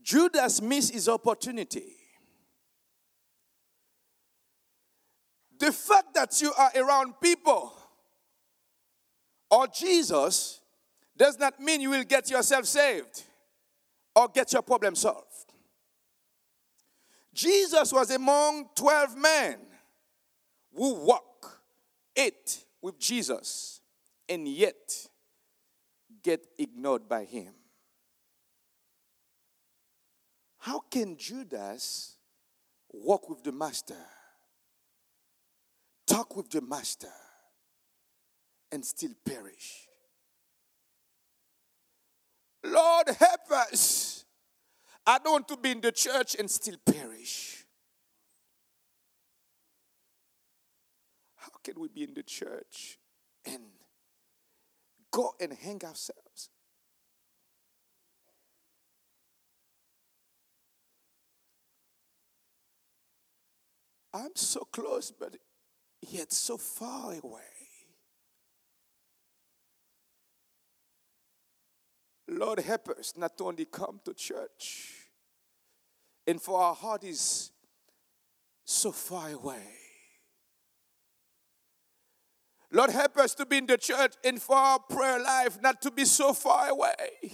Judas 0.00 0.62
missed 0.62 0.94
his 0.94 1.08
opportunity. 1.08 1.96
The 5.58 5.72
fact 5.72 6.14
that 6.14 6.40
you 6.40 6.52
are 6.56 6.70
around 6.76 7.14
people 7.20 7.72
or 9.50 9.66
Jesus 9.66 10.60
does 11.16 11.38
not 11.38 11.60
mean 11.60 11.80
you 11.80 11.90
will 11.90 12.04
get 12.04 12.30
yourself 12.30 12.66
saved 12.66 13.22
or 14.14 14.28
get 14.28 14.52
your 14.52 14.62
problem 14.62 14.94
solved. 14.94 15.52
Jesus 17.32 17.92
was 17.92 18.10
among 18.10 18.68
12 18.76 19.16
men 19.16 19.58
who 20.74 20.94
walk, 21.04 21.60
it 22.14 22.64
with 22.80 22.98
Jesus, 22.98 23.80
and 24.28 24.46
yet 24.46 25.08
get 26.22 26.46
ignored 26.58 27.08
by 27.08 27.24
him. 27.24 27.52
How 30.58 30.80
can 30.90 31.16
Judas 31.16 32.16
walk 32.92 33.28
with 33.28 33.42
the 33.42 33.52
master 33.52 33.96
talk 36.06 36.36
with 36.36 36.50
the 36.50 36.60
master 36.60 37.12
and 38.72 38.84
still 38.84 39.12
perish. 39.24 39.83
Lord, 42.64 43.08
help 43.08 43.50
us. 43.50 44.24
I 45.06 45.18
don't 45.18 45.32
want 45.32 45.48
to 45.48 45.56
be 45.56 45.72
in 45.72 45.80
the 45.80 45.92
church 45.92 46.34
and 46.38 46.50
still 46.50 46.76
perish. 46.84 47.64
How 51.36 51.50
can 51.62 51.78
we 51.78 51.88
be 51.88 52.04
in 52.04 52.14
the 52.14 52.22
church 52.22 52.98
and 53.44 53.62
go 55.10 55.34
and 55.38 55.52
hang 55.52 55.84
ourselves? 55.84 56.48
I'm 64.14 64.30
so 64.36 64.60
close, 64.72 65.10
but 65.10 65.36
yet 66.00 66.32
so 66.32 66.56
far 66.56 67.14
away. 67.22 67.53
Lord, 72.28 72.60
help 72.60 72.88
us 72.88 73.14
not 73.16 73.32
only 73.40 73.66
come 73.66 74.00
to 74.04 74.14
church, 74.14 75.08
and 76.26 76.40
for 76.40 76.60
our 76.60 76.74
heart 76.74 77.04
is 77.04 77.50
so 78.64 78.92
far 78.92 79.30
away. 79.30 79.62
Lord, 82.72 82.90
help 82.90 83.16
us 83.18 83.34
to 83.36 83.46
be 83.46 83.58
in 83.58 83.66
the 83.66 83.78
church 83.78 84.14
and 84.24 84.40
for 84.42 84.56
our 84.56 84.80
prayer 84.80 85.20
life 85.20 85.58
not 85.62 85.80
to 85.82 85.90
be 85.90 86.04
so 86.04 86.32
far 86.32 86.70
away. 86.70 87.30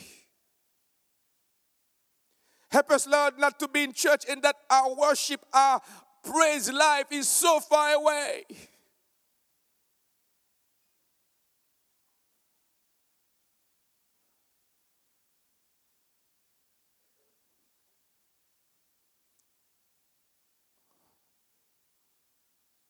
Help 2.71 2.91
us, 2.91 3.07
Lord, 3.07 3.39
not 3.39 3.59
to 3.61 3.69
be 3.69 3.85
in 3.85 3.93
church 3.93 4.25
and 4.29 4.43
that 4.43 4.57
our 4.69 4.95
worship, 4.95 5.41
our 5.53 5.81
praise 6.23 6.71
life 6.71 7.07
is 7.11 7.27
so 7.27 7.59
far 7.59 7.95
away. 7.95 8.45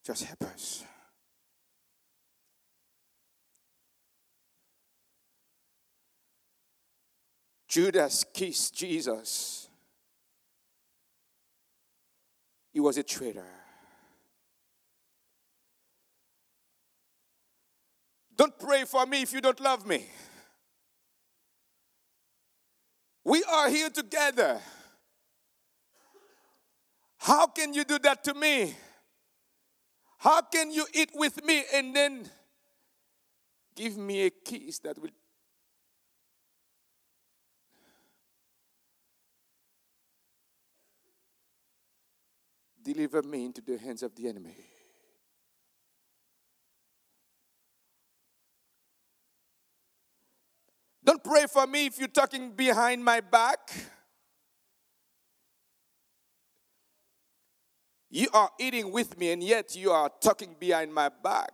Just 0.04 0.24
help 0.24 0.42
us. 0.44 0.84
Judas 7.68 8.24
kissed 8.34 8.74
Jesus. 8.74 9.68
He 12.72 12.80
was 12.80 12.98
a 12.98 13.02
traitor. 13.02 13.46
Don't 18.36 18.58
pray 18.58 18.84
for 18.84 19.06
me 19.06 19.22
if 19.22 19.32
you 19.32 19.40
don't 19.40 19.60
love 19.60 19.86
me. 19.86 20.06
We 23.22 23.44
are 23.44 23.68
here 23.68 23.90
together. 23.90 24.60
How 27.18 27.46
can 27.46 27.74
you 27.74 27.84
do 27.84 27.98
that 27.98 28.24
to 28.24 28.34
me? 28.34 28.74
How 30.20 30.42
can 30.42 30.70
you 30.70 30.86
eat 30.92 31.12
with 31.14 31.42
me 31.46 31.64
and 31.72 31.96
then 31.96 32.28
give 33.74 33.96
me 33.96 34.26
a 34.26 34.30
kiss 34.30 34.78
that 34.80 34.98
will 34.98 35.08
deliver 42.82 43.22
me 43.22 43.46
into 43.46 43.62
the 43.62 43.78
hands 43.78 44.02
of 44.02 44.14
the 44.14 44.28
enemy? 44.28 44.56
Don't 51.02 51.24
pray 51.24 51.46
for 51.46 51.66
me 51.66 51.86
if 51.86 51.98
you're 51.98 52.08
talking 52.08 52.52
behind 52.52 53.02
my 53.02 53.22
back. 53.22 53.72
You 58.10 58.28
are 58.34 58.50
eating 58.58 58.90
with 58.90 59.16
me, 59.18 59.30
and 59.30 59.42
yet 59.42 59.76
you 59.76 59.92
are 59.92 60.10
talking 60.20 60.56
behind 60.58 60.92
my 60.92 61.08
back. 61.08 61.52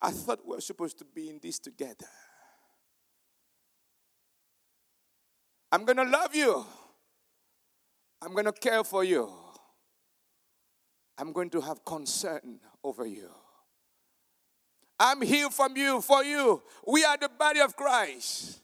I 0.00 0.10
thought 0.10 0.40
we 0.44 0.54
were 0.54 0.60
supposed 0.60 0.98
to 0.98 1.04
be 1.04 1.28
in 1.28 1.38
this 1.42 1.58
together. 1.58 2.08
I'm 5.70 5.84
going 5.84 5.98
to 5.98 6.04
love 6.04 6.34
you. 6.34 6.64
I'm 8.20 8.32
going 8.32 8.46
to 8.46 8.52
care 8.52 8.82
for 8.82 9.04
you. 9.04 9.30
I'm 11.18 11.32
going 11.32 11.50
to 11.50 11.60
have 11.60 11.84
concern 11.84 12.60
over 12.82 13.06
you. 13.06 13.30
I'm 14.98 15.20
here 15.20 15.50
from 15.50 15.76
you 15.76 16.00
for 16.00 16.24
you. 16.24 16.62
We 16.86 17.04
are 17.04 17.16
the 17.16 17.28
body 17.28 17.60
of 17.60 17.76
Christ. 17.76 18.60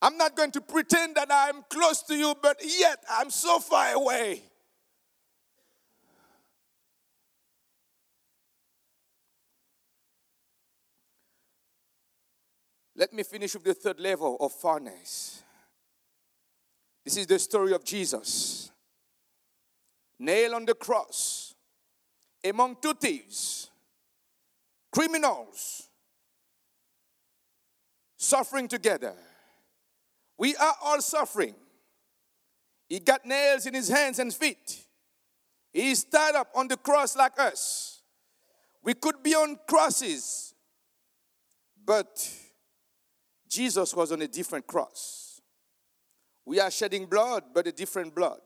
I'm 0.00 0.16
not 0.16 0.36
going 0.36 0.52
to 0.52 0.60
pretend 0.60 1.16
that 1.16 1.28
I'm 1.30 1.64
close 1.68 2.02
to 2.04 2.14
you, 2.14 2.34
but 2.40 2.60
yet 2.62 3.02
I'm 3.10 3.30
so 3.30 3.58
far 3.58 3.94
away. 3.94 4.42
Let 12.94 13.12
me 13.12 13.22
finish 13.22 13.54
with 13.54 13.64
the 13.64 13.74
third 13.74 14.00
level 14.00 14.36
of 14.40 14.52
farness. 14.52 15.42
This 17.04 17.16
is 17.16 17.26
the 17.26 17.38
story 17.38 17.72
of 17.72 17.84
Jesus. 17.84 18.72
Nailed 20.18 20.54
on 20.54 20.66
the 20.66 20.74
cross 20.74 21.54
among 22.44 22.76
two 22.82 22.94
thieves, 22.94 23.70
criminals, 24.92 25.88
suffering 28.16 28.66
together. 28.66 29.14
We 30.38 30.54
are 30.56 30.74
all 30.82 31.00
suffering. 31.00 31.54
He 32.88 33.00
got 33.00 33.26
nails 33.26 33.66
in 33.66 33.74
his 33.74 33.88
hands 33.88 34.18
and 34.18 34.32
feet. 34.32 34.84
He 35.72 35.90
is 35.90 36.04
tied 36.04 36.36
up 36.36 36.48
on 36.54 36.68
the 36.68 36.76
cross 36.76 37.16
like 37.16 37.38
us. 37.38 38.02
We 38.82 38.94
could 38.94 39.22
be 39.22 39.34
on 39.34 39.58
crosses, 39.68 40.54
but 41.84 42.26
Jesus 43.48 43.94
was 43.94 44.12
on 44.12 44.22
a 44.22 44.28
different 44.28 44.66
cross. 44.66 45.40
We 46.46 46.60
are 46.60 46.70
shedding 46.70 47.06
blood, 47.06 47.44
but 47.52 47.66
a 47.66 47.72
different 47.72 48.14
blood. 48.14 48.40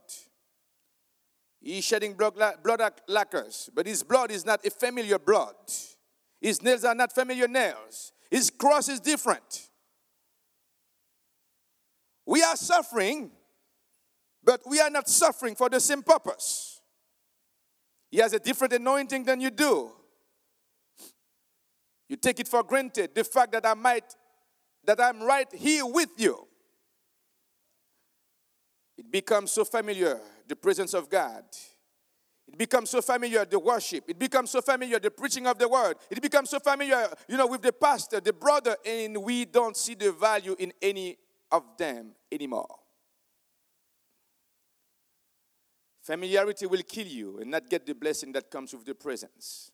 He's 1.60 1.84
shedding 1.84 2.14
blood 2.14 2.34
blood 2.64 2.92
like 3.06 3.34
us, 3.34 3.70
but 3.72 3.86
his 3.86 4.02
blood 4.02 4.32
is 4.32 4.44
not 4.44 4.66
a 4.66 4.70
familiar 4.70 5.18
blood. 5.18 5.54
His 6.40 6.60
nails 6.60 6.84
are 6.84 6.94
not 6.94 7.12
familiar 7.12 7.46
nails. 7.46 8.12
His 8.28 8.50
cross 8.50 8.88
is 8.88 8.98
different. 8.98 9.68
We 12.26 12.42
are 12.42 12.56
suffering, 12.56 13.30
but 14.44 14.60
we 14.66 14.80
are 14.80 14.90
not 14.90 15.08
suffering 15.08 15.54
for 15.54 15.68
the 15.68 15.80
same 15.80 16.02
purpose. 16.02 16.80
He 18.10 18.18
has 18.18 18.32
a 18.32 18.38
different 18.38 18.74
anointing 18.74 19.24
than 19.24 19.40
you 19.40 19.50
do. 19.50 19.90
You 22.08 22.16
take 22.16 22.40
it 22.40 22.48
for 22.48 22.62
granted 22.62 23.14
the 23.14 23.24
fact 23.24 23.52
that 23.52 23.64
I 23.64 23.74
might 23.74 24.04
that 24.84 25.00
I'm 25.00 25.22
right 25.22 25.48
here 25.54 25.86
with 25.86 26.10
you. 26.18 26.46
It 28.98 29.10
becomes 29.10 29.52
so 29.52 29.64
familiar, 29.64 30.20
the 30.46 30.56
presence 30.56 30.92
of 30.92 31.08
God. 31.08 31.44
It 32.48 32.58
becomes 32.58 32.90
so 32.90 33.00
familiar, 33.00 33.44
the 33.44 33.58
worship. 33.58 34.04
It 34.08 34.18
becomes 34.18 34.50
so 34.50 34.60
familiar, 34.60 34.98
the 34.98 35.10
preaching 35.10 35.46
of 35.46 35.58
the 35.58 35.68
word. 35.68 35.96
It 36.10 36.20
becomes 36.20 36.50
so 36.50 36.58
familiar, 36.58 37.08
you 37.28 37.36
know, 37.36 37.46
with 37.46 37.62
the 37.62 37.72
pastor, 37.72 38.20
the 38.20 38.32
brother, 38.32 38.76
and 38.84 39.22
we 39.22 39.44
don't 39.44 39.76
see 39.76 39.94
the 39.94 40.12
value 40.12 40.54
in 40.58 40.72
any 40.82 41.16
of 41.52 41.62
them 41.78 42.12
anymore. 42.32 42.78
Familiarity 46.02 46.66
will 46.66 46.82
kill 46.82 47.06
you 47.06 47.38
and 47.38 47.50
not 47.50 47.70
get 47.70 47.86
the 47.86 47.94
blessing 47.94 48.32
that 48.32 48.50
comes 48.50 48.72
with 48.72 48.84
the 48.84 48.94
presence. 48.94 49.70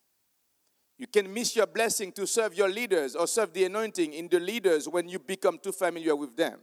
You 0.98 1.06
can 1.06 1.32
miss 1.32 1.56
your 1.56 1.66
blessing 1.66 2.12
to 2.12 2.26
serve 2.26 2.54
your 2.54 2.68
leaders 2.68 3.14
or 3.14 3.26
serve 3.26 3.52
the 3.54 3.64
anointing 3.64 4.12
in 4.12 4.28
the 4.28 4.40
leaders 4.40 4.88
when 4.88 5.08
you 5.08 5.18
become 5.18 5.58
too 5.58 5.72
familiar 5.72 6.14
with 6.14 6.36
them. 6.36 6.58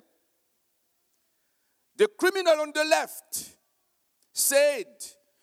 The 1.95 2.07
criminal 2.07 2.59
on 2.59 2.73
the 2.75 2.83
left 2.83 3.55
said 4.33 4.85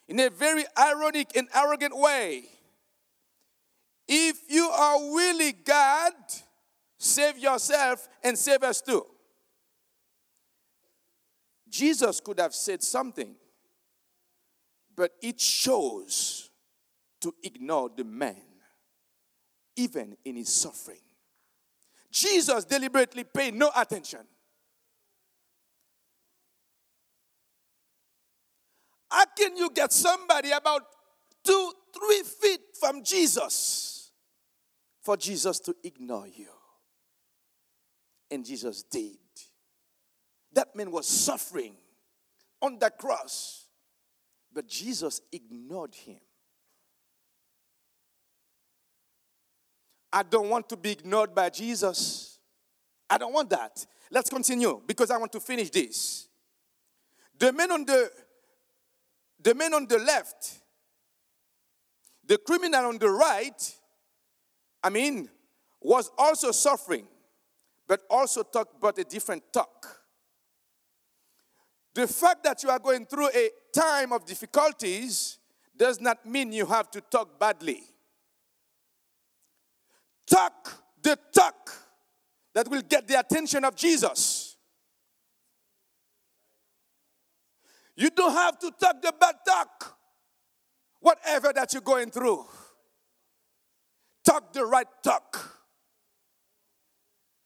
in 0.07 0.21
a 0.21 0.29
very 0.29 0.65
ironic 0.79 1.35
and 1.35 1.49
arrogant 1.55 1.97
way 1.97 2.45
if 4.07 4.43
you 4.49 4.69
are 4.69 4.99
really 5.17 5.53
God, 5.53 6.13
save 6.99 7.39
yourself 7.39 8.09
and 8.23 8.39
save 8.39 8.63
us 8.63 8.83
too. 8.83 9.07
Jesus 11.73 12.21
could 12.21 12.39
have 12.39 12.55
said 12.55 12.83
something, 12.83 13.35
but 14.95 15.13
it 15.23 15.39
chose 15.39 16.51
to 17.23 17.35
ignore 17.43 17.89
the 17.97 18.05
man 18.05 18.37
even 19.75 20.15
in 20.23 20.37
his 20.37 20.51
suffering. 20.51 21.01
Jesus 22.11 22.67
deliberately 22.67 23.25
paid 23.25 23.55
no 23.55 23.71
attention. 23.75 24.21
How 29.11 29.25
can 29.35 29.57
you 29.57 29.71
get 29.71 29.95
somebody 29.95 30.51
about 30.51 30.83
two, 31.43 31.73
three 31.95 32.23
feet 32.23 32.61
from 32.79 33.03
Jesus 33.03 34.13
for 35.01 35.17
Jesus 35.17 35.59
to 35.61 35.75
ignore 35.83 36.27
you? 36.27 36.49
And 38.31 38.45
Jesus 38.45 38.83
did. 38.83 39.22
That 40.53 40.75
man 40.77 40.91
was 40.91 41.07
suffering 41.07 41.75
on 42.61 42.79
the 42.79 42.91
cross, 42.91 43.67
but 44.53 44.69
Jesus 44.69 45.21
ignored 45.33 45.95
him. 45.95 46.21
I 50.13 50.23
don't 50.23 50.51
want 50.51 50.69
to 50.69 50.77
be 50.77 50.93
ignored 50.93 51.35
by 51.35 51.49
Jesus. 51.49 52.39
I 53.09 53.17
don't 53.19 53.33
want 53.33 53.49
that. 53.51 53.85
Let's 54.11 54.29
continue 54.29 54.81
because 54.87 55.11
I 55.11 55.17
want 55.17 55.33
to 55.33 55.41
finish 55.41 55.71
this. 55.71 56.29
The 57.39 57.53
man 57.53 57.73
on 57.73 57.85
the 57.85 58.11
the 59.43 59.55
man 59.55 59.75
on 59.75 59.87
the 59.87 59.99
left, 59.99 60.61
the 62.25 62.39
criminal 62.39 62.87
on 62.87 62.99
the 62.99 63.11
right, 63.11 63.75
I 64.85 64.91
mean, 64.91 65.29
was 65.81 66.11
also 66.17 66.53
suffering, 66.53 67.07
but 67.89 68.03
also 68.09 68.43
talked 68.43 68.81
but 68.81 68.99
a 68.99 69.05
different 69.05 69.43
talk. 69.53 70.02
The 71.95 72.07
fact 72.07 72.45
that 72.45 72.63
you 72.63 72.71
are 72.71 72.79
going 72.79 73.07
through 73.07 73.29
a 73.35 73.51
time 73.75 74.13
of 74.13 74.25
difficulties 74.25 75.39
does 75.77 76.01
not 76.01 76.25
mean 76.25 76.53
you 76.53 76.67
have 76.67 76.91
to 76.93 77.01
talk 77.01 77.39
badly 77.39 77.83
talk 80.33 80.73
the 81.03 81.19
talk 81.33 81.71
that 82.55 82.69
will 82.69 82.83
get 82.83 83.07
the 83.07 83.19
attention 83.19 83.65
of 83.65 83.77
Jesus. 83.77 84.57
You 87.97 88.11
don't 88.11 88.33
have 88.33 88.59
to 88.61 88.71
talk 88.81 89.03
the 89.03 89.13
bad 89.19 89.35
talk, 89.47 89.99
whatever 91.01 91.53
that 91.55 91.73
you're 91.73 91.83
going 91.83 92.11
through. 92.11 92.47
Talk 94.25 94.53
the 94.53 94.65
right 94.65 94.87
talk 95.03 95.59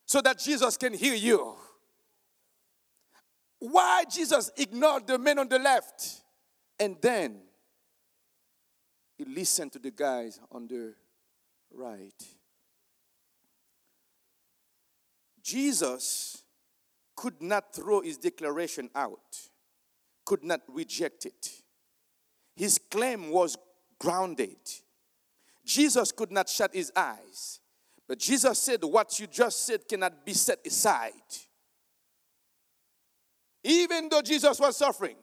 so 0.04 0.20
that 0.20 0.38
Jesus 0.38 0.76
can 0.76 0.92
hear 0.92 1.14
you. 1.14 1.56
Why 3.70 4.04
Jesus 4.08 4.50
ignored 4.56 5.08
the 5.08 5.18
men 5.18 5.40
on 5.40 5.48
the 5.48 5.58
left 5.58 6.22
and 6.78 6.96
then 7.00 7.40
he 9.18 9.24
listened 9.24 9.72
to 9.72 9.80
the 9.80 9.90
guys 9.90 10.38
on 10.52 10.68
the 10.68 10.94
right. 11.72 12.14
Jesus 15.42 16.44
could 17.16 17.42
not 17.42 17.74
throw 17.74 18.02
his 18.02 18.18
declaration 18.18 18.88
out, 18.94 19.40
could 20.24 20.44
not 20.44 20.60
reject 20.68 21.26
it. 21.26 21.50
his 22.54 22.78
claim 22.78 23.30
was 23.30 23.56
grounded. 23.98 24.56
Jesus 25.64 26.12
could 26.12 26.30
not 26.30 26.48
shut 26.48 26.72
his 26.72 26.92
eyes. 26.94 27.60
But 28.06 28.20
Jesus 28.20 28.60
said, 28.60 28.84
What 28.84 29.18
you 29.18 29.26
just 29.26 29.66
said 29.66 29.88
cannot 29.88 30.24
be 30.24 30.34
set 30.34 30.60
aside. 30.64 31.12
Even 33.66 34.08
though 34.08 34.22
Jesus 34.22 34.60
was 34.60 34.76
suffering, 34.76 35.16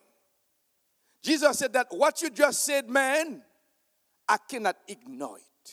Jesus 1.23 1.59
said 1.59 1.71
that 1.73 1.87
what 1.91 2.21
you 2.21 2.29
just 2.29 2.65
said, 2.65 2.89
man, 2.89 3.41
I 4.27 4.37
cannot 4.49 4.75
ignore 4.85 5.37
it. 5.37 5.71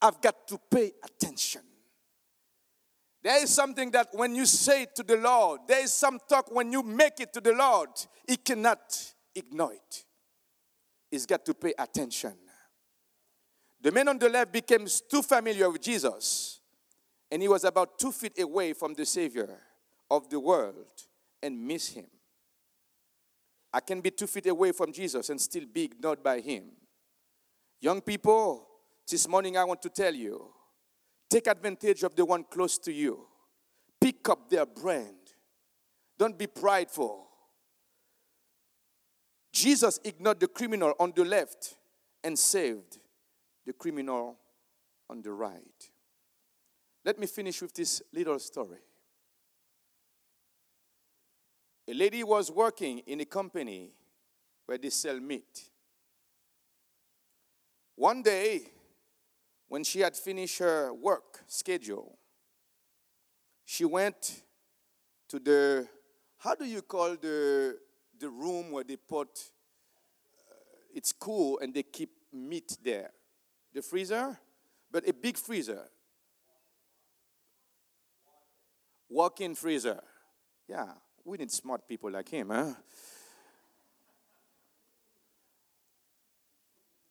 I've 0.00 0.22
got 0.22 0.48
to 0.48 0.58
pay 0.70 0.92
attention. 1.04 1.60
There 3.22 3.42
is 3.42 3.54
something 3.54 3.90
that 3.90 4.08
when 4.12 4.34
you 4.34 4.46
say 4.46 4.84
it 4.84 4.96
to 4.96 5.02
the 5.02 5.18
Lord, 5.18 5.60
there 5.68 5.84
is 5.84 5.92
some 5.92 6.18
talk 6.26 6.50
when 6.50 6.72
you 6.72 6.82
make 6.82 7.20
it 7.20 7.34
to 7.34 7.40
the 7.42 7.52
Lord, 7.52 7.90
He 8.26 8.38
cannot 8.38 8.80
ignore 9.34 9.74
it. 9.74 10.04
He's 11.10 11.26
got 11.26 11.44
to 11.44 11.52
pay 11.52 11.74
attention. 11.78 12.32
The 13.82 13.92
man 13.92 14.08
on 14.08 14.18
the 14.18 14.30
left 14.30 14.50
became 14.50 14.86
too 15.10 15.22
familiar 15.22 15.68
with 15.68 15.82
Jesus, 15.82 16.60
and 17.30 17.42
he 17.42 17.48
was 17.48 17.64
about 17.64 17.98
two 17.98 18.12
feet 18.12 18.40
away 18.40 18.72
from 18.72 18.94
the 18.94 19.04
Savior 19.04 19.58
of 20.12 20.28
the 20.28 20.38
world 20.38 20.86
and 21.42 21.66
miss 21.66 21.88
him. 21.88 22.06
I 23.72 23.80
can 23.80 24.02
be 24.02 24.10
two 24.10 24.26
feet 24.26 24.46
away 24.46 24.72
from 24.72 24.92
Jesus 24.92 25.30
and 25.30 25.40
still 25.40 25.64
be 25.72 25.84
ignored 25.84 26.22
by 26.22 26.40
him. 26.40 26.64
Young 27.80 28.02
people, 28.02 28.68
this 29.08 29.26
morning 29.26 29.56
I 29.56 29.64
want 29.64 29.80
to 29.82 29.88
tell 29.88 30.14
you 30.14 30.52
take 31.30 31.46
advantage 31.46 32.02
of 32.02 32.14
the 32.14 32.26
one 32.26 32.44
close 32.44 32.76
to 32.76 32.92
you, 32.92 33.26
pick 33.98 34.28
up 34.28 34.50
their 34.50 34.66
brand. 34.66 35.16
Don't 36.18 36.38
be 36.38 36.46
prideful. 36.46 37.26
Jesus 39.50 39.98
ignored 40.04 40.40
the 40.40 40.48
criminal 40.48 40.92
on 41.00 41.12
the 41.16 41.24
left 41.24 41.76
and 42.22 42.38
saved 42.38 42.98
the 43.64 43.72
criminal 43.72 44.36
on 45.08 45.22
the 45.22 45.32
right. 45.32 45.90
Let 47.02 47.18
me 47.18 47.26
finish 47.26 47.62
with 47.62 47.72
this 47.72 48.02
little 48.12 48.38
story. 48.38 48.78
A 51.88 51.94
lady 51.94 52.22
was 52.22 52.50
working 52.50 53.00
in 53.00 53.20
a 53.20 53.24
company 53.24 53.90
where 54.66 54.78
they 54.78 54.90
sell 54.90 55.18
meat. 55.18 55.70
One 57.96 58.22
day, 58.22 58.68
when 59.68 59.84
she 59.84 60.00
had 60.00 60.16
finished 60.16 60.58
her 60.58 60.92
work 60.92 61.40
schedule, 61.46 62.18
she 63.64 63.84
went 63.84 64.42
to 65.28 65.38
the, 65.38 65.88
how 66.38 66.54
do 66.54 66.64
you 66.64 66.82
call 66.82 67.16
the, 67.16 67.78
the 68.18 68.28
room 68.28 68.70
where 68.70 68.84
they 68.84 68.96
put, 68.96 69.28
uh, 69.28 70.54
it's 70.94 71.12
cool 71.12 71.58
and 71.60 71.74
they 71.74 71.82
keep 71.82 72.10
meat 72.32 72.76
there? 72.84 73.10
The 73.74 73.82
freezer? 73.82 74.38
But 74.90 75.08
a 75.08 75.12
big 75.12 75.36
freezer. 75.36 75.88
Walk 79.08 79.40
in 79.40 79.54
freezer. 79.54 80.02
Yeah, 80.68 80.92
we 81.24 81.38
need 81.38 81.50
smart 81.50 81.86
people 81.86 82.10
like 82.10 82.28
him, 82.28 82.50
huh? 82.50 82.72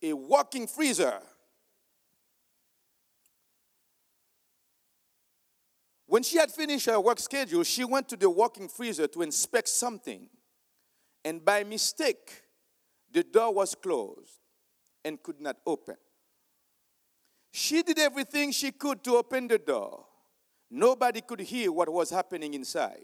A 0.04 0.14
walking 0.14 0.68
freezer. 0.68 1.20
When 6.08 6.24
she 6.24 6.38
had 6.38 6.52
finished 6.52 6.88
her 6.88 7.00
work 7.00 7.20
schedule, 7.20 7.64
she 7.64 7.86
went 7.86 8.10
to 8.10 8.18
the 8.18 8.30
walking 8.30 8.68
freezer 8.68 9.08
to 9.08 9.22
inspect 9.22 9.70
something. 9.70 10.28
And 11.24 11.46
by 11.46 11.64
mistake, 11.64 12.42
the 13.12 13.24
door 13.24 13.54
was 13.54 13.76
closed 13.76 14.40
and 15.06 15.22
could 15.22 15.40
not 15.40 15.58
open. 15.66 15.96
She 17.52 17.84
did 17.84 18.00
everything 18.00 18.52
she 18.52 18.72
could 18.72 19.04
to 19.04 19.18
open 19.18 19.48
the 19.48 19.60
door. 19.60 20.06
Nobody 20.70 21.22
could 21.22 21.42
hear 21.42 21.72
what 21.72 21.90
was 21.90 22.10
happening 22.10 22.54
inside 22.54 22.98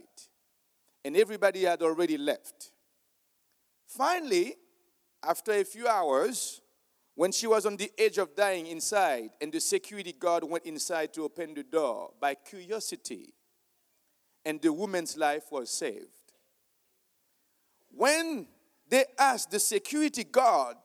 and 1.08 1.16
everybody 1.16 1.64
had 1.64 1.82
already 1.82 2.18
left. 2.18 2.72
Finally, 3.88 4.56
after 5.24 5.54
a 5.54 5.64
few 5.64 5.88
hours, 5.88 6.60
when 7.16 7.32
she 7.32 7.48
was 7.48 7.66
on 7.66 7.78
the 7.78 7.90
edge 7.98 8.18
of 8.18 8.36
dying 8.36 8.68
inside, 8.68 9.30
and 9.40 9.54
the 9.54 9.62
security 9.62 10.12
guard 10.12 10.44
went 10.44 10.66
inside 10.66 11.14
to 11.14 11.24
open 11.24 11.54
the 11.54 11.64
door 11.64 12.12
by 12.20 12.36
curiosity, 12.36 13.34
and 14.44 14.62
the 14.62 14.74
woman's 14.74 15.16
life 15.16 15.46
was 15.50 15.70
saved. 15.70 16.34
When 17.90 18.46
they 18.90 19.06
asked 19.18 19.52
the 19.52 19.60
security 19.60 20.26
guard, 20.26 20.76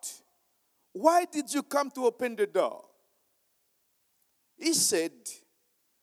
Why 0.93 1.25
did 1.25 1.53
you 1.53 1.65
come 1.65 1.91
to 1.91 2.07
open 2.07 2.37
the 2.37 2.47
door? 2.47 2.85
He 4.57 4.73
said, 4.73 5.13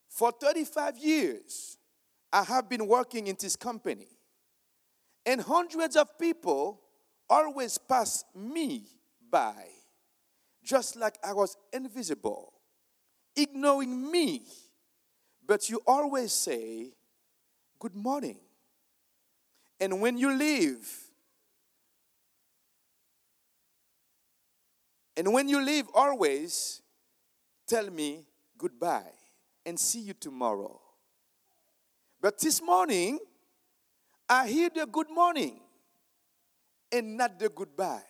For 0.10 0.34
35 0.34 0.98
years, 0.98 1.78
I 2.32 2.44
have 2.44 2.70
been 2.70 2.88
working 2.88 3.28
in 3.28 3.36
this 3.40 3.56
company, 3.56 4.08
and 5.26 5.42
hundreds 5.42 5.96
of 5.96 6.18
people 6.20 6.82
always 7.30 7.78
pass 7.78 8.24
me 8.36 8.84
by, 9.32 9.66
just 10.64 10.96
like 10.96 11.18
I 11.24 11.34
was 11.34 11.58
invisible, 11.74 12.54
ignoring 13.36 14.12
me. 14.12 14.44
But 15.46 15.70
you 15.70 15.82
always 15.88 16.32
say, 16.32 16.94
Good 17.80 17.96
morning. 17.96 18.38
And 19.80 20.02
when 20.02 20.18
you 20.18 20.34
leave, 20.34 20.86
and 25.16 25.32
when 25.32 25.48
you 25.48 25.62
leave, 25.62 25.86
always 25.94 26.82
tell 27.66 27.90
me 27.90 28.26
goodbye 28.58 29.14
and 29.66 29.80
see 29.80 30.02
you 30.02 30.14
tomorrow. 30.14 30.82
But 32.22 32.40
this 32.40 32.62
morning, 32.62 33.20
I 34.28 34.48
hear 34.48 34.70
the 34.74 34.86
good 34.86 35.10
morning 35.10 35.60
and 36.92 37.18
not 37.18 37.40
the 37.40 37.50
goodbye. 37.50 38.04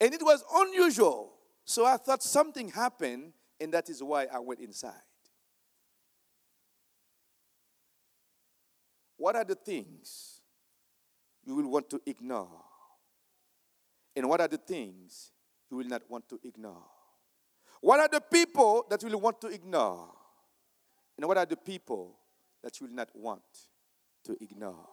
And 0.00 0.12
it 0.12 0.22
was 0.22 0.44
unusual. 0.54 1.32
So 1.64 1.84
I 1.84 1.96
thought 1.96 2.22
something 2.22 2.70
happened, 2.70 3.32
and 3.60 3.72
that 3.74 3.88
is 3.88 4.02
why 4.02 4.26
I 4.32 4.38
went 4.38 4.60
inside. 4.60 4.92
What 9.16 9.36
are 9.36 9.44
the 9.44 9.56
things 9.56 10.40
you 11.44 11.54
will 11.54 11.68
want 11.70 11.90
to 11.90 12.00
ignore? 12.06 12.64
And 14.16 14.28
what 14.28 14.40
are 14.40 14.48
the 14.48 14.58
things 14.58 15.30
you 15.70 15.76
will 15.76 15.86
not 15.86 16.02
want 16.08 16.28
to 16.28 16.40
ignore? 16.44 16.84
What 17.80 18.00
are 18.00 18.08
the 18.08 18.20
people 18.20 18.84
that 18.90 19.02
you 19.02 19.10
will 19.10 19.20
want 19.20 19.40
to 19.42 19.48
ignore? 19.48 20.08
And 21.16 21.26
what 21.26 21.38
are 21.38 21.46
the 21.46 21.56
people 21.56 22.17
that 22.62 22.80
you 22.80 22.86
will 22.86 22.94
not 22.94 23.08
want 23.14 23.42
to 24.24 24.36
ignore. 24.40 24.86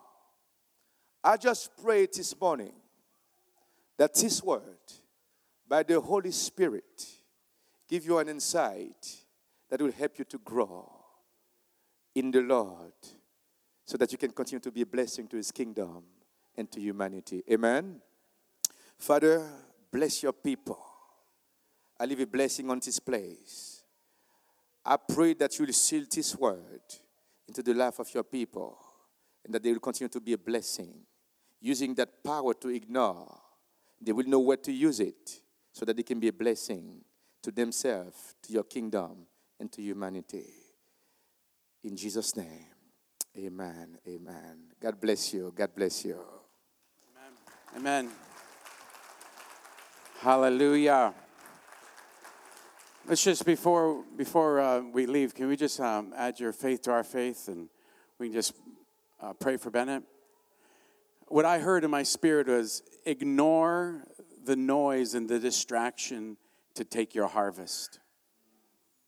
I 1.23 1.37
just 1.37 1.71
pray 1.81 2.05
this 2.05 2.39
morning 2.39 2.73
that 3.97 4.13
this 4.13 4.43
word, 4.43 4.77
by 5.67 5.83
the 5.83 5.99
Holy 5.99 6.31
Spirit, 6.31 7.07
give 7.87 8.05
you 8.05 8.19
an 8.19 8.29
insight 8.29 9.17
that 9.69 9.81
will 9.81 9.91
help 9.91 10.19
you 10.19 10.25
to 10.25 10.37
grow 10.37 10.91
in 12.13 12.31
the 12.31 12.41
Lord 12.41 12.93
so 13.85 13.97
that 13.97 14.11
you 14.11 14.17
can 14.17 14.31
continue 14.31 14.59
to 14.61 14.71
be 14.71 14.81
a 14.81 14.85
blessing 14.85 15.27
to 15.27 15.37
his 15.37 15.51
kingdom 15.51 16.03
and 16.55 16.71
to 16.71 16.79
humanity. 16.79 17.43
Amen. 17.51 18.01
Father, 18.97 19.47
bless 19.91 20.23
your 20.23 20.33
people. 20.33 20.79
I 21.99 22.05
leave 22.05 22.19
a 22.19 22.27
blessing 22.27 22.69
on 22.69 22.79
this 22.79 22.99
place. 22.99 23.83
I 24.85 24.97
pray 24.97 25.33
that 25.33 25.57
you 25.57 25.65
will 25.65 25.73
seal 25.73 26.05
this 26.09 26.35
word 26.35 26.81
into 27.47 27.61
the 27.61 27.73
life 27.73 27.99
of 27.99 28.13
your 28.13 28.23
people 28.23 28.77
and 29.43 29.53
that 29.53 29.63
they 29.63 29.71
will 29.71 29.79
continue 29.79 30.09
to 30.09 30.19
be 30.19 30.33
a 30.33 30.37
blessing. 30.37 30.93
Using 31.61 31.93
that 31.95 32.23
power 32.23 32.53
to 32.55 32.69
ignore, 32.69 33.39
they 34.01 34.11
will 34.11 34.27
know 34.27 34.39
where 34.39 34.57
to 34.57 34.71
use 34.71 34.99
it 34.99 35.39
so 35.71 35.85
that 35.85 35.95
they 35.95 36.03
can 36.03 36.19
be 36.19 36.27
a 36.27 36.33
blessing 36.33 37.01
to 37.43 37.51
themselves, 37.51 38.35
to 38.43 38.53
your 38.53 38.63
kingdom, 38.63 39.27
and 39.59 39.71
to 39.71 39.81
humanity. 39.81 40.45
In 41.83 41.95
Jesus' 41.95 42.35
name, 42.35 42.65
amen. 43.37 43.97
Amen. 44.07 44.57
God 44.81 44.99
bless 44.99 45.33
you. 45.33 45.53
God 45.55 45.69
bless 45.75 46.05
you. 46.05 46.19
Amen. 47.75 48.05
amen. 48.05 48.11
Hallelujah. 50.19 51.13
Let's 53.07 53.23
just 53.23 53.45
before 53.45 54.03
before 54.17 54.59
uh, 54.59 54.81
we 54.81 55.05
leave, 55.05 55.35
can 55.35 55.47
we 55.47 55.55
just 55.55 55.79
um, 55.79 56.11
add 56.17 56.39
your 56.39 56.51
faith 56.51 56.81
to 56.83 56.91
our 56.91 57.03
faith, 57.03 57.47
and 57.47 57.69
we 58.17 58.29
can 58.29 58.33
just 58.33 58.55
uh, 59.21 59.33
pray 59.33 59.57
for 59.57 59.69
Bennett. 59.69 60.01
What 61.27 61.45
I 61.45 61.59
heard 61.59 61.83
in 61.83 61.91
my 61.91 62.01
spirit 62.01 62.47
was 62.47 62.81
ignore 63.05 64.05
the 64.43 64.55
noise 64.55 65.13
and 65.13 65.29
the 65.29 65.37
distraction 65.37 66.37
to 66.73 66.83
take 66.83 67.13
your 67.13 67.27
harvest. 67.27 67.99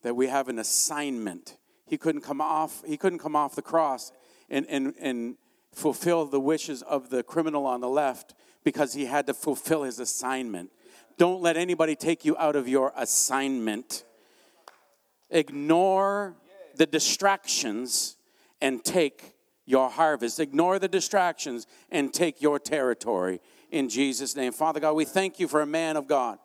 That 0.04 0.16
we 0.16 0.28
have 0.28 0.48
an 0.48 0.60
assignment. 0.60 1.58
He 1.88 1.98
couldn't 1.98 2.22
come 2.22 2.40
off. 2.40 2.84
He 2.86 2.98
couldn't 2.98 3.18
come 3.18 3.36
off 3.36 3.56
the 3.56 3.64
cross 3.64 4.12
and 4.48 4.68
and 4.70 4.94
and 5.00 5.38
fulfill 5.74 6.26
the 6.26 6.40
wishes 6.40 6.84
of 6.84 7.10
the 7.10 7.24
criminal 7.24 7.66
on 7.66 7.82
the 7.82 7.90
left 7.90 8.36
because 8.64 8.94
he 8.94 9.06
had 9.06 9.26
to 9.26 9.34
fulfill 9.34 9.82
his 9.82 10.00
assignment. 10.00 10.70
Don't 11.18 11.42
let 11.42 11.58
anybody 11.58 11.96
take 11.96 12.26
you 12.26 12.36
out 12.38 12.56
of 12.56 12.68
your 12.68 12.94
assignment. 12.96 14.04
Ignore 15.30 16.36
the 16.76 16.86
distractions 16.86 18.18
and 18.62 18.84
take 18.84 19.34
your 19.66 19.90
harvest. 19.90 20.40
Ignore 20.40 20.80
the 20.80 20.88
distractions 20.88 21.68
and 21.92 22.14
take 22.14 22.42
your 22.42 22.60
territory 22.60 23.42
in 23.72 23.90
Jesus' 23.90 24.36
name. 24.36 24.54
Father 24.54 24.80
God, 24.80 24.94
we 24.94 25.06
thank 25.06 25.40
you 25.40 25.48
for 25.48 25.62
a 25.62 25.66
man 25.66 25.98
of 25.98 26.08
God 26.08 26.40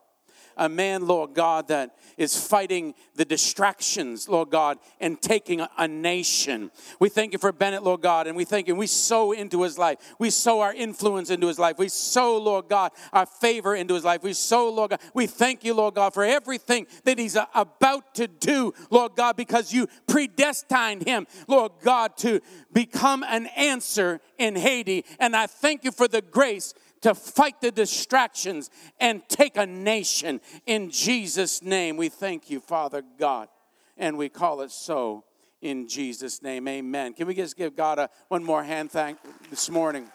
a 0.57 0.69
man, 0.69 1.07
Lord 1.07 1.35
God, 1.35 1.69
that 1.69 1.97
is 2.17 2.37
fighting 2.37 2.95
the 3.15 3.25
distractions, 3.25 4.29
Lord 4.29 4.51
God, 4.51 4.79
and 5.01 5.21
taking 5.21 5.61
a, 5.79 5.89
nation. 5.93 6.71
We 7.01 7.09
thank 7.09 7.33
you 7.33 7.39
for 7.39 7.53
Bennett, 7.53 7.83
Lord 7.83 8.01
God, 8.01 8.27
and 8.27 8.37
we 8.37 8.45
thank 8.45 8.67
you. 8.67 8.75
We 8.75 8.87
sow 8.87 9.33
into 9.33 9.63
his 9.63 9.77
life. 9.77 9.99
We 10.19 10.31
sow 10.31 10.61
our 10.61 10.73
influence 10.73 11.29
into 11.29 11.49
his 11.49 11.59
life. 11.59 11.77
We 11.77 11.89
sow, 11.89 12.39
Lord 12.39 12.69
God, 12.69 12.93
our 13.13 13.27
favor 13.27 13.75
into 13.75 13.95
his 13.95 14.05
life. 14.05 14.23
We 14.23 14.33
sow, 14.33 14.71
Lord 14.71 14.91
God. 14.91 15.01
We 15.13 15.27
thank 15.27 15.65
you, 15.65 15.75
Lord 15.75 15.95
God, 15.95 16.15
for 16.15 16.25
everything 16.25 16.87
that 17.05 17.19
he's 17.19 17.37
about 17.55 18.15
to 18.15 18.27
do, 18.27 18.73
Lord 18.91 19.17
God, 19.17 19.37
because 19.37 19.73
you 19.73 19.87
predestined 20.07 21.07
him, 21.07 21.27
Lord 21.47 21.73
God, 21.83 22.17
to 22.19 22.41
become 22.73 23.23
an 23.29 23.47
answer 23.49 24.21
in 24.39 24.57
Haiti. 24.57 25.05
And 25.19 25.37
I 25.37 25.47
thank 25.47 25.85
you 25.85 25.93
for 25.93 26.09
the 26.09 26.23
grace 26.23 26.75
to 27.03 27.15
fight 27.15 27.61
the 27.61 27.71
distractions 27.71 28.71
and 28.99 29.23
take 29.29 29.57
a 29.57 29.67
nation. 29.67 30.41
In 30.67 30.91
Jesus' 30.91 31.63
name, 31.63 31.97
we 31.97 32.09
thank 32.09 32.51
you, 32.51 32.61
Father 32.61 33.03
God, 33.19 33.49
and 33.97 34.17
we 34.17 34.29
call 34.29 34.63
it 34.63 34.71
so 34.71 35.25
in 35.61 35.89
Jesus' 35.89 36.43
name. 36.43 36.67
Amen. 36.67 37.13
Can 37.13 37.27
we 37.27 37.35
just 37.35 37.57
give 37.57 37.77
God 37.77 37.99
a 37.99 38.11
one 38.29 38.43
more 38.43 38.65
hand 38.65 38.91
thank 38.91 39.19
this 39.51 39.71
morning? 39.71 40.09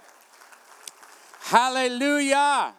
Hallelujah. 1.41 2.73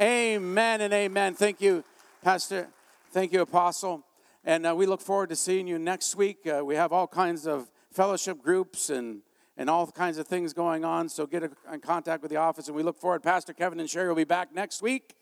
Amen 0.00 0.80
and 0.80 0.92
amen. 0.92 1.34
Thank 1.34 1.60
you, 1.60 1.84
Pastor. 2.22 2.68
Thank 3.10 3.32
you, 3.32 3.42
Apostle. 3.42 4.04
And 4.44 4.66
uh, 4.66 4.74
we 4.74 4.86
look 4.86 5.00
forward 5.00 5.28
to 5.28 5.36
seeing 5.36 5.66
you 5.66 5.78
next 5.78 6.16
week. 6.16 6.46
Uh, 6.46 6.64
we 6.64 6.74
have 6.74 6.92
all 6.92 7.06
kinds 7.06 7.46
of 7.46 7.70
fellowship 7.92 8.42
groups 8.42 8.90
and 8.90 9.20
and 9.56 9.68
all 9.68 9.86
kinds 9.86 10.18
of 10.18 10.26
things 10.26 10.52
going 10.52 10.84
on. 10.84 11.08
So 11.08 11.26
get 11.26 11.42
in 11.42 11.80
contact 11.80 12.22
with 12.22 12.30
the 12.30 12.38
office, 12.38 12.68
and 12.68 12.76
we 12.76 12.82
look 12.82 12.98
forward. 12.98 13.22
Pastor 13.22 13.52
Kevin 13.52 13.80
and 13.80 13.88
Sherry 13.88 14.08
will 14.08 14.14
be 14.14 14.24
back 14.24 14.54
next 14.54 14.82
week, 14.82 15.14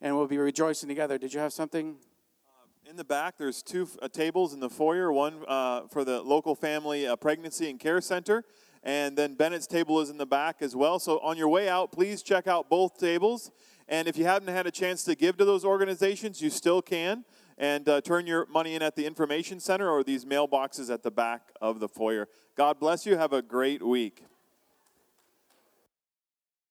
and 0.00 0.16
we'll 0.16 0.26
be 0.26 0.38
rejoicing 0.38 0.88
together. 0.88 1.18
Did 1.18 1.34
you 1.34 1.40
have 1.40 1.52
something? 1.52 1.96
Uh, 2.46 2.90
in 2.90 2.96
the 2.96 3.04
back, 3.04 3.36
there's 3.38 3.62
two 3.62 3.88
uh, 4.00 4.08
tables 4.08 4.54
in 4.54 4.60
the 4.60 4.70
foyer 4.70 5.12
one 5.12 5.44
uh, 5.48 5.82
for 5.90 6.04
the 6.04 6.22
local 6.22 6.54
family 6.54 7.06
uh, 7.06 7.16
pregnancy 7.16 7.68
and 7.68 7.80
care 7.80 8.00
center, 8.00 8.44
and 8.82 9.16
then 9.16 9.34
Bennett's 9.34 9.66
table 9.66 10.00
is 10.00 10.10
in 10.10 10.18
the 10.18 10.26
back 10.26 10.56
as 10.60 10.76
well. 10.76 10.98
So 10.98 11.18
on 11.20 11.36
your 11.36 11.48
way 11.48 11.68
out, 11.68 11.90
please 11.90 12.22
check 12.22 12.46
out 12.46 12.68
both 12.68 12.98
tables. 12.98 13.50
And 13.86 14.08
if 14.08 14.16
you 14.16 14.24
haven't 14.24 14.48
had 14.48 14.66
a 14.66 14.70
chance 14.70 15.04
to 15.04 15.14
give 15.14 15.36
to 15.36 15.44
those 15.44 15.62
organizations, 15.62 16.40
you 16.40 16.48
still 16.48 16.80
can 16.80 17.24
and 17.58 17.88
uh, 17.88 18.00
turn 18.00 18.26
your 18.26 18.46
money 18.46 18.74
in 18.74 18.82
at 18.82 18.96
the 18.96 19.06
information 19.06 19.60
center 19.60 19.88
or 19.90 20.02
these 20.02 20.24
mailboxes 20.24 20.92
at 20.92 21.02
the 21.02 21.10
back 21.10 21.52
of 21.60 21.80
the 21.80 21.88
foyer. 21.88 22.28
God 22.56 22.78
bless 22.78 23.06
you. 23.06 23.16
Have 23.16 23.32
a 23.32 23.42
great 23.42 23.82
week. 23.82 24.24